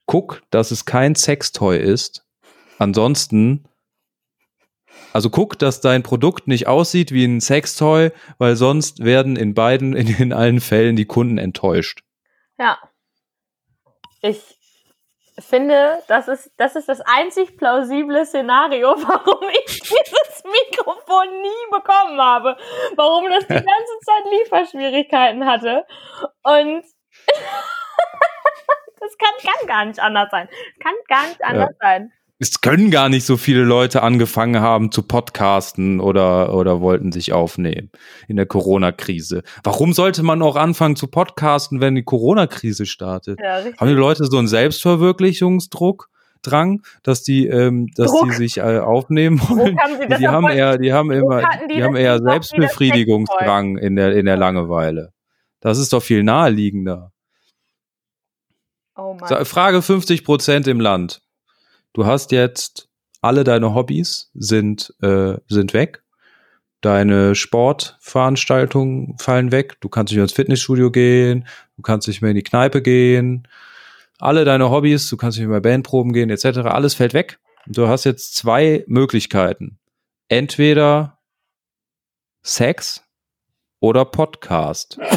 guck, 0.06 0.44
dass 0.52 0.70
es 0.70 0.86
kein 0.86 1.16
Sextoy 1.16 1.78
ist. 1.78 2.26
Ansonsten, 2.78 3.68
also 5.14 5.32
guck, 5.32 5.58
dass 5.58 5.82
dein 5.82 6.04
Produkt 6.04 6.48
nicht 6.48 6.68
aussieht 6.68 7.12
wie 7.12 7.26
ein 7.26 7.42
Sextoy, 7.42 8.12
weil 8.38 8.56
sonst 8.56 9.04
werden 9.04 9.36
in 9.36 9.56
beiden, 9.56 9.94
in, 9.96 10.08
in 10.08 10.32
allen 10.32 10.62
Fällen 10.62 10.96
die 10.96 11.06
Kunden 11.06 11.40
enttäuscht. 11.40 12.04
Ja. 12.60 12.78
Ich 14.22 14.59
finde, 15.45 16.04
das 16.08 16.28
ist, 16.28 16.52
das 16.58 16.75
ist 16.75 16.89
das 16.89 17.02
einzig 17.02 17.58
plausible 17.58 18.25
Szenario, 18.25 18.89
warum 18.97 19.47
ich 19.49 19.80
dieses 19.80 20.43
Mikrofon 20.43 21.41
nie 21.41 21.65
bekommen 21.71 22.19
habe. 22.21 22.58
Warum 22.95 23.30
das 23.30 23.47
die 23.47 23.54
ganze 23.54 23.99
Zeit 24.06 24.25
Lieferschwierigkeiten 24.32 25.45
hatte. 25.45 25.86
Und 26.43 26.84
das 28.99 29.17
kann, 29.17 29.34
kann 29.41 29.67
gar 29.67 29.86
nicht 29.86 29.99
anders 29.99 30.30
sein. 30.32 30.49
Kann 30.82 30.95
gar 31.08 31.28
nicht 31.28 31.43
anders 31.43 31.75
ja. 31.82 31.88
sein 31.88 32.12
es 32.41 32.62
können 32.62 32.89
gar 32.89 33.10
nicht 33.10 33.25
so 33.25 33.36
viele 33.36 33.63
Leute 33.63 34.02
angefangen 34.02 34.62
haben 34.62 34.93
zu 34.93 35.04
podcasten 35.04 35.99
oder, 35.99 36.56
oder 36.56 36.80
wollten 36.80 37.12
sich 37.12 37.34
aufnehmen 37.34 37.91
in 38.30 38.38
der 38.38 38.45
Corona-Krise. 38.45 39.43
Warum 39.63 39.91
sollte 39.91 40.23
man 40.23 40.41
auch 40.41 40.56
anfangen 40.56 40.95
zu 40.95 41.08
podcasten, 41.08 41.82
wenn 41.82 41.95
die 41.95 42.04
Corona-Krise 42.04 42.86
startet? 42.86 43.39
Ja, 43.43 43.62
haben 43.78 43.89
die 43.89 43.93
Leute 43.93 44.25
so 44.25 44.38
einen 44.38 44.47
Selbstverwirklichungsdruck? 44.47 46.10
Drang, 46.41 46.84
dass 47.04 47.21
die, 47.21 47.47
ähm, 47.47 47.88
dass 47.97 48.12
Druck. 48.12 48.30
die 48.30 48.32
sich 48.32 48.60
äh, 48.60 48.80
aufnehmen 48.80 49.41
wollen. 49.49 49.78
Haben 49.78 49.99
die, 49.99 50.15
die 50.15 50.28
haben 50.30 50.47
eher, 50.47 50.78
die 50.78 50.93
haben 50.93 51.12
immer, 51.12 51.41
die, 51.41 51.75
die 51.75 51.84
haben 51.84 51.97
eher 51.97 52.17
Selbstbefriedigungsdrang 52.19 53.78
in 53.78 53.97
der 53.97 54.15
in 54.15 54.25
der 54.25 54.38
Langeweile. 54.38 55.12
Das 55.60 55.78
ist 55.78 55.91
doch 55.91 56.02
viel 56.02 56.23
naheliegender. 56.23 57.12
Oh. 58.95 59.17
Frage 59.43 59.82
50 59.82 60.23
Prozent 60.23 60.67
im 60.67 60.80
Land 60.80 61.21
du 61.93 62.06
hast 62.06 62.32
jetzt 62.32 62.89
alle 63.21 63.43
deine 63.43 63.73
Hobbys 63.73 64.32
sind, 64.34 64.93
äh, 65.02 65.38
sind 65.47 65.73
weg. 65.73 66.04
Deine 66.82 67.36
Sportveranstaltungen 67.36 69.17
fallen 69.17 69.52
weg. 69.52 69.82
Du 69.82 69.89
kannst 69.89 70.12
nicht 70.12 70.17
mehr 70.17 70.23
ins 70.23 70.34
Fitnessstudio 70.34 70.91
gehen. 70.91 71.45
Du 71.75 71.82
kannst 71.82 72.08
nicht 72.08 72.21
mehr 72.21 72.32
in 72.32 72.38
die 72.38 72.43
Kneipe 72.43 72.82
gehen. 72.82 73.47
Alle 74.19 74.45
deine 74.45 74.69
Hobbys, 74.69 75.10
du 75.10 75.17
kannst 75.17 75.38
nicht 75.38 75.47
mehr 75.47 75.62
Bandproben 75.62 76.13
gehen, 76.13 76.30
etc. 76.30 76.60
Alles 76.60 76.93
fällt 76.93 77.13
weg. 77.13 77.39
Du 77.67 77.88
hast 77.88 78.06
jetzt 78.06 78.36
zwei 78.36 78.84
Möglichkeiten. 78.88 79.78
Entweder 80.30 81.19
Sex 82.41 83.04
oder 83.80 84.06
Podcast. 84.06 84.97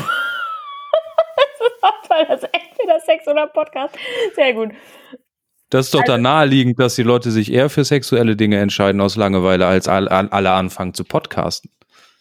also 2.29 2.47
entweder 2.53 3.01
Sex 3.01 3.27
oder 3.29 3.47
Podcast. 3.47 3.97
Sehr 4.35 4.55
gut. 4.55 4.71
Das 5.73 5.87
ist 5.87 5.95
doch 5.95 6.01
also, 6.01 6.13
dann 6.13 6.23
naheliegend, 6.23 6.79
dass 6.79 6.97
die 6.97 7.03
Leute 7.03 7.31
sich 7.31 7.51
eher 7.51 7.71
für 7.71 7.83
sexuelle 7.83 8.37
Dinge 8.37 8.59
entscheiden 8.59 9.01
aus 9.01 9.17
Langeweile, 9.17 9.67
als 9.67 9.89
alle 9.89 10.53
anfangen 10.53 10.93
zu 10.93 11.03
podcasten. 11.03 11.71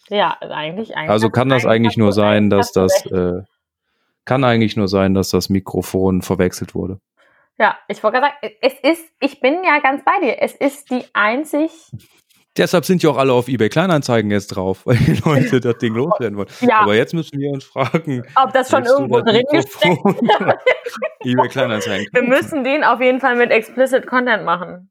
Ja, 0.08 0.38
eigentlich. 0.40 0.96
eigentlich 0.96 1.10
also 1.10 1.28
kann 1.28 1.50
das 1.50 1.66
eigentlich 1.66 1.98
nur 1.98 2.14
sein, 2.14 2.48
dass 2.48 2.72
das 2.72 3.04
äh, 3.06 3.42
kann 4.24 4.44
eigentlich 4.44 4.78
nur 4.78 4.88
sein, 4.88 5.12
dass 5.12 5.28
das 5.28 5.50
Mikrofon 5.50 6.22
verwechselt 6.22 6.74
wurde. 6.74 6.98
Ja, 7.58 7.76
ich 7.88 8.02
wollte 8.02 8.20
gerade 8.20 8.32
sagen, 8.40 8.54
es 8.62 8.72
ist, 8.80 9.12
ich 9.20 9.38
bin 9.40 9.62
ja 9.64 9.80
ganz 9.80 10.02
bei 10.02 10.18
dir. 10.22 10.40
Es 10.40 10.54
ist 10.54 10.90
die 10.90 11.04
einzig 11.12 11.70
Deshalb 12.58 12.84
sind 12.84 13.02
ja 13.02 13.08
auch 13.10 13.16
alle 13.16 13.32
auf 13.32 13.48
eBay 13.48 13.70
Kleinanzeigen 13.70 14.30
jetzt 14.30 14.48
drauf, 14.48 14.80
weil 14.84 14.96
die 14.96 15.14
Leute 15.24 15.60
das 15.60 15.78
Ding 15.78 15.94
loswerden 15.94 16.36
wollen. 16.36 16.48
Ja. 16.60 16.80
Aber 16.80 16.94
jetzt 16.94 17.14
müssen 17.14 17.38
wir 17.38 17.50
uns 17.50 17.64
fragen, 17.64 18.24
Ob 18.34 18.52
das 18.52 18.70
schon 18.70 18.84
irgendwo 18.84 19.20
drin 19.20 19.44
gesteckt 19.50 19.98
eBay 21.24 21.48
Kleinanzeigen. 21.48 22.08
Wir 22.12 22.22
müssen 22.22 22.64
den 22.64 22.84
auf 22.84 23.00
jeden 23.00 23.20
Fall 23.20 23.36
mit 23.36 23.50
explicit 23.50 24.06
Content 24.06 24.44
machen. 24.44 24.90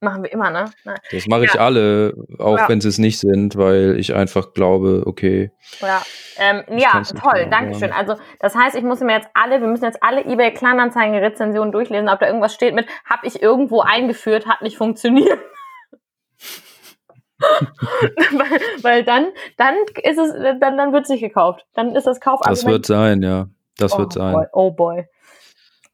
Machen 0.00 0.24
wir 0.24 0.32
immer, 0.32 0.50
ne? 0.50 0.64
Nein. 0.82 0.98
Das 1.12 1.26
mache 1.28 1.44
ich 1.44 1.54
Ja. 1.54 1.60
alle, 1.60 2.14
auch 2.40 2.58
Ja. 2.58 2.68
wenn 2.68 2.80
sie 2.80 2.88
es 2.88 2.98
nicht 2.98 3.20
sind, 3.20 3.56
weil 3.56 3.94
ich 4.00 4.12
einfach 4.16 4.52
glaube, 4.52 5.04
okay, 5.06 5.52
Ja, 5.80 6.02
ähm, 6.38 6.64
ja 6.76 7.00
toll, 7.02 7.46
danke 7.48 7.74
schön. 7.74 7.90
sagen. 7.90 7.92
Also 7.92 8.16
das 8.40 8.56
heißt, 8.56 8.74
ich 8.74 8.82
muss 8.82 8.98
mir 8.98 9.12
jetzt 9.14 9.28
alle, 9.34 9.60
wir 9.60 9.68
müssen 9.68 9.84
jetzt 9.84 10.02
alle 10.02 10.24
eBay 10.24 10.52
Kleinanzeigen 10.52 11.14
Rezensionen 11.14 11.70
durchlesen, 11.70 12.08
ob 12.08 12.18
da 12.18 12.26
irgendwas 12.26 12.52
steht 12.52 12.74
mit, 12.74 12.88
habe 13.08 13.28
ich 13.28 13.40
irgendwo 13.40 13.82
eingeführt, 13.82 14.46
hat 14.48 14.62
nicht 14.62 14.76
funktioniert. 14.76 15.38
weil, 18.32 18.60
weil 18.82 19.04
dann, 19.04 19.28
dann 19.56 19.74
ist 20.02 20.18
es, 20.18 20.32
dann, 20.60 20.76
dann 20.76 20.92
wird 20.92 21.04
es 21.04 21.10
nicht 21.10 21.20
gekauft. 21.20 21.66
Dann 21.74 21.94
ist 21.94 22.06
das 22.06 22.20
Kaufargument. 22.20 22.56
das 22.58 22.66
wird 22.66 22.86
sein, 22.86 23.22
ja. 23.22 23.48
Das 23.78 23.94
oh 23.94 23.98
wird 23.98 24.12
sein. 24.12 24.32
Boy, 24.32 24.46
oh 24.52 24.70
boy. 24.70 25.06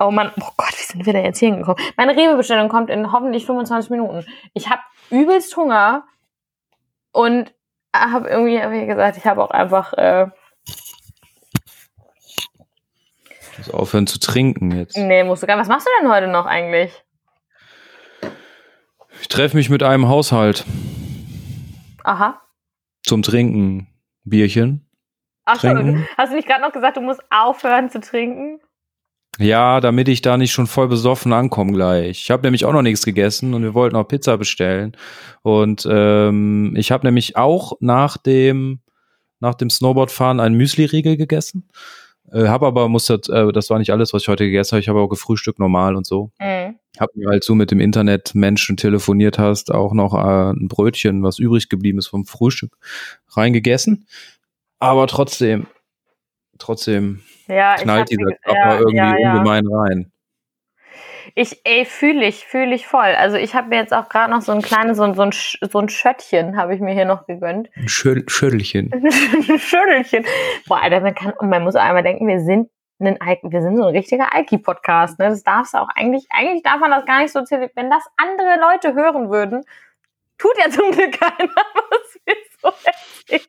Oh 0.01 0.11
Mann, 0.11 0.30
oh 0.40 0.51
Gott, 0.57 0.72
wie 0.78 0.84
sind 0.84 1.07
wir 1.07 1.12
denn 1.12 1.24
jetzt 1.24 1.38
hier 1.38 1.49
hingekommen? 1.49 1.82
Meine 1.96 2.16
Rewe-Bestellung 2.16 2.68
kommt 2.68 2.88
in 2.90 3.11
hoffentlich 3.12 3.46
25 3.46 3.90
Minuten. 3.90 4.24
Ich 4.55 4.68
habe 4.68 4.80
übelst 5.11 5.57
Hunger 5.57 6.05
und 7.12 7.53
habe 7.94 8.28
irgendwie, 8.28 8.59
wie 8.80 8.86
gesagt, 8.86 9.16
ich 9.16 9.24
habe 9.24 9.42
auch 9.42 9.51
einfach, 9.51 9.92
äh, 9.94 10.28
Ich 13.53 13.59
muss 13.59 13.70
aufhören 13.70 14.07
zu 14.07 14.20
trinken 14.20 14.70
jetzt. 14.70 14.96
nee, 14.96 15.24
musst 15.24 15.42
du 15.42 15.49
gar, 15.49 15.59
was 15.59 15.66
machst 15.66 15.88
du 15.88 15.90
denn 16.01 16.12
heute 16.12 16.28
noch 16.28 16.46
eigentlich? 16.46 16.92
Ich 19.20 19.26
treffe 19.26 19.57
mich 19.57 19.68
mit 19.68 19.82
einem 19.82 20.09
Haushalt 20.09 20.64
Aha. 22.09 22.40
zum 23.02 23.22
Trinken. 23.22 23.86
Bierchen. 24.24 24.86
Ach 25.44 25.61
so, 25.61 25.68
Trinken. 25.68 26.06
hast 26.16 26.30
du 26.32 26.36
nicht 26.36 26.48
gerade 26.48 26.62
noch 26.62 26.72
gesagt, 26.72 26.96
du 26.96 27.00
musst 27.00 27.20
aufhören 27.30 27.90
zu 27.90 28.00
trinken? 28.00 28.61
Ja, 29.38 29.80
damit 29.80 30.09
ich 30.09 30.20
da 30.20 30.36
nicht 30.36 30.52
schon 30.52 30.66
voll 30.66 30.88
besoffen 30.88 31.32
ankomme 31.32 31.72
gleich. 31.72 32.22
Ich 32.22 32.30
habe 32.30 32.42
nämlich 32.42 32.64
auch 32.64 32.72
noch 32.72 32.82
nichts 32.82 33.04
gegessen 33.04 33.54
und 33.54 33.62
wir 33.62 33.74
wollten 33.74 33.94
auch 33.94 34.09
Pizza 34.09 34.36
bestellen. 34.36 34.96
Und 35.42 35.86
ähm, 35.90 36.74
ich 36.76 36.90
habe 36.90 37.06
nämlich 37.06 37.36
auch 37.36 37.74
nach 37.80 38.16
dem, 38.16 38.80
nach 39.38 39.54
dem 39.54 39.70
Snowboardfahren 39.70 40.40
einen 40.40 40.56
Müsli-Riegel 40.56 41.16
gegessen. 41.16 41.68
Äh, 42.32 42.48
habe 42.48 42.66
aber, 42.66 42.88
muss 42.88 43.06
das, 43.06 43.28
äh, 43.28 43.52
das 43.52 43.70
war 43.70 43.78
nicht 43.78 43.92
alles, 43.92 44.12
was 44.12 44.22
ich 44.22 44.28
heute 44.28 44.44
gegessen 44.44 44.72
habe. 44.72 44.80
Ich 44.80 44.88
habe 44.88 45.00
auch 45.00 45.09
gefrühstückt 45.09 45.59
normal 45.59 45.94
und 45.94 46.06
so. 46.06 46.32
Mhm. 46.40 46.78
Hab 47.01 47.14
mir, 47.14 47.28
als 47.30 47.46
du 47.46 47.55
mit 47.55 47.70
dem 47.70 47.80
Internetmenschen 47.80 48.76
telefoniert 48.76 49.38
hast, 49.38 49.72
auch 49.72 49.92
noch 49.92 50.14
äh, 50.14 50.51
ein 50.53 50.68
Brötchen, 50.68 51.22
was 51.22 51.38
übrig 51.38 51.68
geblieben 51.68 51.99
ist 51.99 52.09
vom 52.09 52.24
Frühstück, 52.26 52.76
reingegessen. 53.30 54.07
Aber 54.80 55.07
trotzdem, 55.07 55.66
trotzdem 56.59 57.20
Ja, 57.46 57.76
knallt 57.76 58.11
dieser 58.11 58.32
Körper 58.44 58.74
ja, 58.74 58.78
irgendwie 58.78 58.96
ja, 58.96 59.18
ja. 59.18 59.32
ungemein 59.38 59.66
rein. 59.66 60.12
Ich, 61.34 61.61
ey, 61.64 61.84
fühle 61.84 62.26
ich, 62.26 62.46
fühle 62.46 62.74
ich 62.74 62.86
voll. 62.86 63.14
Also 63.16 63.36
ich 63.36 63.55
habe 63.55 63.68
mir 63.68 63.76
jetzt 63.76 63.92
auch 63.92 64.09
gerade 64.09 64.32
noch 64.32 64.40
so 64.40 64.51
ein 64.53 64.62
kleines, 64.62 64.96
so, 64.96 65.03
ein- 65.05 65.14
so, 65.14 65.22
ein, 65.22 65.30
so 65.32 65.78
ein 65.78 65.88
Schöttchen 65.88 66.57
habe 66.57 66.74
ich 66.74 66.80
mir 66.80 66.94
hier 66.94 67.05
noch 67.05 67.26
gegönnt. 67.26 67.68
Ein 67.76 67.88
Schö 67.88 68.22
Schüttelchen. 68.26 68.90
ein 68.92 69.59
Schüttelchen. 69.59 70.24
Boah, 70.66 70.82
Alter, 70.82 71.01
man 71.01 71.14
kann, 71.14 71.32
und 71.38 71.51
man 71.51 71.62
muss 71.62 71.76
auch 71.76 71.82
einmal 71.82 72.03
denken, 72.03 72.26
wir 72.26 72.40
sind 72.40 72.70
ein, 73.01 73.20
Al- 73.20 73.38
wir 73.42 73.62
sind 73.62 73.76
so 73.76 73.84
ein 73.86 73.94
richtiger 73.94 74.34
Alki-Podcast, 74.34 75.18
ne? 75.18 75.28
Das 75.28 75.42
darfst 75.44 75.74
du 75.74 75.78
auch 75.78 75.88
eigentlich, 75.94 76.26
eigentlich 76.30 76.62
darf 76.62 76.80
man 76.80 76.90
das 76.90 77.05
gar 77.07 77.20
nicht 77.22 77.32
so 77.32 77.42
zelebrieren. 77.42 77.72
Wenn 77.76 77.90
das 77.90 78.05
andere 78.16 78.59
Leute 78.61 78.94
hören 78.94 79.30
würden, 79.30 79.62
tut 80.38 80.53
ja 80.59 80.70
zum 80.70 80.90
Glück 80.90 81.12
keiner, 81.18 81.51
was 81.90 82.18
wir 82.24 82.34
so 82.61 82.68
erzählen. 82.84 83.49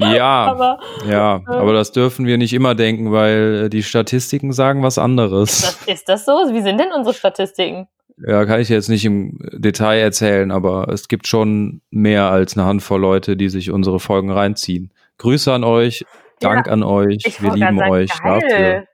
Ja, 0.00 0.46
Aber 0.46 0.80
ja, 1.06 1.36
äh, 1.36 1.42
aber 1.46 1.72
das 1.74 1.92
dürfen 1.92 2.26
wir 2.26 2.36
nicht 2.36 2.52
immer 2.54 2.74
denken, 2.74 3.12
weil 3.12 3.64
äh, 3.66 3.68
die 3.70 3.84
Statistiken 3.84 4.52
sagen 4.52 4.82
was 4.82 4.98
anderes. 4.98 5.60
das, 5.60 5.86
ist 5.86 6.08
das 6.08 6.24
so? 6.24 6.32
Wie 6.52 6.62
sind 6.62 6.78
denn 6.78 6.90
unsere 6.92 7.14
Statistiken? 7.14 7.86
Ja, 8.16 8.44
kann 8.44 8.60
ich 8.60 8.68
jetzt 8.68 8.88
nicht 8.88 9.04
im 9.04 9.38
Detail 9.52 9.98
erzählen, 10.00 10.50
aber 10.50 10.88
es 10.88 11.08
gibt 11.08 11.26
schon 11.28 11.82
mehr 11.90 12.30
als 12.30 12.56
eine 12.56 12.66
Handvoll 12.66 13.00
Leute, 13.00 13.36
die 13.36 13.48
sich 13.48 13.70
unsere 13.70 14.00
Folgen 14.00 14.30
reinziehen. 14.30 14.92
Grüße 15.18 15.52
an 15.52 15.62
euch, 15.62 16.04
Dank 16.42 16.68
an 16.68 16.82
euch, 16.82 17.22
wir 17.40 17.52
lieben 17.52 17.78
sagen, 17.78 17.90
euch 17.90 18.10
geil. 18.22 18.88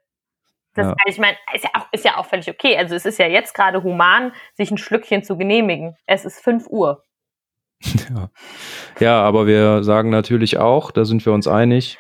Das, 0.75 0.87
Ja. 0.87 0.95
Ich 1.07 1.19
meine, 1.19 1.37
ist 1.55 1.65
ja, 1.65 1.71
auch, 1.75 1.87
ist 1.91 2.05
ja 2.05 2.17
auch 2.19 2.27
völlig 2.27 2.49
okay. 2.49 2.77
Also 2.77 2.95
es 2.95 3.05
ist 3.05 3.19
ja 3.19 3.27
jetzt 3.27 3.53
gerade 3.55 3.83
human, 3.83 4.33
sich 4.55 4.71
ein 4.71 4.79
Schlückchen 4.79 5.25
zu 5.25 5.37
genehmigen. 5.37 5.97
Es 6.07 6.25
ist 6.25 6.41
5 6.41 6.67
Uhr. 6.69 7.03
Ja. 8.11 8.31
ja, 8.99 9.23
aber 9.23 9.47
wir 9.47 9.85
sagen 9.85 10.11
natürlich 10.11 10.59
auch, 10.59 10.91
da 10.91 11.05
sind 11.05 11.25
wir 11.25 11.33
uns 11.33 11.47
einig, 11.47 11.99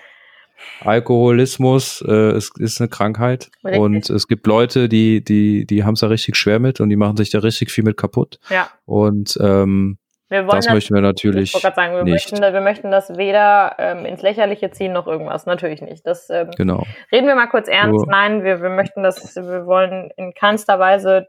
Alkoholismus 0.81 2.05
äh, 2.07 2.37
ist, 2.37 2.59
ist 2.59 2.81
eine 2.81 2.89
Krankheit 2.89 3.51
Richtig. 3.65 3.81
und 3.81 4.11
es 4.11 4.29
gibt 4.29 4.47
Leute, 4.47 4.89
die, 4.89 5.23
die, 5.23 5.67
die 5.67 5.85
haben 5.85 5.95
es 5.95 6.01
da 6.01 6.09
richtig 6.09 6.37
schwer 6.37 6.59
mit 6.59 6.81
und 6.81 6.89
die 6.89 6.97
machen 6.97 7.17
sich 7.17 7.31
da 7.31 7.41
richtig 7.41 7.71
viel 7.71 7.85
mit 7.85 7.97
kaputt. 7.97 8.39
Ja. 8.49 8.71
Und 8.85 9.39
ähm, 9.41 9.99
Wir 10.31 10.41
wollen 10.41 10.57
das 10.57 10.67
das, 10.67 10.75
möchten 10.75 10.95
wir 10.95 11.01
ich 11.01 11.05
natürlich 11.05 11.53
gerade 11.53 11.75
sagen, 11.75 11.95
wir 11.95 12.03
nicht. 12.05 12.13
möchten, 12.33 12.41
wir 12.53 12.61
möchten 12.61 12.91
das 12.91 13.17
weder 13.17 13.77
ähm, 13.79 14.05
ins 14.05 14.21
Lächerliche 14.21 14.71
ziehen 14.71 14.93
noch 14.93 15.07
irgendwas. 15.07 15.47
Natürlich 15.47 15.81
nicht. 15.81 16.07
Das 16.07 16.29
ähm, 16.29 16.51
Genau. 16.57 16.85
reden 17.11 17.27
wir 17.27 17.35
mal 17.35 17.47
kurz 17.49 17.67
ernst. 17.69 18.01
So. 18.01 18.05
Nein, 18.07 18.45
wir, 18.45 18.61
wir 18.61 18.69
möchten 18.71 19.03
das, 19.03 19.35
wir 19.37 19.65
wollen 19.67 20.11
in 20.17 20.35
keinster 20.35 20.79
Weise 20.79 21.29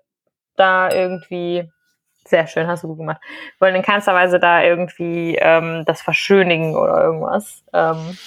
da 0.57 0.91
irgendwie 0.91 1.71
sehr 2.25 2.45
schön, 2.47 2.67
hast 2.67 2.83
du 2.83 2.89
gut 2.89 2.97
gemacht. 2.97 3.21
Wir 3.57 3.67
wollen 3.67 3.75
in 3.75 3.81
keinster 3.83 4.13
Weise 4.13 4.37
da 4.39 4.61
irgendwie 4.63 5.37
ähm, 5.39 5.83
das 5.85 6.01
verschönigen 6.01 6.75
oder 6.75 7.01
irgendwas. 7.03 7.63
Ähm, 7.73 8.17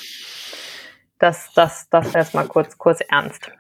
das, 1.19 1.53
das, 1.55 1.89
das 1.91 2.13
jetzt 2.15 2.35
mal 2.35 2.47
kurz, 2.47 2.77
kurz 2.79 3.01
ernst. 3.09 3.53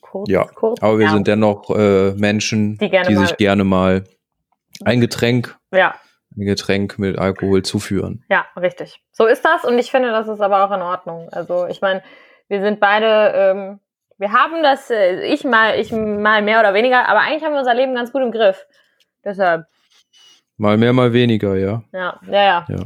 Kurz, 0.00 0.28
Ja, 0.30 0.44
kurz 0.46 0.80
Aber 0.82 0.98
wir 0.98 1.04
ernst. 1.04 1.14
sind 1.16 1.28
dennoch 1.28 1.70
äh, 1.76 2.12
Menschen, 2.14 2.72
Die 2.78 2.86
die, 2.86 2.90
gerne 2.90 3.10
mal- 3.14 3.26
sich 3.26 3.36
gerne 3.36 3.64
mal 3.64 4.04
ein 4.84 5.00
Getränk, 5.00 5.56
Ja, 5.72 5.94
ein 6.36 6.44
Getränk 6.44 6.98
mit 6.98 7.18
Alkohol 7.18 7.62
zuführen. 7.62 8.24
Ja, 8.28 8.46
richtig. 8.56 9.02
So 9.12 9.26
ist 9.26 9.44
das 9.44 9.64
und 9.64 9.78
ich 9.78 9.90
finde, 9.90 10.10
das 10.10 10.28
ist 10.28 10.40
aber 10.40 10.64
auch 10.64 10.74
in 10.74 10.82
Ordnung. 10.82 11.28
Also 11.30 11.66
ich 11.66 11.80
meine, 11.80 12.02
wir 12.48 12.60
sind 12.62 12.80
beide, 12.80 13.32
ähm, 13.34 13.80
wir 14.18 14.32
haben 14.32 14.62
das, 14.62 14.90
äh, 14.90 15.22
ich 15.22 15.44
mal, 15.44 15.78
ich 15.78 15.92
mal 15.92 16.42
mehr 16.42 16.60
oder 16.60 16.74
weniger, 16.74 17.08
aber 17.08 17.20
eigentlich 17.20 17.44
haben 17.44 17.52
wir 17.52 17.60
unser 17.60 17.74
Leben 17.74 17.94
ganz 17.94 18.12
gut 18.12 18.22
im 18.22 18.32
Griff. 18.32 18.66
Deshalb, 19.24 19.66
Mal 20.58 20.76
mehr, 20.76 20.92
mal 20.92 21.12
weniger, 21.12 21.56
ja. 21.56 21.82
ja, 21.92 22.18
ja, 22.26 22.42
ja. 22.42 22.66
Ja. 22.68 22.84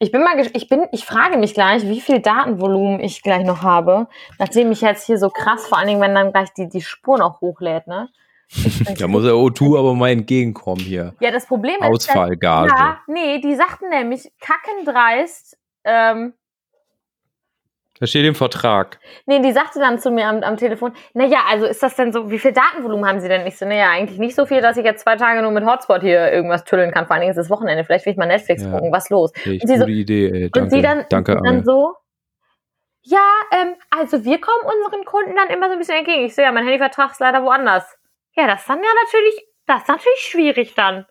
Ich 0.00 0.10
bin 0.10 0.24
mal, 0.24 0.36
ich 0.40 0.68
bin, 0.68 0.88
ich 0.90 1.04
frage 1.04 1.38
mich 1.38 1.54
gleich, 1.54 1.82
wie 1.84 2.00
viel 2.00 2.18
Datenvolumen 2.18 2.98
ich 2.98 3.22
gleich 3.22 3.44
noch 3.44 3.62
habe, 3.62 4.08
nachdem 4.40 4.72
ich 4.72 4.80
jetzt 4.80 5.06
hier 5.06 5.16
so 5.16 5.30
krass, 5.30 5.68
vor 5.68 5.78
allen 5.78 5.86
Dingen, 5.86 6.00
wenn 6.00 6.14
dann 6.14 6.32
gleich 6.32 6.52
die, 6.54 6.68
die 6.68 6.80
Spur 6.80 7.18
noch 7.18 7.40
hochlädt, 7.40 7.86
ne? 7.86 8.08
Da 8.98 9.06
muss 9.08 9.24
der 9.24 9.32
O2 9.32 9.78
aber 9.78 9.94
mal 9.94 10.10
entgegenkommen 10.10 10.80
hier. 10.80 11.14
ja, 11.20 11.30
das 11.30 11.46
Problem 11.46 11.74
ist, 11.76 11.80
dass- 11.82 11.88
Ausfallgase. 12.08 12.74
ja, 12.76 13.00
nee, 13.06 13.40
die 13.40 13.54
sagten 13.54 13.88
nämlich 13.88 14.30
kackendreist, 14.40 15.56
ähm, 15.84 16.34
Da 18.00 18.06
steht 18.06 18.24
im 18.26 18.34
Vertrag. 18.34 18.98
Nee, 19.26 19.40
die 19.40 19.52
sagte 19.52 19.78
dann 19.78 19.98
zu 20.00 20.10
mir 20.10 20.26
am, 20.26 20.42
am 20.42 20.56
Telefon, 20.56 20.92
naja, 21.14 21.38
also 21.48 21.66
ist 21.66 21.82
das 21.82 21.94
denn 21.96 22.12
so, 22.12 22.30
wie 22.30 22.38
viel 22.38 22.52
Datenvolumen 22.52 23.06
haben 23.08 23.20
Sie 23.20 23.28
denn? 23.28 23.46
Ich 23.46 23.56
so, 23.56 23.64
naja, 23.64 23.90
eigentlich 23.90 24.18
nicht 24.18 24.34
so 24.34 24.44
viel, 24.44 24.60
dass 24.60 24.76
ich 24.76 24.84
jetzt 24.84 25.02
zwei 25.04 25.16
Tage 25.16 25.40
nur 25.42 25.50
mit 25.52 25.64
Hotspot 25.64 26.02
hier 26.02 26.32
irgendwas 26.32 26.64
tüllen 26.64 26.90
kann. 26.90 27.06
Vor 27.06 27.12
allen 27.14 27.20
Dingen 27.22 27.30
ist 27.32 27.38
es 27.38 27.48
Wochenende, 27.50 27.84
vielleicht 27.84 28.04
will 28.06 28.12
ich 28.12 28.18
mal 28.18 28.26
Netflix 28.26 28.62
Ja. 28.64 28.70
gucken, 28.72 28.92
was 28.92 29.08
los? 29.10 29.32
Echt 29.44 29.62
Und 29.62 29.68
sie 29.68 29.74
so- 29.76 29.84
gute 29.84 29.92
Idee, 29.92 30.26
ey. 30.30 30.50
Danke, 30.50 30.60
und 30.60 30.70
sie 30.70 30.82
dann, 30.82 31.04
danke 31.10 31.32
und 31.36 31.38
sie 31.42 31.44
dann 31.54 31.64
so, 31.64 31.94
ja, 33.02 33.26
ähm, 33.52 33.74
also 33.90 34.24
wir 34.24 34.40
kommen 34.40 34.62
unseren 34.64 35.04
Kunden 35.04 35.34
dann 35.36 35.48
immer 35.48 35.66
so 35.66 35.72
ein 35.72 35.78
bisschen 35.78 35.96
entgegen. 35.98 36.24
Ich 36.24 36.34
so, 36.34 36.42
ja, 36.42 36.52
mein 36.52 36.64
Handyvertrag 36.64 37.12
ist 37.12 37.20
leider 37.20 37.42
woanders. 37.44 37.84
Ja, 38.34 38.46
das 38.46 38.60
ist 38.60 38.68
dann 38.68 38.78
ja 38.82 38.90
natürlich, 39.04 39.34
das 39.66 39.82
ist 39.82 39.88
natürlich 39.88 40.20
schwierig 40.20 40.74
dann. 40.74 41.06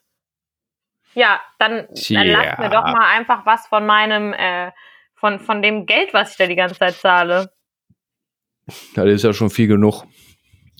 Ja, 1.14 1.42
dann, 1.60 1.86
dann 1.88 1.94
Tja. 1.96 2.24
lasst 2.24 2.60
mir 2.60 2.70
doch 2.70 2.84
mal 2.86 3.06
einfach 3.18 3.46
was 3.46 3.68
von 3.68 3.86
meinem, 3.86 4.34
äh, 4.34 4.72
von, 5.16 5.40
von 5.40 5.62
dem 5.62 5.86
Geld, 5.86 6.14
was 6.14 6.32
ich 6.32 6.38
da 6.38 6.48
die 6.48 6.56
ganze 6.56 6.76
Zeit 6.76 6.96
zahle. 6.96 7.52
Das 8.96 9.06
ist 9.06 9.24
ja 9.24 9.34
schon 9.34 9.50
viel 9.50 9.68
genug. 9.68 10.04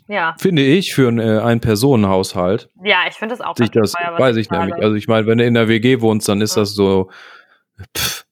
Ja, 0.08 0.36
Finde 0.40 0.62
ich, 0.64 0.94
für 0.94 1.08
einen 1.08 1.20
äh, 1.20 1.40
Ein-Personen-Haushalt. 1.42 2.70
ja, 2.84 3.04
ich 3.08 3.16
finde 3.16 3.34
das 3.36 3.42
auch 3.46 3.56
Sich 3.56 3.70
das, 3.72 3.92
teuer, 3.94 4.18
weiß 4.18 4.36
ich 4.38 4.48
zahle. 4.50 4.66
nämlich. 4.68 4.84
Also 4.84 4.96
ich 4.96 5.08
meine, 5.08 5.26
wenn 5.28 5.38
du 5.38 5.46
in 5.46 5.54
der 5.54 5.68
WG 5.68 6.02
wohnst, 6.02 6.28
dann 6.28 6.42
ist 6.42 6.56
Ja. 6.56 6.64
das 6.64 6.74
so, 6.74 7.10
pff, 7.98 8.26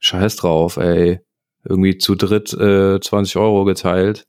scheiß 0.00 0.36
drauf, 0.36 0.76
ey. 0.76 1.20
Irgendwie 1.64 1.96
zu 1.98 2.14
dritt 2.14 2.52
äh, 2.52 3.00
20 3.00 3.36
Euro 3.36 3.64
geteilt. 3.64 4.26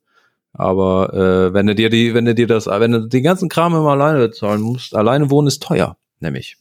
Aber 0.57 1.13
äh, 1.13 1.53
wenn 1.53 1.67
du 1.67 1.75
dir 1.75 1.89
die, 1.89 2.13
wenn 2.13 2.25
du 2.25 2.33
dir 2.35 2.47
das, 2.47 2.67
wenn 2.67 2.91
du 2.91 3.07
den 3.07 3.23
ganzen 3.23 3.49
Kram 3.49 3.73
immer 3.75 3.91
alleine 3.91 4.19
bezahlen 4.19 4.61
musst, 4.61 4.95
alleine 4.95 5.29
wohnen 5.29 5.47
ist 5.47 5.61
teuer, 5.61 5.97
nämlich. 6.19 6.57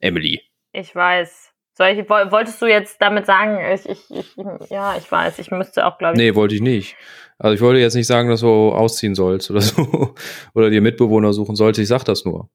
Emily. 0.00 0.42
Ich 0.72 0.94
weiß. 0.94 1.46
Soll 1.74 1.88
ich, 1.88 2.10
woll- 2.10 2.30
wolltest 2.32 2.60
du 2.60 2.66
jetzt 2.66 3.00
damit 3.00 3.24
sagen, 3.26 3.58
ich, 3.72 3.88
ich, 3.88 4.10
ich, 4.10 4.36
ja, 4.70 4.96
ich 4.96 5.10
weiß, 5.10 5.38
ich 5.38 5.50
müsste 5.52 5.86
auch, 5.86 5.96
glaube 5.98 6.14
ich, 6.14 6.18
Nee, 6.18 6.34
wollte 6.34 6.54
ich 6.56 6.60
nicht. 6.60 6.96
Also 7.38 7.54
ich 7.54 7.60
wollte 7.60 7.80
jetzt 7.80 7.94
nicht 7.94 8.08
sagen, 8.08 8.28
dass 8.28 8.40
du 8.40 8.46
ausziehen 8.72 9.14
sollst 9.14 9.50
oder 9.50 9.60
so. 9.62 10.14
Oder 10.54 10.70
dir 10.70 10.80
Mitbewohner 10.80 11.32
suchen 11.32 11.54
sollst. 11.54 11.78
Ich 11.78 11.86
sag 11.88 12.02
das 12.04 12.24
nur. 12.24 12.48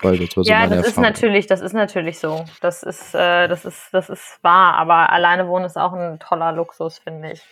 weil 0.00 0.16
das 0.18 0.34
war 0.36 0.44
so 0.44 0.50
ja, 0.50 0.60
meine 0.60 0.76
das 0.76 0.86
ist 0.86 0.96
Erfahrung. 0.96 1.10
natürlich, 1.10 1.46
das 1.46 1.60
ist 1.60 1.74
natürlich 1.74 2.18
so. 2.18 2.44
Das 2.62 2.82
ist, 2.82 3.14
äh, 3.14 3.46
das 3.46 3.66
ist, 3.66 3.88
das 3.92 4.08
ist 4.08 4.38
wahr, 4.42 4.74
aber 4.74 5.10
alleine 5.12 5.46
wohnen 5.48 5.66
ist 5.66 5.76
auch 5.76 5.92
ein 5.92 6.18
toller 6.18 6.52
Luxus, 6.52 6.98
finde 6.98 7.32
ich. 7.32 7.42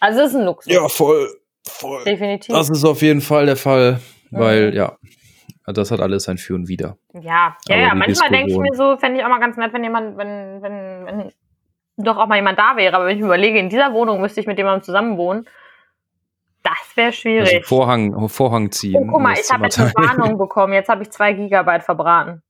Also 0.00 0.20
es 0.22 0.30
ist 0.30 0.36
ein 0.36 0.44
Luxus. 0.44 0.72
ja, 0.72 0.88
voll, 0.88 1.28
voll. 1.68 2.04
definitiv. 2.04 2.54
Das 2.54 2.68
ist 2.70 2.84
auf 2.84 3.02
jeden 3.02 3.20
Fall 3.20 3.46
der 3.46 3.56
Fall, 3.56 4.00
weil 4.30 4.70
Mhm. 4.70 4.76
ja, 4.76 4.96
das 5.66 5.90
hat 5.90 6.00
alles 6.00 6.28
ein 6.28 6.38
Für 6.38 6.54
und 6.54 6.68
Wider. 6.68 6.96
Ja, 7.14 7.56
ja, 7.68 7.76
ja. 7.76 7.94
Manchmal 7.94 8.30
denke 8.30 8.52
ich 8.52 8.58
mir 8.58 8.74
so, 8.74 8.96
fände 8.96 9.18
ich 9.18 9.24
auch 9.24 9.28
mal 9.28 9.38
ganz 9.40 9.56
nett, 9.56 9.72
wenn 9.72 9.84
jemand, 9.84 10.16
wenn, 10.16 10.62
wenn, 10.62 11.06
wenn 11.06 11.32
doch 11.98 12.16
auch 12.16 12.26
mal 12.26 12.36
jemand 12.36 12.58
da 12.58 12.76
wäre. 12.76 12.94
Aber 12.96 13.06
wenn 13.06 13.16
ich 13.16 13.20
mir 13.20 13.26
überlege, 13.26 13.58
in 13.58 13.68
dieser 13.68 13.92
Wohnung 13.92 14.20
müsste 14.20 14.40
ich 14.40 14.46
mit 14.46 14.56
jemandem 14.58 14.82
zusammen 14.82 15.16
wohnen, 15.18 15.46
das 16.62 16.96
wäre 16.96 17.08
Also 17.08 17.20
schwierig. 17.20 17.66
Vorhang, 17.66 18.28
Vorhang 18.28 18.70
ziehen. 18.70 18.96
oh, 18.96 19.12
guck 19.12 19.20
mal, 19.20 19.34
ich 19.34 19.50
habe 19.50 19.64
jetzt 19.64 19.78
eine. 19.78 19.92
Warnung 19.94 20.38
bekommen. 20.38 20.72
Jetzt 20.72 20.88
habe 20.88 21.02
ich 21.02 21.10
zwei 21.10 21.32
Gigabyte 21.32 21.82
verbraten. 21.82 22.42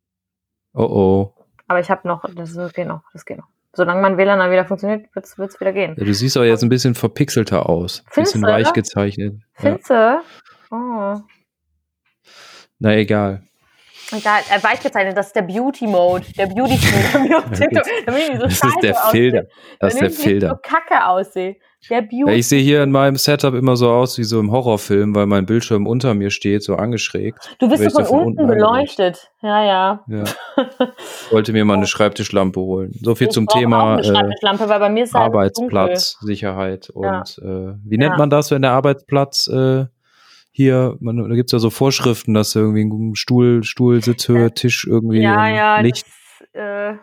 Oh 0.74 0.82
oh. 0.84 1.34
Aber 1.66 1.80
ich 1.80 1.90
habe 1.90 2.06
noch, 2.08 2.24
das 2.34 2.54
geht 2.72 2.86
noch, 2.86 3.02
das 3.12 3.24
geht 3.24 3.38
noch. 3.38 3.46
Solange 3.74 4.00
mein 4.00 4.16
WLAN 4.16 4.38
dann 4.38 4.50
wieder 4.50 4.64
funktioniert, 4.64 5.06
wird 5.14 5.26
es 5.26 5.60
wieder 5.60 5.72
gehen. 5.72 5.94
Ja, 5.98 6.04
du 6.04 6.14
siehst 6.14 6.36
auch 6.36 6.42
jetzt 6.42 6.62
ein 6.62 6.68
bisschen 6.68 6.94
verpixelter 6.94 7.68
aus. 7.68 8.02
Findest 8.10 8.34
bisschen 8.34 8.48
weich 8.48 8.72
gezeichnet. 8.72 9.34
Ja. 9.34 9.60
Findest 9.60 9.90
du? 9.90 10.20
Oh. 10.70 11.16
Na 12.78 12.96
egal. 12.96 13.42
Egal, 14.10 14.40
äh, 14.50 14.62
weich 14.62 14.80
gezeichnet, 14.80 15.16
das 15.16 15.26
ist 15.28 15.36
der 15.36 15.42
Beauty-Mode. 15.42 16.24
Der 16.36 16.46
Beauty-Mode. 16.46 17.44
Das 17.50 18.58
so 18.58 18.64
Das 18.64 18.74
ist 18.74 18.82
der. 18.82 18.94
Filter. 18.94 19.42
Das 19.80 19.94
ist 19.94 20.00
der 20.00 20.10
Filter. 20.10 20.48
so 20.50 20.56
kacke 20.62 21.06
aussehe. 21.06 21.56
Der 21.88 22.00
Ja, 22.00 22.06
Beauty. 22.10 22.32
ich 22.38 22.48
sehe 22.48 22.60
hier 22.60 22.82
in 22.82 22.90
meinem 22.90 23.16
Setup 23.16 23.54
immer 23.54 23.76
so 23.76 23.88
aus 23.90 24.18
wie 24.18 24.24
so 24.24 24.40
im 24.40 24.50
Horrorfilm, 24.50 25.14
weil 25.14 25.26
mein 25.26 25.46
Bildschirm 25.46 25.86
unter 25.86 26.12
mir 26.14 26.30
steht, 26.30 26.62
so 26.64 26.74
angeschrägt. 26.76 27.54
du 27.60 27.68
bist 27.68 27.82
so 27.82 27.86
ich 27.88 27.94
von 27.94 28.04
von 28.04 28.26
unten 28.26 28.46
beleuchtet. 28.48 29.30
Ja, 29.42 29.64
ja. 29.64 30.04
Ja. 30.08 30.24
Wollte 31.30 31.52
mir 31.52 31.64
mal 31.64 31.76
eine 31.76 31.86
Schreibtischlampe 31.86 32.58
holen. 32.60 32.92
So 33.02 33.14
viel 33.14 33.28
Ich 33.28 33.32
zum 33.32 33.46
Thema 33.46 33.98
äh, 34.00 34.04
Schreibtischlampe, 34.04 34.68
weil 34.68 34.80
bei 34.80 34.88
mir 34.90 35.04
ist 35.04 35.10
es 35.10 35.14
halt 35.14 35.26
Arbeitsplatzsicherheit. 35.26 36.90
Ja. 37.00 37.18
Und 37.20 37.38
äh, 37.38 37.74
wie 37.84 37.98
nennt 37.98 38.12
Ja. 38.12 38.16
man 38.18 38.30
das, 38.30 38.50
wenn 38.50 38.62
der 38.62 38.72
Arbeitsplatz 38.72 39.46
äh, 39.48 39.86
hier, 40.50 40.96
man, 41.00 41.16
da 41.28 41.34
gibt's 41.36 41.52
ja 41.52 41.60
so 41.60 41.70
Vorschriften, 41.70 42.34
dass 42.34 42.54
irgendwie 42.56 42.80
einen 42.82 43.14
Stuhl, 43.14 43.62
Stuhl, 43.62 44.02
Sitzhöhe, 44.02 44.52
Tisch 44.52 44.84
irgendwie 44.84 45.20
Ja, 45.22 45.46
ja. 45.48 45.80
Licht. 45.80 46.04
Das, 46.52 46.60
äh, 46.60 46.94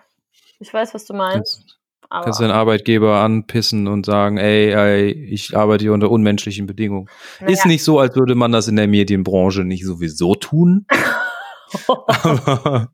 ich 0.59 0.73
weiß, 0.73 0.93
was 0.93 1.05
du 1.05 1.13
meinst. 1.13 1.74
Kannst, 2.09 2.11
Aber 2.11 2.23
kannst 2.25 2.39
deinen 2.41 2.51
Arbeitgeber 2.51 3.19
anpissen 3.21 3.87
und 3.87 4.05
sagen, 4.05 4.37
ey, 4.37 4.71
ey, 4.71 5.11
ich 5.11 5.57
arbeite 5.57 5.83
hier 5.83 5.93
unter 5.93 6.11
unmenschlichen 6.11 6.67
Bedingungen. 6.67 7.07
naja. 7.39 7.53
Ist 7.53 7.65
nicht 7.65 7.83
so, 7.83 7.99
als 7.99 8.15
würde 8.15 8.35
man 8.35 8.51
das 8.51 8.67
in 8.67 8.75
der 8.75 8.87
Medienbranche 8.87 9.63
nicht 9.63 9.85
sowieso 9.85 10.35
tun. 10.35 10.85
aber 11.87 12.89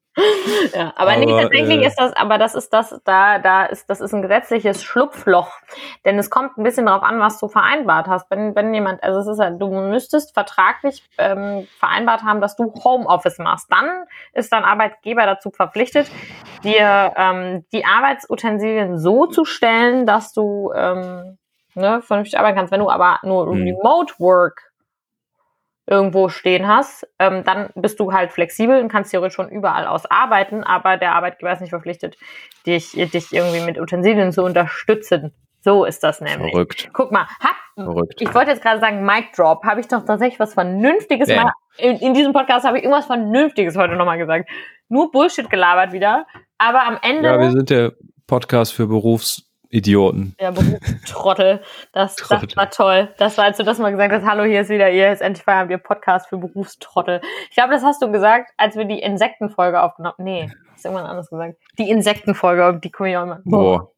Ja, 0.73 0.93
aber, 0.95 1.17
nee, 1.17 1.31
Aber, 1.31 1.43
tatsächlich 1.43 1.81
äh, 1.81 1.87
ist 1.87 1.99
das, 1.99 2.13
aber 2.13 2.37
das 2.37 2.55
ist 2.55 2.71
das, 2.73 3.01
da, 3.03 3.39
da 3.39 3.65
ist, 3.65 3.89
das 3.89 4.01
ist 4.01 4.13
ein 4.13 4.21
gesetzliches 4.21 4.83
Schlupfloch. 4.83 5.51
Denn 6.05 6.17
es 6.17 6.29
kommt 6.29 6.57
ein 6.57 6.63
bisschen 6.63 6.85
darauf 6.85 7.03
an, 7.03 7.19
was 7.19 7.39
du 7.39 7.47
vereinbart 7.47 8.07
hast. 8.07 8.29
Wenn, 8.29 8.55
wenn 8.55 8.73
jemand, 8.73 9.03
also 9.03 9.19
es 9.19 9.27
ist 9.27 9.39
halt, 9.39 9.61
du 9.61 9.69
müsstest 9.69 10.33
vertraglich 10.33 11.03
ähm, 11.17 11.67
vereinbart 11.79 12.23
haben, 12.23 12.41
dass 12.41 12.55
du 12.55 12.73
Homeoffice 12.83 13.39
machst. 13.39 13.71
Dann 13.71 14.05
ist 14.33 14.51
dein 14.51 14.63
Arbeitgeber 14.63 15.25
dazu 15.25 15.51
verpflichtet, 15.51 16.09
dir 16.63 17.13
ähm, 17.15 17.65
die 17.71 17.85
Arbeitsutensilien 17.85 18.97
so 18.97 19.25
zu 19.25 19.45
stellen, 19.45 20.05
dass 20.05 20.33
du 20.33 20.71
ähm, 20.75 21.37
ne, 21.75 22.01
vernünftig 22.01 22.37
arbeiten 22.39 22.57
kannst. 22.57 22.71
Wenn 22.71 22.79
du 22.81 22.89
aber 22.89 23.19
nur 23.23 23.47
Mhm. 23.47 23.63
Remote 23.63 24.13
Work 24.19 24.70
irgendwo 25.91 26.29
stehen 26.29 26.67
hast, 26.67 27.05
ähm, 27.19 27.43
dann 27.43 27.69
bist 27.75 27.99
du 27.99 28.13
halt 28.13 28.31
flexibel 28.31 28.81
und 28.81 28.87
kannst 28.87 29.11
theoretisch 29.11 29.35
schon 29.35 29.49
überall 29.49 29.85
aus 29.85 30.05
arbeiten, 30.05 30.63
aber 30.63 30.95
der 30.95 31.13
Arbeitgeber 31.13 31.51
ist 31.51 31.59
nicht 31.59 31.71
verpflichtet, 31.71 32.15
dich, 32.65 32.93
dich 32.93 33.33
irgendwie 33.33 33.59
mit 33.59 33.77
Utensilien 33.77 34.31
zu 34.31 34.43
unterstützen. 34.43 35.33
So 35.59 35.83
ist 35.83 36.01
das 36.01 36.21
nämlich. 36.21 36.53
verrückt, 36.53 36.89
Guck 36.93 37.11
mal, 37.11 37.27
hab, 37.39 37.55
verrückt. 37.75 38.21
ich 38.21 38.33
wollte 38.33 38.51
jetzt 38.51 38.63
gerade 38.63 38.79
sagen, 38.79 39.05
Mic 39.05 39.27
Drop, 39.35 39.63
habe 39.65 39.81
ich 39.81 39.87
doch 39.87 40.03
tatsächlich 40.05 40.39
was 40.39 40.53
Vernünftiges 40.53 41.27
Bam. 41.27 41.43
mal, 41.43 41.51
in, 41.77 41.97
in 41.97 42.13
diesem 42.13 42.31
Podcast 42.33 42.65
habe 42.65 42.77
ich 42.77 42.83
irgendwas 42.83 43.05
Vernünftiges 43.05 43.75
heute 43.75 43.95
nochmal 43.95 44.17
gesagt. 44.17 44.49
Nur 44.87 45.11
Bullshit 45.11 45.49
gelabert 45.49 45.91
wieder, 45.91 46.25
aber 46.57 46.83
am 46.83 46.97
Ende, 47.01 47.29
Ja, 47.29 47.39
wir 47.39 47.51
sind 47.51 47.69
der 47.69 47.91
Podcast 48.27 48.73
für 48.73 48.87
Berufsidioten. 49.71 50.35
ja, 50.39 50.51
Berufstrottel, 50.51 51.61
das, 51.93 52.15
das 52.15 52.55
war 52.55 52.69
toll. 52.69 53.09
Das 53.17 53.37
war, 53.37 53.45
als 53.45 53.57
du 53.57 53.63
das 53.63 53.79
mal 53.79 53.91
gesagt 53.91 54.13
hast, 54.13 54.25
hallo, 54.25 54.43
hier 54.43 54.61
ist 54.61 54.69
wieder 54.69 54.91
ihr, 54.91 55.11
ist 55.11 55.21
endlich 55.21 55.43
Feierabend, 55.43 55.71
ihr 55.71 55.77
Podcast 55.77 56.27
für 56.27 56.37
Berufstrottel. 56.37 57.21
Ich 57.49 57.55
glaube, 57.55 57.71
das 57.73 57.83
hast 57.83 58.01
du 58.01 58.11
gesagt, 58.11 58.51
als 58.57 58.75
wir 58.75 58.85
die 58.85 58.99
Insektenfolge 58.99 59.81
aufgenommen 59.81 60.15
Nee, 60.17 60.51
hast 60.73 60.83
du 60.83 60.89
irgendwann 60.89 61.09
anders 61.09 61.29
gesagt. 61.29 61.57
Die 61.77 61.89
Insektenfolge, 61.89 62.79
die 62.83 62.91
komme 62.91 63.11
ich 63.11 63.17
auch 63.17 63.23
immer. 63.23 63.39
Boah, 63.45 63.91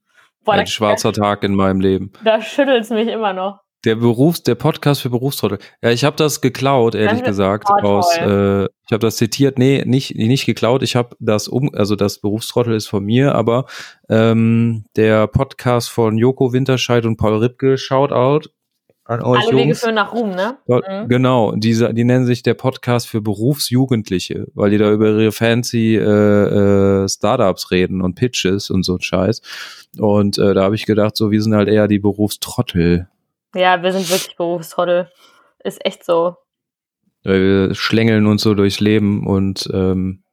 Boah, 0.43 0.53
ein 0.53 0.59
da, 0.59 0.65
schwarzer 0.67 1.11
Tag 1.11 1.43
in 1.43 1.55
meinem 1.55 1.79
Leben. 1.79 2.11
da 2.23 2.41
schüttelt's 2.41 2.89
mich 2.89 3.07
immer 3.07 3.33
noch. 3.33 3.62
Der 3.85 3.95
Berufs, 3.95 4.43
der 4.43 4.55
Podcast 4.55 5.01
für 5.01 5.09
Berufstrottel. 5.09 5.59
Ja, 5.81 5.91
ich 5.91 6.03
habe 6.03 6.15
das 6.15 6.39
geklaut, 6.39 6.95
ehrlich 6.95 7.19
Das 7.19 7.29
gesagt, 7.29 7.69
aus. 7.69 8.17
Äh, 8.17 8.63
ich 8.63 8.91
habe 8.91 8.99
das 8.99 9.17
zitiert. 9.17 9.59
Nee, 9.59 9.83
nicht 9.85 10.15
nicht 10.15 10.45
geklaut. 10.45 10.83
Ich 10.83 10.95
habe 10.95 11.15
das 11.19 11.47
um, 11.47 11.73
also 11.73 11.95
das 11.95 12.19
Berufstrottel 12.19 12.75
ist 12.75 12.87
von 12.87 13.03
mir, 13.03 13.35
aber 13.35 13.65
ähm, 14.09 14.85
der 14.95 15.27
Podcast 15.27 15.89
von 15.89 16.17
Joko 16.17 16.53
Winterscheid 16.53 17.05
und 17.05 17.17
Paul 17.17 17.37
Ripke, 17.37 17.77
Shoutout 17.77 18.49
an 19.05 19.21
euch 19.21 19.47
Alle 19.47 19.57
Wege 19.57 19.75
führen 19.75 19.95
nach 19.95 20.13
Ruhm, 20.13 20.31
ne? 20.31 20.57
Mhm. 20.67 21.09
Genau, 21.09 21.53
diese, 21.55 21.93
die 21.93 22.05
nennen 22.05 22.25
sich 22.25 22.41
der 22.41 22.53
Podcast 22.53 23.07
für 23.09 23.21
Berufsjugendliche, 23.21 24.47
weil 24.53 24.71
die 24.71 24.77
da 24.77 24.91
über 24.91 25.09
ihre 25.09 25.31
fancy 25.31 25.97
äh, 25.97 27.03
äh, 27.03 27.09
Startups 27.09 27.71
reden 27.71 28.01
und 28.01 28.15
Pitches 28.15 28.69
und 28.69 28.83
so 28.83 28.95
ein 28.95 29.01
Scheiß. 29.01 29.41
Und 29.99 30.37
äh, 30.37 30.53
da 30.53 30.63
habe 30.63 30.75
ich 30.75 30.85
gedacht, 30.85 31.17
so 31.17 31.31
wir 31.31 31.41
sind 31.41 31.53
halt 31.53 31.67
eher 31.67 31.87
die 31.87 31.99
Berufstrottel. 31.99 33.09
Ja, 33.53 33.81
wir 33.81 33.91
sind 33.91 34.09
wirklich 34.09 34.35
Berufstrottel. 34.35 35.11
Ist 35.63 35.85
echt 35.85 36.03
so. 36.03 36.37
Weil 37.23 37.41
wir 37.41 37.75
schlängeln 37.75 38.25
uns 38.25 38.41
so 38.41 38.53
durchs 38.53 38.79
Leben 38.79 39.25
und 39.25 39.69
ähm, 39.73 40.23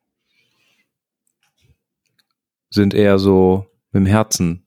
sind 2.71 2.95
eher 2.95 3.19
so 3.19 3.67
mit 3.93 4.01
dem 4.03 4.07
Herzen. 4.07 4.67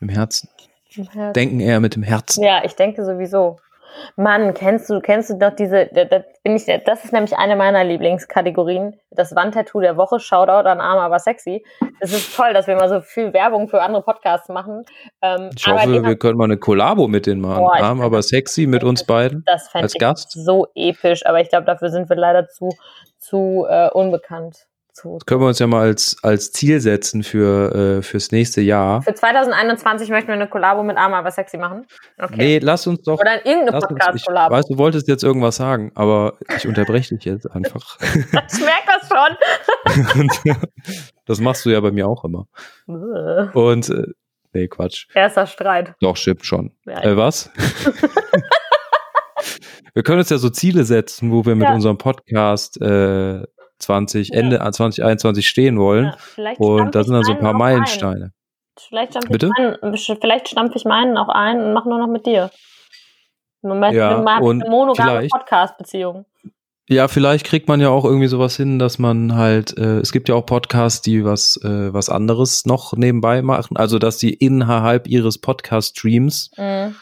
Mit 0.00 0.10
dem 0.10 0.14
Herzen. 0.14 0.48
Denken 1.34 1.60
eher 1.60 1.80
mit 1.80 1.94
dem 1.94 2.02
Herzen. 2.02 2.42
Ja, 2.42 2.64
ich 2.64 2.74
denke 2.74 3.04
sowieso. 3.04 3.60
Mann, 4.16 4.54
kennst 4.54 4.88
du, 4.90 5.00
kennst 5.00 5.30
du 5.30 5.34
doch 5.38 5.54
diese, 5.54 5.86
da, 5.92 6.04
da 6.04 6.24
bin 6.42 6.56
ich, 6.56 6.66
das 6.84 7.04
ist 7.04 7.12
nämlich 7.12 7.36
eine 7.36 7.56
meiner 7.56 7.84
Lieblingskategorien. 7.84 8.98
Das 9.10 9.34
Wandtattoo 9.34 9.80
der 9.80 9.96
Woche, 9.96 10.20
Shoutout 10.20 10.68
an 10.68 10.80
Arm, 10.80 10.98
aber 10.98 11.18
sexy. 11.18 11.64
Es 12.00 12.12
ist 12.12 12.36
toll, 12.36 12.52
dass 12.54 12.66
wir 12.66 12.76
mal 12.76 12.88
so 12.88 13.00
viel 13.00 13.32
Werbung 13.32 13.68
für 13.68 13.80
andere 13.82 14.02
Podcasts 14.02 14.48
machen. 14.48 14.84
Ähm, 15.22 15.50
Ich 15.56 15.66
hoffe, 15.66 16.02
wir 16.04 16.16
können 16.18 16.38
mal 16.38 16.44
eine 16.44 16.58
Kollabo 16.58 17.08
mit 17.08 17.26
denen 17.26 17.40
machen. 17.40 17.58
Boah, 17.64 17.76
Arm, 17.80 18.00
aber 18.00 18.18
das- 18.18 18.28
sexy 18.28 18.66
mit 18.66 18.84
uns 18.84 19.04
beiden. 19.04 19.42
das 19.46 19.68
fände 19.68 19.84
als 19.84 19.94
ich 19.94 20.00
Gast? 20.00 20.32
so 20.32 20.66
episch, 20.74 21.24
aber 21.26 21.40
ich 21.40 21.48
glaube, 21.48 21.64
dafür 21.66 21.90
sind 21.90 22.08
wir 22.08 22.16
leider 22.16 22.48
zu, 22.48 22.70
zu 23.18 23.66
äh, 23.68 23.90
unbekannt. 23.90 24.66
Zu, 25.00 25.18
Können 25.26 25.40
wir 25.42 25.46
uns 25.46 25.60
ja 25.60 25.68
mal 25.68 25.82
als, 25.82 26.16
als 26.22 26.50
Ziel 26.50 26.80
setzen 26.80 27.22
für, 27.22 27.98
äh, 27.98 28.02
fürs 28.02 28.32
nächste 28.32 28.60
Jahr. 28.60 29.00
für 29.02 29.14
2021 29.14 30.08
möchten 30.10 30.26
wir 30.28 30.34
eine 30.34 30.48
Kollabo 30.48 30.82
mit 30.82 30.96
Arm, 30.96 31.14
aber 31.14 31.30
sexy 31.30 31.56
machen. 31.56 31.86
Okay. 32.18 32.34
Nee, 32.36 32.58
lass 32.60 32.84
uns 32.86 33.02
doch. 33.02 33.20
Oder 33.20 33.46
irgendeine 33.46 33.78
Podcast-Kollabo. 33.78 34.52
weiß, 34.54 34.66
du 34.66 34.76
wolltest 34.78 35.06
jetzt 35.06 35.22
irgendwas 35.22 35.54
sagen, 35.56 35.92
aber 35.94 36.34
ich 36.56 36.66
unterbreche 36.66 37.14
dich 37.14 37.24
jetzt 37.26 37.46
einfach. 37.50 37.96
Ich 38.02 38.60
merke 38.60 38.86
das 38.86 39.08
schon. 39.08 39.36
Und 40.20 40.32
das 41.26 41.40
machst 41.40 41.64
du 41.64 41.70
ja 41.70 41.78
bei 41.80 41.92
mir 41.92 42.08
auch 42.08 42.24
immer. 42.24 42.46
Äh, 42.88 43.56
Und 43.56 43.88
äh, 43.90 44.06
nee, 44.52 44.66
Quatsch. 44.68 45.06
Erster 45.14 45.46
Streit. 45.46 45.94
Doch, 46.00 46.16
stimmt 46.16 46.44
schon. 46.44 46.72
Ja, 46.86 47.02
Äh, 47.04 47.16
was? 47.16 47.50
wir 49.94 50.02
können 50.02 50.18
uns 50.18 50.30
ja 50.30 50.38
so 50.38 50.50
Ziele 50.50 50.82
setzen, 50.84 51.30
wo 51.30 51.46
wir 51.46 51.54
mit 51.54 51.68
Ja. 51.68 51.74
unserem 51.74 51.98
Podcast 51.98 52.80
äh, 52.80 53.42
20, 53.78 54.28
Ja. 54.28 54.34
Ende 54.40 54.58
2021 54.58 55.48
stehen 55.48 55.78
wollen. 55.78 56.12
Ja, 56.36 56.52
Und 56.58 56.94
da 56.94 57.04
sind 57.04 57.14
dann 57.14 57.24
so 57.24 57.32
ein 57.32 57.38
paar 57.40 57.52
ein. 57.54 57.58
Meilensteine. 57.58 58.32
Vielleicht 58.78 59.12
stampfe 59.12 59.30
Bitte? 59.30 59.46
ich, 59.46 59.82
meinen, 59.82 59.96
vielleicht 60.20 60.48
stampfe 60.48 60.76
ich 60.76 60.84
meinen 60.84 61.16
auch 61.18 61.28
ein 61.28 61.60
und 61.60 61.72
mache 61.72 61.88
nur 61.88 61.98
noch 61.98 62.06
mit 62.06 62.26
dir. 62.26 62.50
Moment, 63.62 63.94
Ja, 63.94 64.16
und 64.40 64.62
eine 64.62 64.70
monogame 64.70 65.10
vielleicht- 65.10 65.32
Podcast-Beziehung. 65.32 66.26
Ja, 66.90 67.06
vielleicht 67.08 67.44
kriegt 67.44 67.68
man 67.68 67.80
ja 67.80 67.90
auch 67.90 68.04
irgendwie 68.06 68.28
sowas 68.28 68.56
hin, 68.56 68.78
dass 68.78 68.98
man 68.98 69.34
halt, 69.34 69.76
äh, 69.76 69.98
es 69.98 70.10
gibt 70.10 70.28
ja 70.30 70.34
auch 70.36 70.46
Podcasts, 70.46 71.02
die 71.02 71.22
was, 71.22 71.58
äh, 71.62 71.92
was 71.92 72.08
anderes 72.08 72.64
noch 72.64 72.94
nebenbei 72.96 73.42
machen. 73.42 73.76
Also, 73.76 73.98
dass 73.98 74.16
die 74.16 74.32
innerhalb 74.32 75.06
ihres 75.06 75.36
Podcast-Streams 75.38 76.52
Mhm. 76.56 76.94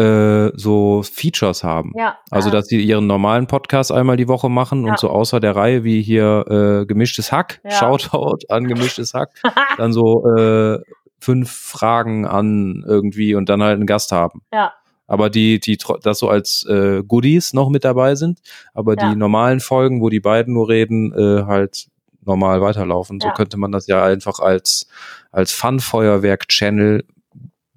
Äh, 0.00 0.52
so 0.58 1.02
Features 1.02 1.62
haben. 1.64 1.92
Ja. 1.96 2.18
Also, 2.30 2.50
dass 2.50 2.66
sie 2.66 2.80
ihren 2.80 3.06
normalen 3.06 3.46
Podcast 3.46 3.92
einmal 3.92 4.16
die 4.16 4.28
Woche 4.28 4.48
machen 4.48 4.84
Ja. 4.84 4.92
und 4.92 4.98
so 4.98 5.10
außer 5.10 5.40
der 5.40 5.54
Reihe 5.56 5.84
wie 5.84 6.02
hier 6.02 6.44
äh, 6.82 6.86
Gemischtes 6.86 7.32
Hack, 7.32 7.60
Ja. 7.64 7.70
Shoutout 7.72 8.46
an 8.48 8.66
Gemischtes 8.66 9.14
Hack, 9.14 9.30
dann 9.78 9.92
so 9.92 10.26
äh, 10.36 10.78
fünf 11.18 11.50
Fragen 11.50 12.26
an 12.26 12.84
irgendwie 12.86 13.34
und 13.34 13.48
dann 13.48 13.62
halt 13.62 13.74
einen 13.76 13.86
Gast 13.86 14.10
haben. 14.12 14.42
ja, 14.52 14.72
Aber 15.06 15.28
die, 15.28 15.60
die 15.60 15.76
das 16.02 16.18
so 16.18 16.28
als 16.28 16.64
äh, 16.68 17.02
Goodies 17.06 17.52
noch 17.52 17.68
mit 17.68 17.84
dabei 17.84 18.14
sind, 18.14 18.38
aber 18.74 18.94
Ja. 18.98 19.10
die 19.10 19.16
normalen 19.16 19.60
Folgen, 19.60 20.00
wo 20.00 20.08
die 20.08 20.20
beiden 20.20 20.54
nur 20.54 20.68
reden, 20.68 21.12
äh, 21.12 21.44
halt 21.44 21.88
normal 22.24 22.60
weiterlaufen. 22.62 23.18
So 23.20 23.28
Ja. 23.28 23.34
könnte 23.34 23.56
man 23.58 23.72
das 23.72 23.86
ja 23.86 24.02
einfach 24.04 24.38
als, 24.40 24.86
als 25.32 25.52
Fun-Feuerwerk-Channel 25.52 27.04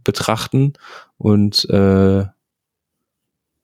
betrachten 0.03 0.73
und 1.17 1.69
äh, 1.69 2.25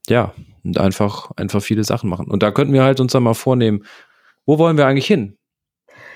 ja, 0.09 0.33
und 0.63 0.77
einfach, 0.77 1.31
einfach 1.35 1.61
viele 1.61 1.83
Sachen 1.83 2.09
machen. 2.09 2.27
Und 2.29 2.43
da 2.43 2.51
könnten 2.51 2.73
wir 2.73 2.83
halt 2.83 2.99
uns 2.99 3.11
dann 3.13 3.23
mal 3.23 3.33
vornehmen, 3.33 3.83
wo 4.45 4.57
wollen 4.57 4.77
wir 4.77 4.87
eigentlich 4.87 5.07
hin? 5.07 5.35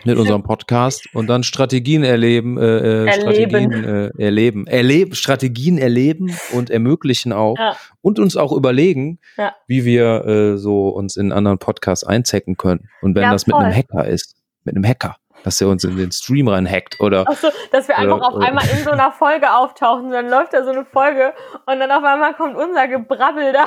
Mit 0.05 0.17
unserem 0.17 0.43
Podcast 0.43 1.07
und 1.13 1.27
dann 1.27 1.43
Strategien 1.43 2.03
erleben, 2.03 2.57
äh, 2.57 2.61
äh, 2.61 3.05
Erleben. 3.07 3.11
Strategien 3.21 3.83
äh, 3.85 4.11
erleben, 4.17 4.67
erleben, 4.67 5.15
Strategien 5.15 5.77
erleben 5.77 6.35
und 6.51 6.69
ermöglichen 6.69 7.31
auch 7.31 7.55
Ja. 7.57 7.77
und 8.01 8.19
uns 8.19 8.35
auch 8.35 8.51
überlegen, 8.51 9.19
Ja. 9.37 9.55
wie 9.65 9.85
wir 9.85 10.25
äh, 10.25 10.57
so 10.57 10.89
uns 10.89 11.15
in 11.15 11.31
anderen 11.31 11.57
Podcasts 11.57 12.03
einzecken 12.03 12.57
können. 12.57 12.89
Und 13.01 13.15
wenn 13.15 13.23
Ja, 13.23 13.31
das 13.31 13.47
mit 13.47 13.55
voll. 13.55 13.63
einem 13.63 13.73
Hacker 13.73 14.05
ist, 14.05 14.35
mit 14.65 14.75
einem 14.75 14.85
Hacker, 14.85 15.15
dass 15.43 15.59
er 15.61 15.67
uns 15.67 15.83
in 15.83 15.97
den 15.97 16.11
Stream 16.11 16.47
reinhackt 16.47 16.99
oder 16.99 17.25
Ach 17.27 17.35
so, 17.37 17.49
dass 17.71 17.87
wir 17.87 17.97
einfach 17.97 18.17
Oder- 18.17 18.27
auf 18.27 18.33
oder- 18.35 18.47
einmal 18.47 18.65
in 18.69 18.83
so 18.83 18.91
einer 18.91 19.11
Folge 19.11 19.53
auftauchen, 19.53 20.11
dann 20.11 20.29
läuft 20.29 20.53
da 20.53 20.63
so 20.63 20.71
eine 20.71 20.85
Folge 20.85 21.33
und 21.65 21.79
dann 21.79 21.91
auf 21.91 22.03
einmal 22.03 22.33
kommt 22.33 22.55
unser 22.55 22.87
Gebrabbel 22.87 23.53
da. 23.53 23.65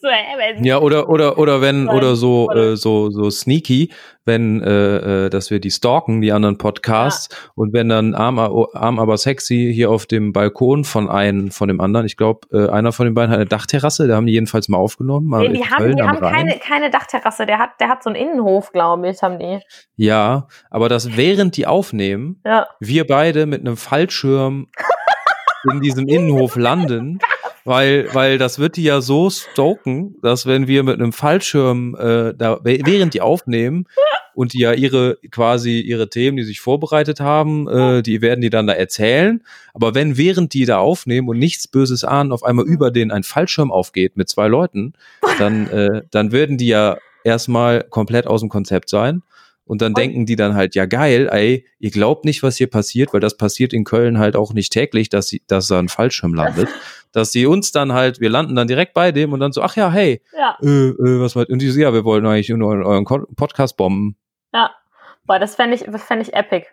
So, 0.00 0.08
hä, 0.08 0.62
ja 0.62 0.78
oder 0.78 1.08
oder 1.08 1.38
oder 1.38 1.60
wenn 1.60 1.88
oder 1.88 2.16
so 2.16 2.50
äh, 2.50 2.76
so 2.76 3.10
so 3.10 3.30
sneaky, 3.30 3.90
wenn 4.24 4.62
äh, 4.62 5.26
äh, 5.26 5.30
dass 5.30 5.50
wir 5.50 5.58
die 5.60 5.70
stalken 5.70 6.20
die 6.20 6.32
anderen 6.32 6.58
Podcasts 6.58 7.28
und 7.54 7.72
wenn 7.72 7.88
dann 7.88 8.14
arm, 8.14 8.38
arm 8.38 8.98
aber 8.98 9.16
sexy 9.16 9.72
hier 9.74 9.90
auf 9.90 10.06
dem 10.06 10.32
Balkon 10.32 10.84
von 10.84 11.08
einem 11.08 11.50
von 11.50 11.68
dem 11.68 11.80
anderen, 11.80 12.06
ich 12.06 12.16
glaube 12.16 12.46
äh, 12.52 12.68
einer 12.68 12.92
von 12.92 13.06
den 13.06 13.14
beiden 13.14 13.30
hat 13.30 13.38
eine 13.38 13.46
Dachterrasse, 13.46 14.06
da 14.06 14.16
haben 14.16 14.26
die 14.26 14.32
jedenfalls 14.34 14.68
mal 14.68 14.78
aufgenommen. 14.78 15.26
mal 15.26 15.48
Nee, 15.48 15.58
die 15.58 15.64
haben, 15.64 15.78
Köln 15.78 15.96
die 15.96 16.02
haben 16.02 16.20
keine, 16.20 16.58
keine 16.58 16.90
Dachterrasse. 16.90 17.46
Der 17.46 17.58
hat, 17.58 17.80
der 17.80 17.88
hat 17.88 18.02
so 18.02 18.10
einen 18.10 18.16
Innenhof, 18.16 18.72
glaube 18.72 19.08
ich, 19.08 19.22
haben 19.22 19.38
die. 19.38 19.60
Ja, 19.96 20.46
aber 20.70 20.88
das 20.88 21.16
während 21.16 21.56
die 21.56 21.66
aufnehmen, 21.66 22.40
Ja. 22.44 22.66
wir 22.80 23.06
beide 23.06 23.46
mit 23.46 23.60
einem 23.60 23.76
Fallschirm 23.76 24.68
in 25.72 25.80
diesem 25.80 26.06
Innenhof 26.08 26.56
landen, 26.56 27.18
weil, 27.64 28.08
weil 28.12 28.38
das 28.38 28.58
wird 28.58 28.76
die 28.76 28.82
ja 28.84 29.00
so 29.00 29.30
stoken, 29.30 30.16
dass 30.22 30.46
wenn 30.46 30.66
wir 30.66 30.82
mit 30.82 30.94
einem 30.94 31.12
Fallschirm 31.12 31.94
äh, 31.94 32.34
da 32.34 32.60
während 32.62 33.14
die 33.14 33.20
aufnehmen 33.20 33.86
und 34.34 34.52
die 34.52 34.60
ja 34.60 34.72
ihre 34.72 35.18
quasi 35.30 35.80
ihre 35.80 36.08
Themen, 36.08 36.36
die 36.36 36.42
sich 36.42 36.60
vorbereitet 36.60 37.20
haben, 37.20 37.68
äh, 37.68 38.02
die 38.02 38.20
werden 38.20 38.40
die 38.40 38.50
dann 38.50 38.66
da 38.66 38.72
erzählen. 38.72 39.42
Aber 39.74 39.94
wenn 39.94 40.16
während 40.16 40.54
die 40.54 40.64
da 40.64 40.78
aufnehmen 40.78 41.28
und 41.28 41.38
nichts 41.38 41.68
Böses 41.68 42.04
ahnen, 42.04 42.32
auf 42.32 42.42
einmal 42.42 42.66
über 42.66 42.90
denen 42.90 43.10
ein 43.10 43.22
Fallschirm 43.22 43.70
aufgeht 43.70 44.16
mit 44.16 44.28
zwei 44.28 44.48
Leuten, 44.48 44.94
dann, 45.38 45.68
äh, 45.68 46.02
dann 46.10 46.32
werden 46.32 46.58
die 46.58 46.68
ja 46.68 46.96
erstmal 47.24 47.84
komplett 47.84 48.26
aus 48.26 48.40
dem 48.40 48.48
Konzept 48.48 48.88
sein. 48.88 49.22
Und 49.64 49.80
dann 49.80 49.94
denken 49.94 50.26
die 50.26 50.36
dann 50.36 50.54
halt, 50.54 50.74
ja 50.74 50.86
geil, 50.86 51.28
ey, 51.30 51.64
ihr 51.78 51.90
glaubt 51.90 52.24
nicht, 52.24 52.42
was 52.42 52.56
hier 52.56 52.66
passiert, 52.66 53.14
weil 53.14 53.20
das 53.20 53.36
passiert 53.36 53.72
in 53.72 53.84
Köln 53.84 54.18
halt 54.18 54.34
auch 54.34 54.52
nicht 54.52 54.72
täglich, 54.72 55.08
dass, 55.08 55.28
sie, 55.28 55.42
dass 55.46 55.68
da 55.68 55.78
ein 55.78 55.88
Fallschirm 55.88 56.34
landet. 56.34 56.68
dass 57.12 57.32
sie 57.32 57.46
uns 57.46 57.72
dann 57.72 57.92
halt, 57.92 58.20
wir 58.20 58.30
landen 58.30 58.56
dann 58.56 58.68
direkt 58.68 58.94
bei 58.94 59.12
dem 59.12 59.32
und 59.32 59.40
dann 59.40 59.52
so, 59.52 59.62
ach 59.62 59.76
ja, 59.76 59.90
hey, 59.90 60.22
Ja, 60.36 60.56
äh, 60.62 60.88
äh, 60.88 61.20
was 61.20 61.36
war, 61.36 61.48
und 61.48 61.60
die 61.60 61.70
so, 61.70 61.80
ja, 61.80 61.92
wir 61.92 62.04
wollen 62.04 62.26
eigentlich 62.26 62.48
nur 62.48 62.72
euren 62.72 63.04
Podcast 63.04 63.76
bomben. 63.76 64.16
ja. 64.52 64.70
Boah, 65.24 65.38
das 65.38 65.54
fände 65.54 65.76
ich, 65.76 65.84
das 65.84 66.02
fände 66.02 66.24
ich 66.24 66.34
epic. 66.34 66.66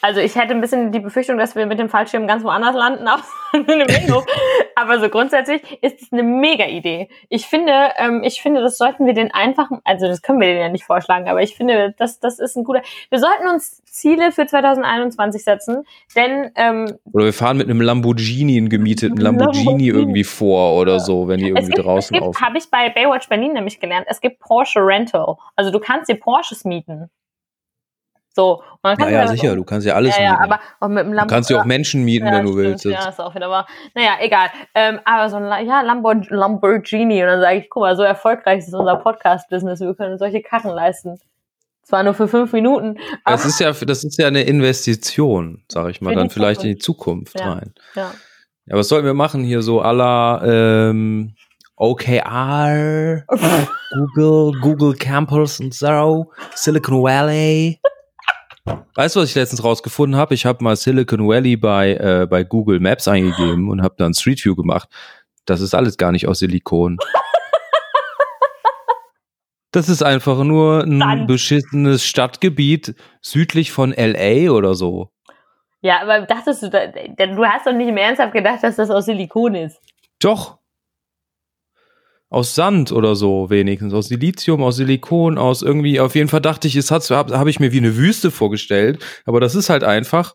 Also 0.00 0.20
ich 0.20 0.34
hätte 0.34 0.52
ein 0.52 0.60
bisschen 0.60 0.92
die 0.92 1.00
Befürchtung, 1.00 1.38
dass 1.38 1.54
wir 1.56 1.66
mit 1.66 1.78
dem 1.78 1.88
Fallschirm 1.88 2.26
ganz 2.26 2.44
woanders 2.44 2.74
landen, 2.74 3.08
auf 3.08 3.22
einem 3.52 3.66
Innenhof. 3.66 4.26
Aber 4.74 5.00
so 5.00 5.08
grundsätzlich 5.08 5.62
ist 5.82 6.02
es 6.02 6.12
eine 6.12 6.22
mega 6.22 6.66
Idee. 6.66 7.08
Ich 7.28 7.46
finde, 7.46 7.72
ähm, 7.96 8.22
ich 8.24 8.42
finde, 8.42 8.60
das 8.60 8.76
sollten 8.76 9.06
wir 9.06 9.14
den 9.14 9.32
einfach, 9.32 9.70
also 9.84 10.06
das 10.06 10.22
können 10.22 10.40
wir 10.40 10.48
denen 10.48 10.60
ja 10.60 10.68
nicht 10.68 10.84
vorschlagen, 10.84 11.28
aber 11.28 11.42
ich 11.42 11.56
finde, 11.56 11.94
das, 11.96 12.20
das 12.20 12.38
ist 12.38 12.56
ein 12.56 12.64
guter. 12.64 12.82
Wir 13.10 13.18
sollten 13.18 13.48
uns 13.48 13.82
Ziele 13.84 14.32
für 14.32 14.46
2021 14.46 15.44
setzen, 15.44 15.84
denn 16.16 16.50
ähm, 16.56 16.98
Oder 17.12 17.26
wir 17.26 17.32
fahren 17.32 17.56
mit 17.56 17.70
einem 17.70 17.80
Lamborghini, 17.80 18.58
einen 18.58 18.68
gemieteten 18.68 19.16
Lamborghini, 19.16 19.64
Lamborghini. 19.64 19.88
irgendwie 19.88 20.24
vor 20.24 20.76
oder 20.78 20.98
so, 20.98 21.28
wenn 21.28 21.38
die 21.38 21.44
es 21.44 21.50
irgendwie 21.50 21.66
gibt, 21.66 21.78
es 21.78 21.84
draußen 21.84 22.14
gibt 22.14 22.26
auf. 22.26 22.40
habe 22.40 22.58
ich 22.58 22.68
bei 22.70 22.90
Baywatch 22.90 23.28
Berlin 23.28 23.52
nämlich 23.52 23.78
gelernt, 23.78 24.06
es 24.08 24.20
gibt 24.20 24.40
Porsche 24.40 24.80
Rental. 24.80 25.36
Also 25.54 25.70
du 25.70 25.78
kannst 25.78 26.08
dir 26.08 26.16
Porsches 26.16 26.64
mieten. 26.64 27.10
So, 28.36 28.56
und 28.56 28.64
dann 28.82 28.98
Ja, 28.98 29.04
kannst 29.04 29.12
ja, 29.12 29.22
du 29.22 29.28
sicher, 29.30 29.56
du 29.56 29.64
kannst 29.64 29.86
ja 29.86 29.94
alles 29.94 30.16
ja, 30.16 30.22
ja, 30.24 30.30
mieten. 30.32 30.42
aber 30.42 30.60
auch 30.80 30.88
mit 30.88 31.06
du 31.06 31.12
Lambo 31.12 31.32
kannst 31.32 31.50
ja 31.50 31.60
auch 31.60 31.64
Menschen 31.64 32.02
mieten, 32.04 32.26
ja, 32.26 32.32
wenn 32.32 32.44
du 32.44 32.52
stimmt, 32.52 32.84
willst. 32.84 32.84
Ja, 32.84 33.08
ist 33.08 33.20
auch 33.20 33.34
wieder 33.34 33.48
wahr. 33.48 33.66
Naja, 33.94 34.16
egal. 34.20 34.48
Ähm, 34.74 34.98
aber 35.04 35.30
so 35.30 35.36
ein 35.36 35.66
ja, 35.66 35.82
Lambor 35.82 36.16
Lamborghini. 36.28 37.22
Und 37.22 37.28
dann 37.28 37.40
sage 37.40 37.58
ich, 37.58 37.70
guck 37.70 37.82
mal, 37.82 37.96
so 37.96 38.02
erfolgreich 38.02 38.58
ist 38.58 38.74
unser 38.74 38.96
Podcast-Business. 38.96 39.78
Wir 39.80 39.94
können 39.94 40.18
solche 40.18 40.42
Karren 40.42 40.70
leisten. 40.74 41.20
Zwar 41.84 42.02
nur 42.02 42.14
für 42.14 42.26
fünf 42.28 42.52
Minuten, 42.52 42.98
aber 43.24 43.36
Das 43.36 43.44
ist 43.44 43.60
ja, 43.60 43.70
das 43.70 44.04
ist 44.04 44.18
ja 44.18 44.26
eine 44.28 44.42
Investition, 44.42 45.62
sag 45.70 45.90
ich 45.90 46.00
mal, 46.00 46.14
dann 46.14 46.30
vielleicht 46.30 46.62
in 46.64 46.70
die 46.70 46.78
Zukunft. 46.78 47.38
Zukunft 47.38 47.46
Ja. 47.46 47.52
rein. 47.52 47.74
ja. 47.94 48.10
Ja, 48.66 48.76
was 48.78 48.88
sollten 48.88 49.04
wir 49.06 49.12
machen 49.14 49.44
hier 49.44 49.60
so 49.60 49.82
la 49.82 50.42
ähm, 50.42 51.34
OKR, 51.76 53.24
Google, 53.92 54.58
Google 54.60 54.94
Campus 54.94 55.60
und 55.60 55.74
so, 55.74 56.32
Silicon 56.54 57.02
Valley. 57.02 57.78
Weißt 58.94 59.16
du, 59.16 59.20
was 59.20 59.30
ich 59.30 59.34
letztens 59.34 59.62
rausgefunden 59.62 60.18
habe? 60.18 60.34
Ich 60.34 60.46
habe 60.46 60.64
mal 60.64 60.76
Silicon 60.76 61.26
Valley 61.26 61.56
bei, 61.56 61.94
äh, 61.94 62.26
bei 62.28 62.44
Google 62.44 62.80
Maps 62.80 63.08
eingegeben 63.08 63.68
und 63.68 63.82
habe 63.82 63.94
dann 63.98 64.14
Street 64.14 64.42
View 64.44 64.54
gemacht. 64.54 64.88
Das 65.44 65.60
ist 65.60 65.74
alles 65.74 65.98
gar 65.98 66.12
nicht 66.12 66.26
aus 66.26 66.38
Silikon. 66.38 66.98
Das 69.74 69.88
ist 69.88 70.04
einfach 70.04 70.44
nur 70.44 70.84
ein 70.84 71.00
Sand. 71.00 71.26
beschissenes 71.26 72.04
Stadtgebiet 72.04 72.94
südlich 73.20 73.72
von 73.72 73.92
LA 73.92 74.52
oder 74.52 74.74
so. 74.74 75.10
ja, 75.80 76.00
aber 76.00 76.20
dachtest 76.20 76.62
du, 76.62 76.70
du 76.70 77.44
hast 77.44 77.66
doch 77.66 77.72
nicht 77.72 77.88
im 77.88 77.96
Ernsthaft 77.96 78.32
gedacht, 78.32 78.62
dass 78.62 78.76
das 78.76 78.88
aus 78.88 79.06
Silikon 79.06 79.56
ist. 79.56 79.80
Doch. 80.20 80.58
Aus 82.34 82.56
Sand 82.56 82.90
oder 82.90 83.14
so 83.14 83.48
wenigstens, 83.48 83.94
aus 83.94 84.08
Silizium, 84.08 84.62
aus 84.62 84.76
Silikon, 84.76 85.38
aus 85.38 85.62
irgendwie, 85.62 86.00
auf 86.00 86.16
jeden 86.16 86.28
Fall 86.28 86.40
dachte 86.40 86.66
ich, 86.66 86.74
es 86.74 86.90
hat, 86.90 87.08
habe 87.10 87.38
hab 87.38 87.46
ich 87.46 87.60
mir 87.60 87.70
wie 87.70 87.78
eine 87.78 87.96
Wüste 87.96 88.32
vorgestellt, 88.32 88.98
aber 89.24 89.38
das 89.38 89.54
ist 89.54 89.70
halt 89.70 89.84
einfach, 89.84 90.34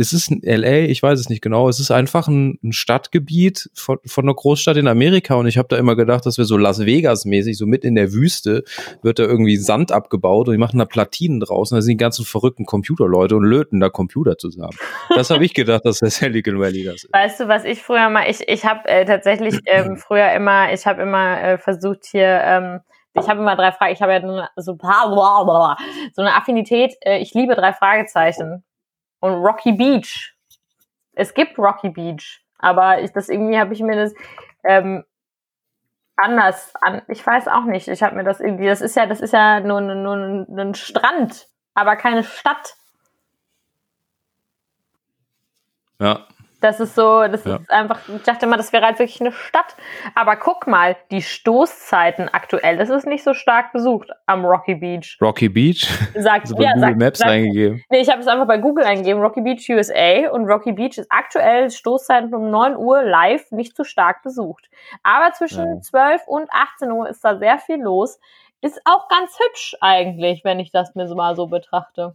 es 0.00 0.14
ist 0.14 0.30
ein 0.30 0.40
LA, 0.42 0.88
ich 0.88 1.02
weiß 1.02 1.20
es 1.20 1.28
nicht 1.28 1.42
genau, 1.42 1.68
es 1.68 1.78
ist 1.78 1.90
einfach 1.90 2.26
ein, 2.26 2.58
ein 2.64 2.72
Stadtgebiet 2.72 3.68
von, 3.74 3.98
von 4.06 4.24
einer 4.24 4.34
Großstadt 4.34 4.78
in 4.78 4.88
Amerika 4.88 5.34
und 5.34 5.46
ich 5.46 5.58
habe 5.58 5.68
da 5.68 5.76
immer 5.76 5.94
gedacht, 5.94 6.24
dass 6.24 6.38
wir 6.38 6.46
so 6.46 6.56
Las 6.56 6.86
Vegas 6.86 7.26
mäßig, 7.26 7.58
so 7.58 7.66
mit 7.66 7.84
in 7.84 7.96
der 7.96 8.12
Wüste, 8.12 8.64
wird 9.02 9.18
da 9.18 9.24
irgendwie 9.24 9.58
Sand 9.58 9.92
abgebaut 9.92 10.48
und 10.48 10.54
die 10.54 10.58
machen 10.58 10.78
da 10.78 10.86
Platinen 10.86 11.40
draußen, 11.40 11.76
da 11.76 11.82
sind 11.82 11.92
die 11.92 11.96
ganzen 11.98 12.24
verrückten 12.24 12.64
Computerleute 12.64 13.36
und 13.36 13.44
löten 13.44 13.78
da 13.78 13.90
Computer 13.90 14.38
zusammen. 14.38 14.76
Das 15.14 15.28
habe 15.28 15.44
ich 15.44 15.52
gedacht, 15.52 15.84
dass 15.84 15.98
der 15.98 16.08
Silicon 16.10 16.58
Valley 16.58 16.84
das 16.84 17.04
ist. 17.04 17.12
Weißt 17.12 17.40
du, 17.40 17.48
was 17.48 17.64
ich 17.64 17.82
früher 17.82 18.08
mal, 18.08 18.24
ich, 18.30 18.48
ich 18.48 18.64
habe 18.64 18.88
äh, 18.88 19.04
tatsächlich 19.04 19.58
ähm, 19.66 19.96
früher 19.98 20.32
immer, 20.32 20.72
ich 20.72 20.86
habe 20.86 21.02
immer 21.02 21.42
äh, 21.42 21.58
versucht 21.58 22.06
hier, 22.10 22.40
ähm, 22.42 22.80
ich 23.12 23.28
habe 23.28 23.40
immer 23.40 23.56
drei 23.56 23.72
Fragen, 23.72 23.92
ich 23.92 24.00
habe 24.00 24.12
ja 24.12 24.48
so, 24.56 24.78
so 26.14 26.22
eine 26.22 26.34
Affinität, 26.34 26.94
äh, 27.02 27.18
ich 27.18 27.34
liebe 27.34 27.54
drei 27.54 27.74
Fragezeichen. 27.74 28.64
Und 29.20 29.34
Rocky 29.34 29.72
Beach. 29.72 30.34
Es 31.12 31.34
gibt 31.34 31.58
Rocky 31.58 31.90
Beach, 31.90 32.44
aber 32.58 33.02
ich, 33.02 33.12
das 33.12 33.28
irgendwie 33.28 33.58
habe 33.58 33.74
ich 33.74 33.80
mir 33.80 33.96
das 33.96 34.14
ähm, 34.64 35.04
anders 36.16 36.72
an, 36.80 37.02
ich 37.08 37.26
weiß 37.26 37.48
auch 37.48 37.64
nicht, 37.64 37.88
ich 37.88 38.02
habe 38.02 38.16
mir 38.16 38.24
das 38.24 38.40
irgendwie, 38.40 38.66
das 38.66 38.80
ist 38.80 38.96
ja, 38.96 39.06
das 39.06 39.20
ist 39.20 39.32
ja 39.32 39.60
nur, 39.60 39.80
nur, 39.80 40.16
nur 40.48 40.64
ein 40.64 40.74
Strand, 40.74 41.48
aber 41.74 41.96
keine 41.96 42.24
Stadt. 42.24 42.74
Ja, 45.98 46.26
Das 46.60 46.78
ist 46.80 46.94
so, 46.94 47.26
das 47.26 47.44
Ja. 47.44 47.56
ist 47.56 47.70
einfach, 47.70 48.00
ich 48.14 48.22
dachte 48.22 48.46
immer, 48.46 48.56
das 48.56 48.72
wäre 48.72 48.84
halt 48.84 48.98
wirklich 48.98 49.20
eine 49.20 49.32
Stadt. 49.32 49.76
Aber 50.14 50.36
guck 50.36 50.66
mal, 50.66 50.96
die 51.10 51.22
Stoßzeiten 51.22 52.28
aktuell, 52.28 52.76
das 52.76 52.90
ist 52.90 53.06
nicht 53.06 53.24
so 53.24 53.32
stark 53.34 53.72
besucht 53.72 54.10
am 54.26 54.44
Rocky 54.44 54.74
Beach. 54.74 55.16
Rocky 55.22 55.48
Beach. 55.48 55.88
Sagt, 56.14 56.42
Also 56.50 56.56
bei 56.56 56.64
ja, 56.64 56.72
Google 56.72 56.80
sagt, 56.88 56.98
Maps 56.98 57.18
sagt, 57.20 57.30
eingegeben. 57.30 57.82
Nee, 57.90 58.00
ich 58.00 58.10
habe 58.10 58.20
es 58.20 58.26
einfach 58.28 58.46
bei 58.46 58.58
Google 58.58 58.84
eingegeben, 58.84 59.22
Rocky 59.22 59.40
Beach 59.40 59.66
USA 59.70 60.30
und 60.30 60.46
Rocky 60.46 60.72
Beach 60.72 60.98
ist 60.98 61.10
aktuell 61.10 61.70
Stoßzeiten 61.70 62.34
um 62.34 62.50
9 62.50 62.76
Uhr 62.76 63.02
live 63.02 63.50
nicht 63.52 63.76
so 63.76 63.84
stark 63.84 64.22
besucht. 64.22 64.68
Aber 65.02 65.32
zwischen 65.32 65.76
Ja. 65.76 65.80
12 65.80 66.26
und 66.26 66.48
18 66.52 66.90
Uhr 66.92 67.08
ist 67.08 67.24
da 67.24 67.36
sehr 67.38 67.58
viel 67.58 67.80
los. 67.80 68.18
Ist 68.62 68.80
auch 68.84 69.08
ganz 69.08 69.38
hübsch 69.38 69.74
eigentlich, 69.80 70.44
wenn 70.44 70.60
ich 70.60 70.70
das 70.70 70.94
mir 70.94 71.06
so 71.08 71.14
mal 71.14 71.34
so 71.34 71.46
betrachte. 71.46 72.14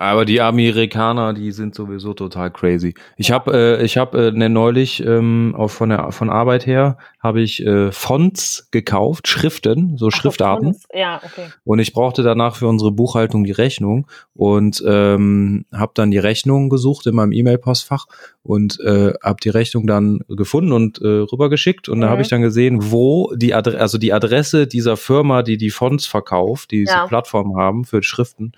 Aber 0.00 0.24
die 0.24 0.40
Amerikaner, 0.40 1.34
die 1.34 1.50
sind 1.50 1.74
sowieso 1.74 2.14
total 2.14 2.52
crazy. 2.52 2.94
Ich 3.16 3.32
habe, 3.32 3.78
äh, 3.80 3.84
ich 3.84 3.96
habe 3.98 4.28
äh, 4.28 4.30
ne, 4.30 4.48
neulich 4.48 5.04
ähm, 5.04 5.56
auch 5.58 5.70
von 5.72 5.88
der 5.88 6.12
von 6.12 6.30
Arbeit 6.30 6.66
her 6.66 6.98
habe 7.18 7.40
ich 7.40 7.66
äh, 7.66 7.90
Fonts 7.90 8.68
gekauft, 8.70 9.26
Schriften, 9.26 9.96
so 9.98 10.10
Schriftarten. 10.12 10.74
Fonts. 10.74 10.86
Ja, 10.94 11.20
okay. 11.24 11.48
Und 11.64 11.80
ich 11.80 11.92
brauchte 11.92 12.22
danach 12.22 12.54
für 12.54 12.68
unsere 12.68 12.92
Buchhaltung 12.92 13.42
die 13.42 13.50
Rechnung 13.50 14.06
und 14.34 14.80
ähm, 14.86 15.64
habe 15.74 15.90
dann 15.96 16.12
die 16.12 16.18
Rechnung 16.18 16.68
gesucht 16.68 17.08
in 17.08 17.16
meinem 17.16 17.32
E-Mail-Postfach 17.32 18.06
und 18.44 18.78
äh, 18.78 19.14
habe 19.20 19.38
die 19.42 19.48
Rechnung 19.50 19.88
dann 19.88 20.20
gefunden 20.28 20.70
und 20.70 21.02
äh, 21.02 21.06
rübergeschickt. 21.08 21.88
Und 21.88 22.02
da 22.02 22.06
habe 22.06 22.18
Mhm. 22.18 22.22
ich 22.22 22.28
dann 22.28 22.42
gesehen, 22.42 22.92
wo 22.92 23.32
die 23.34 23.52
Adresse, 23.52 23.80
also 23.80 23.98
die 23.98 24.12
Adresse 24.12 24.68
dieser 24.68 24.96
Firma, 24.96 25.42
die 25.42 25.56
die 25.58 25.70
Fonts 25.70 26.06
verkauft, 26.06 26.70
die 26.70 26.82
diese 26.84 26.92
Ja. 26.92 27.06
Plattform 27.08 27.56
haben 27.56 27.84
für 27.84 28.00
Schriften, 28.04 28.52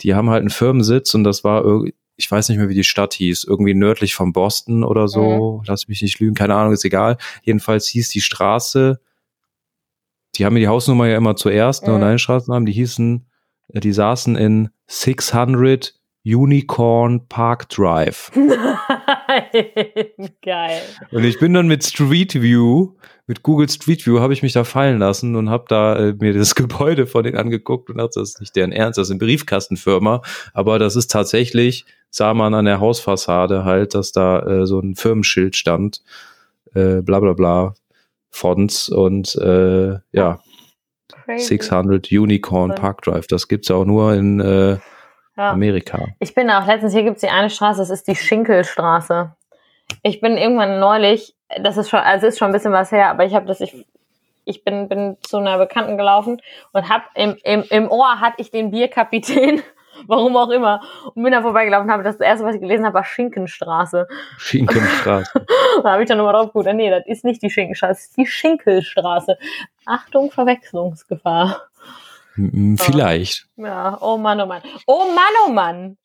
die 0.00 0.14
haben 0.14 0.30
halt 0.30 0.40
einen 0.40 0.50
Firmensitz 0.50 1.14
und 1.14 1.24
das 1.24 1.44
war 1.44 1.62
irgendwie, 1.64 1.94
ich 2.16 2.30
weiß 2.30 2.48
nicht 2.48 2.58
mehr, 2.58 2.68
wie 2.68 2.74
die 2.74 2.84
Stadt 2.84 3.14
hieß, 3.14 3.44
irgendwie 3.44 3.74
nördlich 3.74 4.14
von 4.14 4.32
Boston 4.32 4.84
oder 4.84 5.08
so. 5.08 5.58
Mhm. 5.60 5.64
Lass 5.66 5.88
mich 5.88 6.02
nicht 6.02 6.18
lügen, 6.20 6.34
keine 6.34 6.54
Ahnung, 6.54 6.72
ist 6.72 6.84
egal. 6.84 7.16
Jedenfalls 7.42 7.86
hieß 7.88 8.08
die 8.10 8.20
Straße, 8.20 9.00
die 10.36 10.44
haben 10.44 10.54
mir 10.54 10.60
die 10.60 10.68
Hausnummer 10.68 11.08
ja 11.08 11.16
immer 11.16 11.36
zuerst, 11.36 11.86
ne, 11.86 11.94
und 11.94 12.00
Mhm. 12.00 12.06
einen 12.06 12.18
Straßennamen, 12.18 12.66
die 12.66 12.72
hießen, 12.72 13.26
äh, 13.72 13.80
die 13.80 13.92
saßen 13.92 14.36
in 14.36 14.70
600 14.86 15.94
Unicorn 16.24 17.26
Park 17.28 17.68
Drive. 17.70 18.30
Geil. 20.42 20.82
Und 21.10 21.24
ich 21.24 21.38
bin 21.38 21.54
dann 21.54 21.66
mit 21.66 21.84
Street 21.84 22.40
View, 22.42 22.92
mit 23.30 23.44
Google 23.44 23.68
Street 23.68 24.04
View, 24.04 24.18
habe 24.18 24.32
ich 24.32 24.42
mich 24.42 24.54
da 24.54 24.64
fallen 24.64 24.98
lassen 24.98 25.36
und 25.36 25.50
habe 25.50 25.66
da 25.68 25.94
äh, 25.94 26.14
mir 26.18 26.32
das 26.32 26.54
Gebäude 26.56 27.06
von 27.06 27.22
denen 27.22 27.36
angeguckt 27.36 27.88
und 27.88 27.98
dachte, 27.98 28.18
das 28.18 28.30
ist 28.30 28.40
nicht 28.40 28.56
deren 28.56 28.72
Ernst, 28.72 28.98
das 28.98 29.06
ist 29.06 29.12
eine 29.12 29.20
Briefkastenfirma, 29.20 30.20
aber 30.52 30.80
das 30.80 30.96
ist 30.96 31.12
tatsächlich, 31.12 31.86
sah 32.10 32.34
man 32.34 32.54
an 32.54 32.64
der 32.64 32.80
Hausfassade 32.80 33.64
halt, 33.64 33.94
dass 33.94 34.10
da 34.10 34.40
äh, 34.40 34.66
so 34.66 34.80
ein 34.80 34.96
Firmenschild 34.96 35.54
stand, 35.54 36.02
äh, 36.74 37.02
bla 37.02 37.20
bla 37.20 37.34
bla, 37.34 37.74
Fonts 38.30 38.88
und 38.88 39.36
äh, 39.36 40.00
ja, 40.10 40.40
Crazy. 41.24 41.44
600 41.44 42.10
Unicorn. 42.10 42.74
Park 42.74 43.02
Drive, 43.02 43.28
das 43.28 43.46
gibt's 43.46 43.68
ja 43.68 43.76
auch 43.76 43.84
nur 43.84 44.12
in 44.12 44.40
äh, 44.40 44.78
Ja. 45.36 45.52
Amerika. 45.52 46.08
Ich 46.18 46.34
bin 46.34 46.50
auch 46.50 46.66
letztens, 46.66 46.94
hier 46.94 47.04
gibt's 47.04 47.20
die 47.20 47.28
eine 47.28 47.48
Straße, 47.48 47.78
das 47.78 47.90
ist 47.90 48.08
die 48.08 48.16
Schinkelstraße. 48.16 49.36
Ich 50.02 50.20
bin 50.20 50.36
irgendwann 50.36 50.80
neulich, 50.80 51.34
das 51.62 51.76
ist 51.76 51.90
schon, 51.90 52.00
also 52.00 52.26
ist 52.26 52.38
schon 52.38 52.48
ein 52.48 52.52
bisschen 52.52 52.72
was 52.72 52.92
her, 52.92 53.10
aber 53.10 53.24
ich 53.24 53.34
habe 53.34 53.46
das, 53.46 53.60
ich, 53.60 53.86
ich 54.44 54.64
bin, 54.64 54.88
bin 54.88 55.16
zu 55.22 55.38
einer 55.38 55.58
Bekannten 55.58 55.96
gelaufen 55.96 56.40
und 56.72 56.88
hab 56.88 57.10
im, 57.14 57.36
im, 57.44 57.64
im 57.70 57.90
Ohr 57.90 58.20
hatte 58.20 58.40
ich 58.40 58.50
den 58.50 58.70
Bierkapitän, 58.70 59.62
warum 60.06 60.36
auch 60.36 60.50
immer, 60.50 60.80
und 61.14 61.22
bin 61.22 61.32
da 61.32 61.42
vorbeigelaufen 61.42 61.86
und 61.86 61.92
habe 61.92 62.02
das 62.02 62.20
erste, 62.20 62.44
was 62.44 62.54
ich 62.54 62.60
gelesen 62.60 62.84
habe, 62.84 62.94
war 62.94 63.04
Schinkenstraße. 63.04 64.06
Schinkenstraße. 64.38 65.46
Da 65.82 65.92
habe 65.92 66.02
ich 66.02 66.08
dann 66.08 66.18
nochmal 66.18 66.34
drauf 66.34 66.52
geguckt, 66.52 66.74
nee, 66.74 66.90
das 66.90 67.06
ist 67.06 67.24
nicht 67.24 67.42
die 67.42 67.48
Schinkenstraße, 67.48 67.92
das 67.92 68.00
ist 68.02 68.16
die 68.16 68.26
Schinkelstraße. 68.26 69.38
Achtung, 69.86 70.30
Verwechslungsgefahr. 70.30 71.62
Vielleicht. 72.34 73.46
Ja, 73.56 73.98
oh 74.00 74.16
Mann, 74.16 74.40
oh 74.40 74.46
Mann. 74.46 74.62
Oh 74.86 75.04
Mann, 75.14 75.32
oh 75.46 75.50
Mann. 75.50 75.96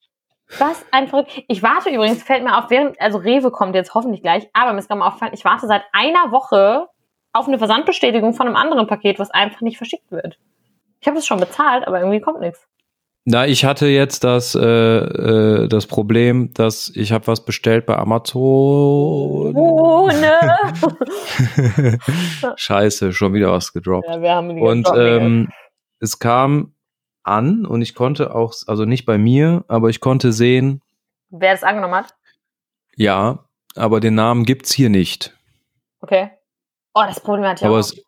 Was 0.59 0.85
ein 0.91 1.07
Verrückt. 1.07 1.43
Ich 1.47 1.63
warte 1.63 1.89
übrigens, 1.89 2.23
fällt 2.23 2.43
mir 2.43 2.57
auf, 2.57 2.69
während, 2.69 2.99
also 3.01 3.17
Rewe 3.17 3.51
kommt 3.51 3.75
jetzt 3.75 3.93
hoffentlich 3.93 4.21
gleich, 4.21 4.47
aber 4.53 4.73
mir 4.73 4.79
ist 4.79 4.87
gerade 4.87 4.99
mal 4.99 5.07
aufgefallen, 5.07 5.33
ich 5.33 5.43
warte 5.43 5.67
seit 5.67 5.83
einer 5.91 6.31
Woche 6.31 6.87
auf 7.33 7.47
eine 7.47 7.57
Versandbestätigung 7.57 8.33
von 8.33 8.47
einem 8.47 8.55
anderen 8.55 8.87
Paket, 8.87 9.19
was 9.19 9.31
einfach 9.31 9.61
nicht 9.61 9.77
verschickt 9.77 10.11
wird. 10.11 10.37
Ich 11.01 11.07
habe 11.07 11.17
es 11.17 11.25
schon 11.25 11.39
bezahlt, 11.39 11.87
aber 11.87 11.99
irgendwie 11.99 12.21
kommt 12.21 12.39
nichts. 12.39 12.67
Na, 13.27 13.47
ich 13.47 13.65
hatte 13.65 13.87
jetzt 13.87 14.23
das, 14.23 14.53
äh, 14.53 14.61
äh, 14.61 15.67
das 15.67 15.87
Problem, 15.87 16.53
dass 16.53 16.91
ich 16.93 17.11
habe 17.11 17.25
was 17.25 17.43
bestellt 17.43 17.87
bei 17.87 17.97
Amazon. 17.97 19.55
Oh, 19.55 20.07
ne? 20.09 21.97
Scheiße, 22.55 23.13
schon 23.13 23.33
wieder 23.33 23.51
was 23.51 23.73
gedroppt. 23.73 24.07
ja, 24.07 24.21
wir 24.21 24.31
haben 24.31 24.55
die 24.55 24.61
und 24.61 24.87
ähm, 24.95 25.49
es 25.99 26.19
kam 26.19 26.74
an 27.25 27.65
und 27.65 27.81
ich 27.81 27.95
konnte 27.95 28.33
auch, 28.35 28.53
also 28.67 28.85
nicht 28.85 29.05
bei 29.05 29.17
mir, 29.17 29.65
aber 29.67 29.89
ich 29.89 29.99
konnte 29.99 30.31
sehen, 30.31 30.81
Wer 31.29 31.51
das 31.53 31.63
angenommen 31.63 31.95
hat? 31.95 32.15
ja, 32.95 33.45
aber 33.75 33.99
den 33.99 34.15
Namen 34.15 34.45
gibt's 34.45 34.71
hier 34.71 34.89
nicht. 34.89 35.35
Okay. 36.01 36.29
Oh, 36.93 37.03
das 37.05 37.19
Problem 37.19 37.53
ich 37.55 37.65
Aber 37.65 37.75
auch. 37.75 37.79
es, 37.79 38.01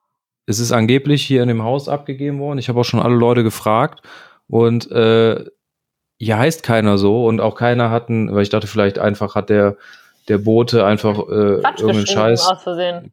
es 0.46 0.60
ist 0.60 0.72
angeblich 0.72 1.26
hier 1.26 1.42
in 1.42 1.50
dem 1.50 1.64
Haus 1.64 1.90
abgegeben 1.90 2.40
worden. 2.40 2.60
Ich 2.60 2.70
habe 2.70 2.80
auch 2.80 2.86
schon 2.86 3.02
alle 3.02 3.16
Leute 3.16 3.44
gefragt 3.44 4.02
und 4.48 4.90
äh, 4.92 5.44
hier 6.20 6.38
heißt 6.38 6.64
keiner 6.64 6.98
so 6.98 7.26
und 7.26 7.42
auch 7.42 7.56
keiner 7.56 7.92
hatten, 7.92 8.34
weil 8.34 8.44
ich 8.44 8.50
dachte 8.50 8.68
vielleicht 8.68 8.98
einfach 8.98 9.36
hat 9.36 9.50
der 9.50 9.78
der 10.28 10.38
Bote 10.40 10.86
einfach 10.86 11.20
äh, 11.20 11.60
Quatsch 11.62 11.80
irgendeinen 11.80 12.08
Scheiß. 12.08 12.50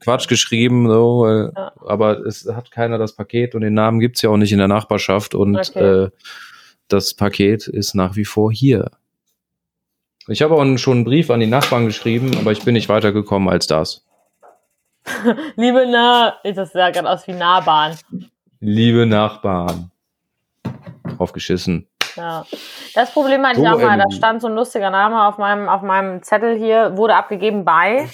Quatsch 0.01 0.29
geschrieben, 0.29 0.89
so, 0.89 1.23
weil, 1.23 1.53
Ja. 1.57 1.73
aber 1.87 2.21
es 2.27 2.47
hat 2.53 2.71
keiner 2.71 2.99
das 2.99 3.15
Paket 3.15 3.55
und 3.55 3.61
den 3.61 3.75
Namen 3.75 4.01
gibt's 4.01 4.23
ja 4.23 4.31
auch 4.31 4.37
nicht 4.37 4.53
in 4.53 4.59
der 4.59 4.69
Nachbarschaft 4.69 5.35
und 5.35 5.57
Okay. 5.57 6.05
äh, 6.05 6.11
das 6.89 7.15
Paket 7.15 7.67
ist 7.69 7.95
nach 7.95 8.17
wie 8.17 8.25
vor 8.25 8.53
hier. 8.53 8.91
Ich 10.29 10.43
habe 10.43 10.55
auch 10.55 10.79
schon 10.79 10.99
einen 10.99 11.05
Brief 11.05 11.31
an 11.31 11.41
die 11.41 11.47
Nachbarn 11.47 11.87
geschrieben, 11.87 12.33
aber 12.39 12.53
ich 12.53 12.63
bin 12.63 12.75
nicht 12.75 12.89
weitergekommen 12.89 13.49
als 13.49 13.67
das. 13.67 14.05
Liebe 15.57 15.87
nah, 15.87 16.35
das 16.43 16.73
sah 16.73 16.91
gerade 16.91 17.11
aus 17.11 17.27
wie 17.27 17.33
Nahbahn. 17.33 17.97
Liebe 18.61 19.05
Nachbarn. 19.07 19.91
Drauf 21.17 21.33
geschissen. 21.33 21.87
Ja. 22.17 22.45
Das 22.95 23.13
Problem 23.13 23.45
hatte 23.47 23.57
So, 23.57 23.63
ich 23.63 23.69
auch 23.69 23.79
mal, 23.79 23.97
da 23.99 24.05
Emily. 24.05 24.17
stand 24.17 24.41
so 24.41 24.49
ein 24.49 24.55
lustiger 24.55 24.91
Name 24.91 25.27
auf 25.27 25.39
meinem, 25.39 25.69
auf 25.69 25.83
meinem 25.83 26.23
Zettel 26.23 26.57
hier, 26.57 26.97
wurde 26.97 27.15
abgegeben 27.17 27.65
bei, 27.65 28.09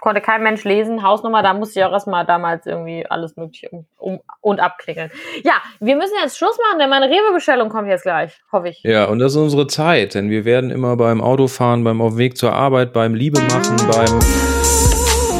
konnte 0.00 0.20
kein 0.20 0.42
Mensch 0.42 0.64
lesen, 0.64 1.02
Hausnummer, 1.02 1.42
da 1.42 1.52
musste 1.52 1.80
ich 1.80 1.84
auch 1.84 1.92
erstmal 1.92 2.24
damals 2.24 2.66
irgendwie 2.66 3.04
alles 3.08 3.36
mögliche 3.36 3.68
um, 3.70 3.86
um 3.98 4.20
und 4.40 4.60
abklingeln. 4.60 5.10
Ja, 5.44 5.54
wir 5.80 5.96
müssen 5.96 6.14
jetzt 6.22 6.38
Schluss 6.38 6.56
machen, 6.58 6.78
denn 6.78 6.88
meine 6.88 7.06
Rewe-Bestellung 7.06 7.68
kommt 7.68 7.88
jetzt 7.88 8.02
gleich, 8.02 8.40
hoffe 8.50 8.68
ich. 8.70 8.82
Ja, 8.82 9.04
und 9.06 9.18
das 9.18 9.32
ist 9.32 9.38
unsere 9.38 9.66
Zeit, 9.66 10.14
denn 10.14 10.30
wir 10.30 10.44
werden 10.44 10.70
immer 10.70 10.96
beim 10.96 11.20
Autofahren, 11.20 11.84
beim 11.84 12.00
Auf 12.00 12.12
dem 12.12 12.18
Weg 12.18 12.38
zur 12.38 12.52
Arbeit, 12.52 12.92
beim 12.92 13.14
Liebe 13.14 13.40
machen, 13.42 13.76
beim 13.90 14.18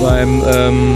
beim 0.02 0.42
ähm, 0.48 0.94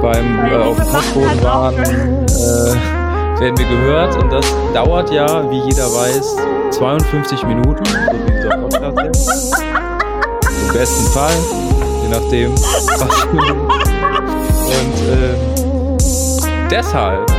beim 0.00 0.36
Bei 0.36 0.50
äh, 0.50 0.56
auf 0.56 0.76
Postboden 0.78 1.28
halt 1.30 1.42
warten, 1.44 2.26
äh, 2.26 2.99
werden 3.40 3.56
wir 3.58 3.66
gehört 3.66 4.16
und 4.22 4.30
das 4.30 4.46
dauert 4.74 5.10
ja, 5.10 5.50
wie 5.50 5.60
jeder 5.60 5.86
weiß, 5.86 6.36
52 6.72 7.42
Minuten, 7.46 7.84
so 7.84 7.92
wie 8.26 8.32
dieser 8.32 8.56
Podcast 8.58 8.98
jetzt. 9.02 9.54
Im 10.66 10.72
besten 10.74 11.06
Fall, 11.12 11.32
je 12.02 12.08
nachdem, 12.10 12.52
was 12.54 13.24
Und 14.66 14.96
äh, 15.08 16.68
deshalb 16.70 17.30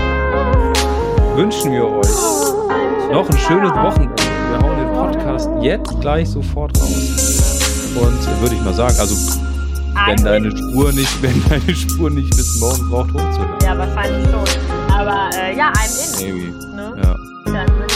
wünschen 1.36 1.72
wir 1.72 1.86
euch 1.86 3.12
noch 3.14 3.30
ein 3.30 3.38
schönes 3.38 3.72
Wochenende. 3.72 4.16
Wir 4.50 4.60
hauen 4.62 4.78
den 4.78 4.94
Podcast 4.94 5.50
jetzt 5.62 6.02
gleich 6.02 6.30
sofort 6.30 6.78
raus. 6.82 6.90
Und 7.96 8.42
würde 8.42 8.56
ich 8.56 8.62
mal 8.62 8.74
sagen, 8.74 8.96
also 9.00 9.16
wenn 10.08 10.18
Ein- 10.18 10.24
deine 10.24 10.52
Spur 10.58 10.92
nicht, 10.94 11.22
wenn 11.22 11.44
deine 11.50 11.76
Spur 11.76 12.10
nicht 12.10 12.36
bis 12.36 12.60
morgen 12.60 12.90
braucht, 12.90 13.14
hochzuladen. 13.14 13.56
Ja, 13.64 13.78
wahrscheinlich 13.78 14.26
schon. 14.30 14.81
Aber 14.92 15.30
äh, 15.36 15.56
ja, 15.58 15.72
I'm 15.74 16.22
in. 16.22 16.56
Maybe. 16.56 16.76
Ne? 16.76 16.94
Ja. 17.02 17.16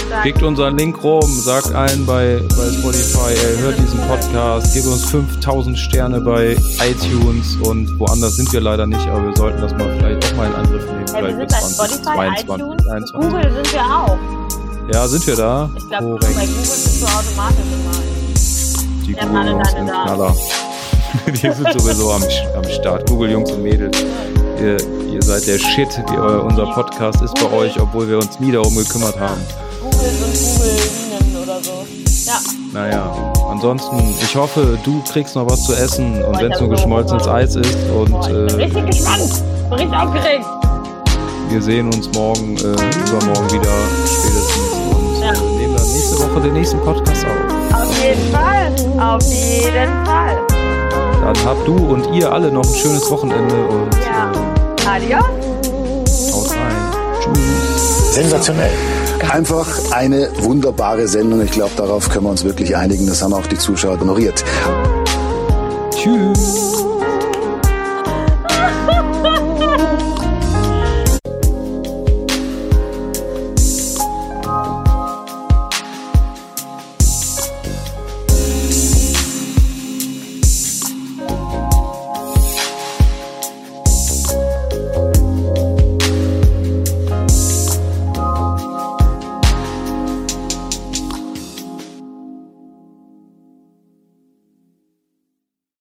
Sagen, 0.10 0.22
Klickt 0.22 0.43
unseren 0.43 0.78
Link 0.78 1.04
rum, 1.04 1.24
sagt 1.39 1.74
allen 1.74 2.06
bei, 2.06 2.41
bei 2.58 2.72
Spotify, 2.72 3.32
ey, 3.34 3.58
hört 3.58 3.78
diesen 3.80 4.00
Podcast, 4.08 4.74
gebt 4.74 4.86
uns 4.86 5.06
5000 5.06 5.78
Sterne 5.78 6.22
bei 6.22 6.58
iTunes 6.86 7.56
und 7.64 8.00
woanders 8.00 8.36
sind 8.36 8.52
wir 8.52 8.62
leider 8.62 8.86
nicht, 8.86 9.08
aber 9.08 9.26
wir 9.26 9.36
sollten 9.36 9.62
das 9.62 9.72
mal 9.74 9.96
vielleicht 9.98 10.26
auch 10.26 10.38
mal 10.38 10.48
in 10.48 10.54
Angriff 10.56 10.86
nehmen. 10.86 11.06
hey, 11.14 11.24
wir 11.24 11.48
sind 11.48 11.50
bei 11.50 11.88
Spotify, 11.88 12.43
20, 12.43 12.43
iTunes, 12.43 12.88
21. 12.88 13.14
Google 13.14 13.52
sind 13.54 13.74
wir 13.74 13.82
auch. 13.82 14.18
Ja, 14.93 15.08
sind 15.08 15.26
wir 15.26 15.36
da? 15.36 15.70
Ich 15.76 15.88
glaube, 15.88 16.18
bei. 16.20 16.28
Google 16.28 16.48
bist 16.48 17.02
du 17.02 17.06
automatisch 17.06 17.66
immer. 17.74 18.16
Die 19.08 19.16
Wir 19.16 19.26
Google-Jungs 19.26 19.72
sind. 19.72 19.86
Knaller. 19.86 20.36
Die 21.28 21.52
sind 21.52 21.80
sowieso 21.80 22.12
am, 22.12 22.24
am 22.56 22.64
Start. 22.66 23.10
Google-Jungs 23.10 23.52
und 23.52 23.64
Mädels. 23.64 24.06
Ihr, 24.66 24.78
ihr 25.13 25.22
seid 25.22 25.45
der 25.45 25.59
Shit. 25.59 25.89
Die, 26.09 26.18
euer, 26.18 26.43
unser 26.43 26.66
Podcast 26.74 27.22
ist 27.22 27.36
bei 27.36 27.51
euch, 27.55 27.80
obwohl 27.80 28.07
wir 28.09 28.18
uns 28.18 28.39
nie 28.39 28.51
darum 28.51 28.74
gekümmert 28.76 29.20
haben. 29.20 29.39
Google 29.80 29.99
und 30.26 30.34
Google 30.34 31.43
oder 31.43 31.61
so. 31.61 31.86
Ja, 32.26 32.39
Naja, 32.74 33.34
ansonsten, 33.51 34.16
ich 34.20 34.36
hoffe, 34.36 34.80
du 34.84 35.03
kriegst 35.03 35.36
noch 35.36 35.47
was 35.47 35.63
zu 35.66 35.74
essen 35.74 36.24
und 36.24 36.39
wenn 36.41 36.51
es 36.51 36.59
nur 36.59 36.72
geschmolzenes. 36.72 37.28
Eis 37.28 37.55
ist 37.55 37.78
und 37.95 38.09
ich 38.22 38.28
bin 38.28 38.47
äh, 38.49 38.53
richtig 38.63 38.86
gespannt. 38.88 39.43
Bin 39.70 39.74
richtig 39.78 39.99
aufgeregt. 39.99 40.45
wir 41.49 41.61
sehen 41.61 41.93
uns 41.93 42.11
morgen, 42.13 42.57
äh, 42.57 42.61
übermorgen 42.61 43.51
wieder 43.51 43.70
spätestens 44.07 44.72
und 44.89 45.22
Ja. 45.22 45.32
äh, 45.32 45.57
nehmen 45.59 45.76
dann 45.76 45.93
nächste 45.93 46.18
Woche 46.18 46.41
den 46.41 46.53
nächsten 46.53 46.80
Podcast 46.80 47.24
auf. 47.24 47.82
Auf 47.84 48.03
jeden 48.03 48.32
Fall. 48.32 48.72
Auf 48.99 49.22
jeden 49.32 50.05
Fall. 50.05 50.38
Dann 51.22 51.45
habt 51.45 51.68
du 51.68 51.76
und 51.76 52.11
ihr 52.16 52.32
alle 52.32 52.51
noch 52.51 52.66
ein 52.66 52.76
schönes 52.76 53.11
Wochenende 53.11 53.53
und 53.68 53.93
Ja. 54.03 54.32
Adios. 54.88 55.23
haut 56.31 56.49
rein. 56.51 56.93
Tschüss. 57.21 58.13
Sensationell. 58.13 58.71
Einfach 59.29 59.67
eine 59.91 60.29
wunderbare 60.41 61.07
Sendung. 61.07 61.41
Ich 61.41 61.51
glaube, 61.51 61.71
darauf 61.75 62.09
können 62.09 62.25
wir 62.25 62.29
uns 62.29 62.43
wirklich 62.43 62.75
einigen. 62.75 63.07
Das 63.07 63.21
haben 63.21 63.33
auch 63.33 63.47
die 63.47 63.57
Zuschauer 63.57 63.99
honoriert. 63.99 64.43
Tschüss. 65.91 66.64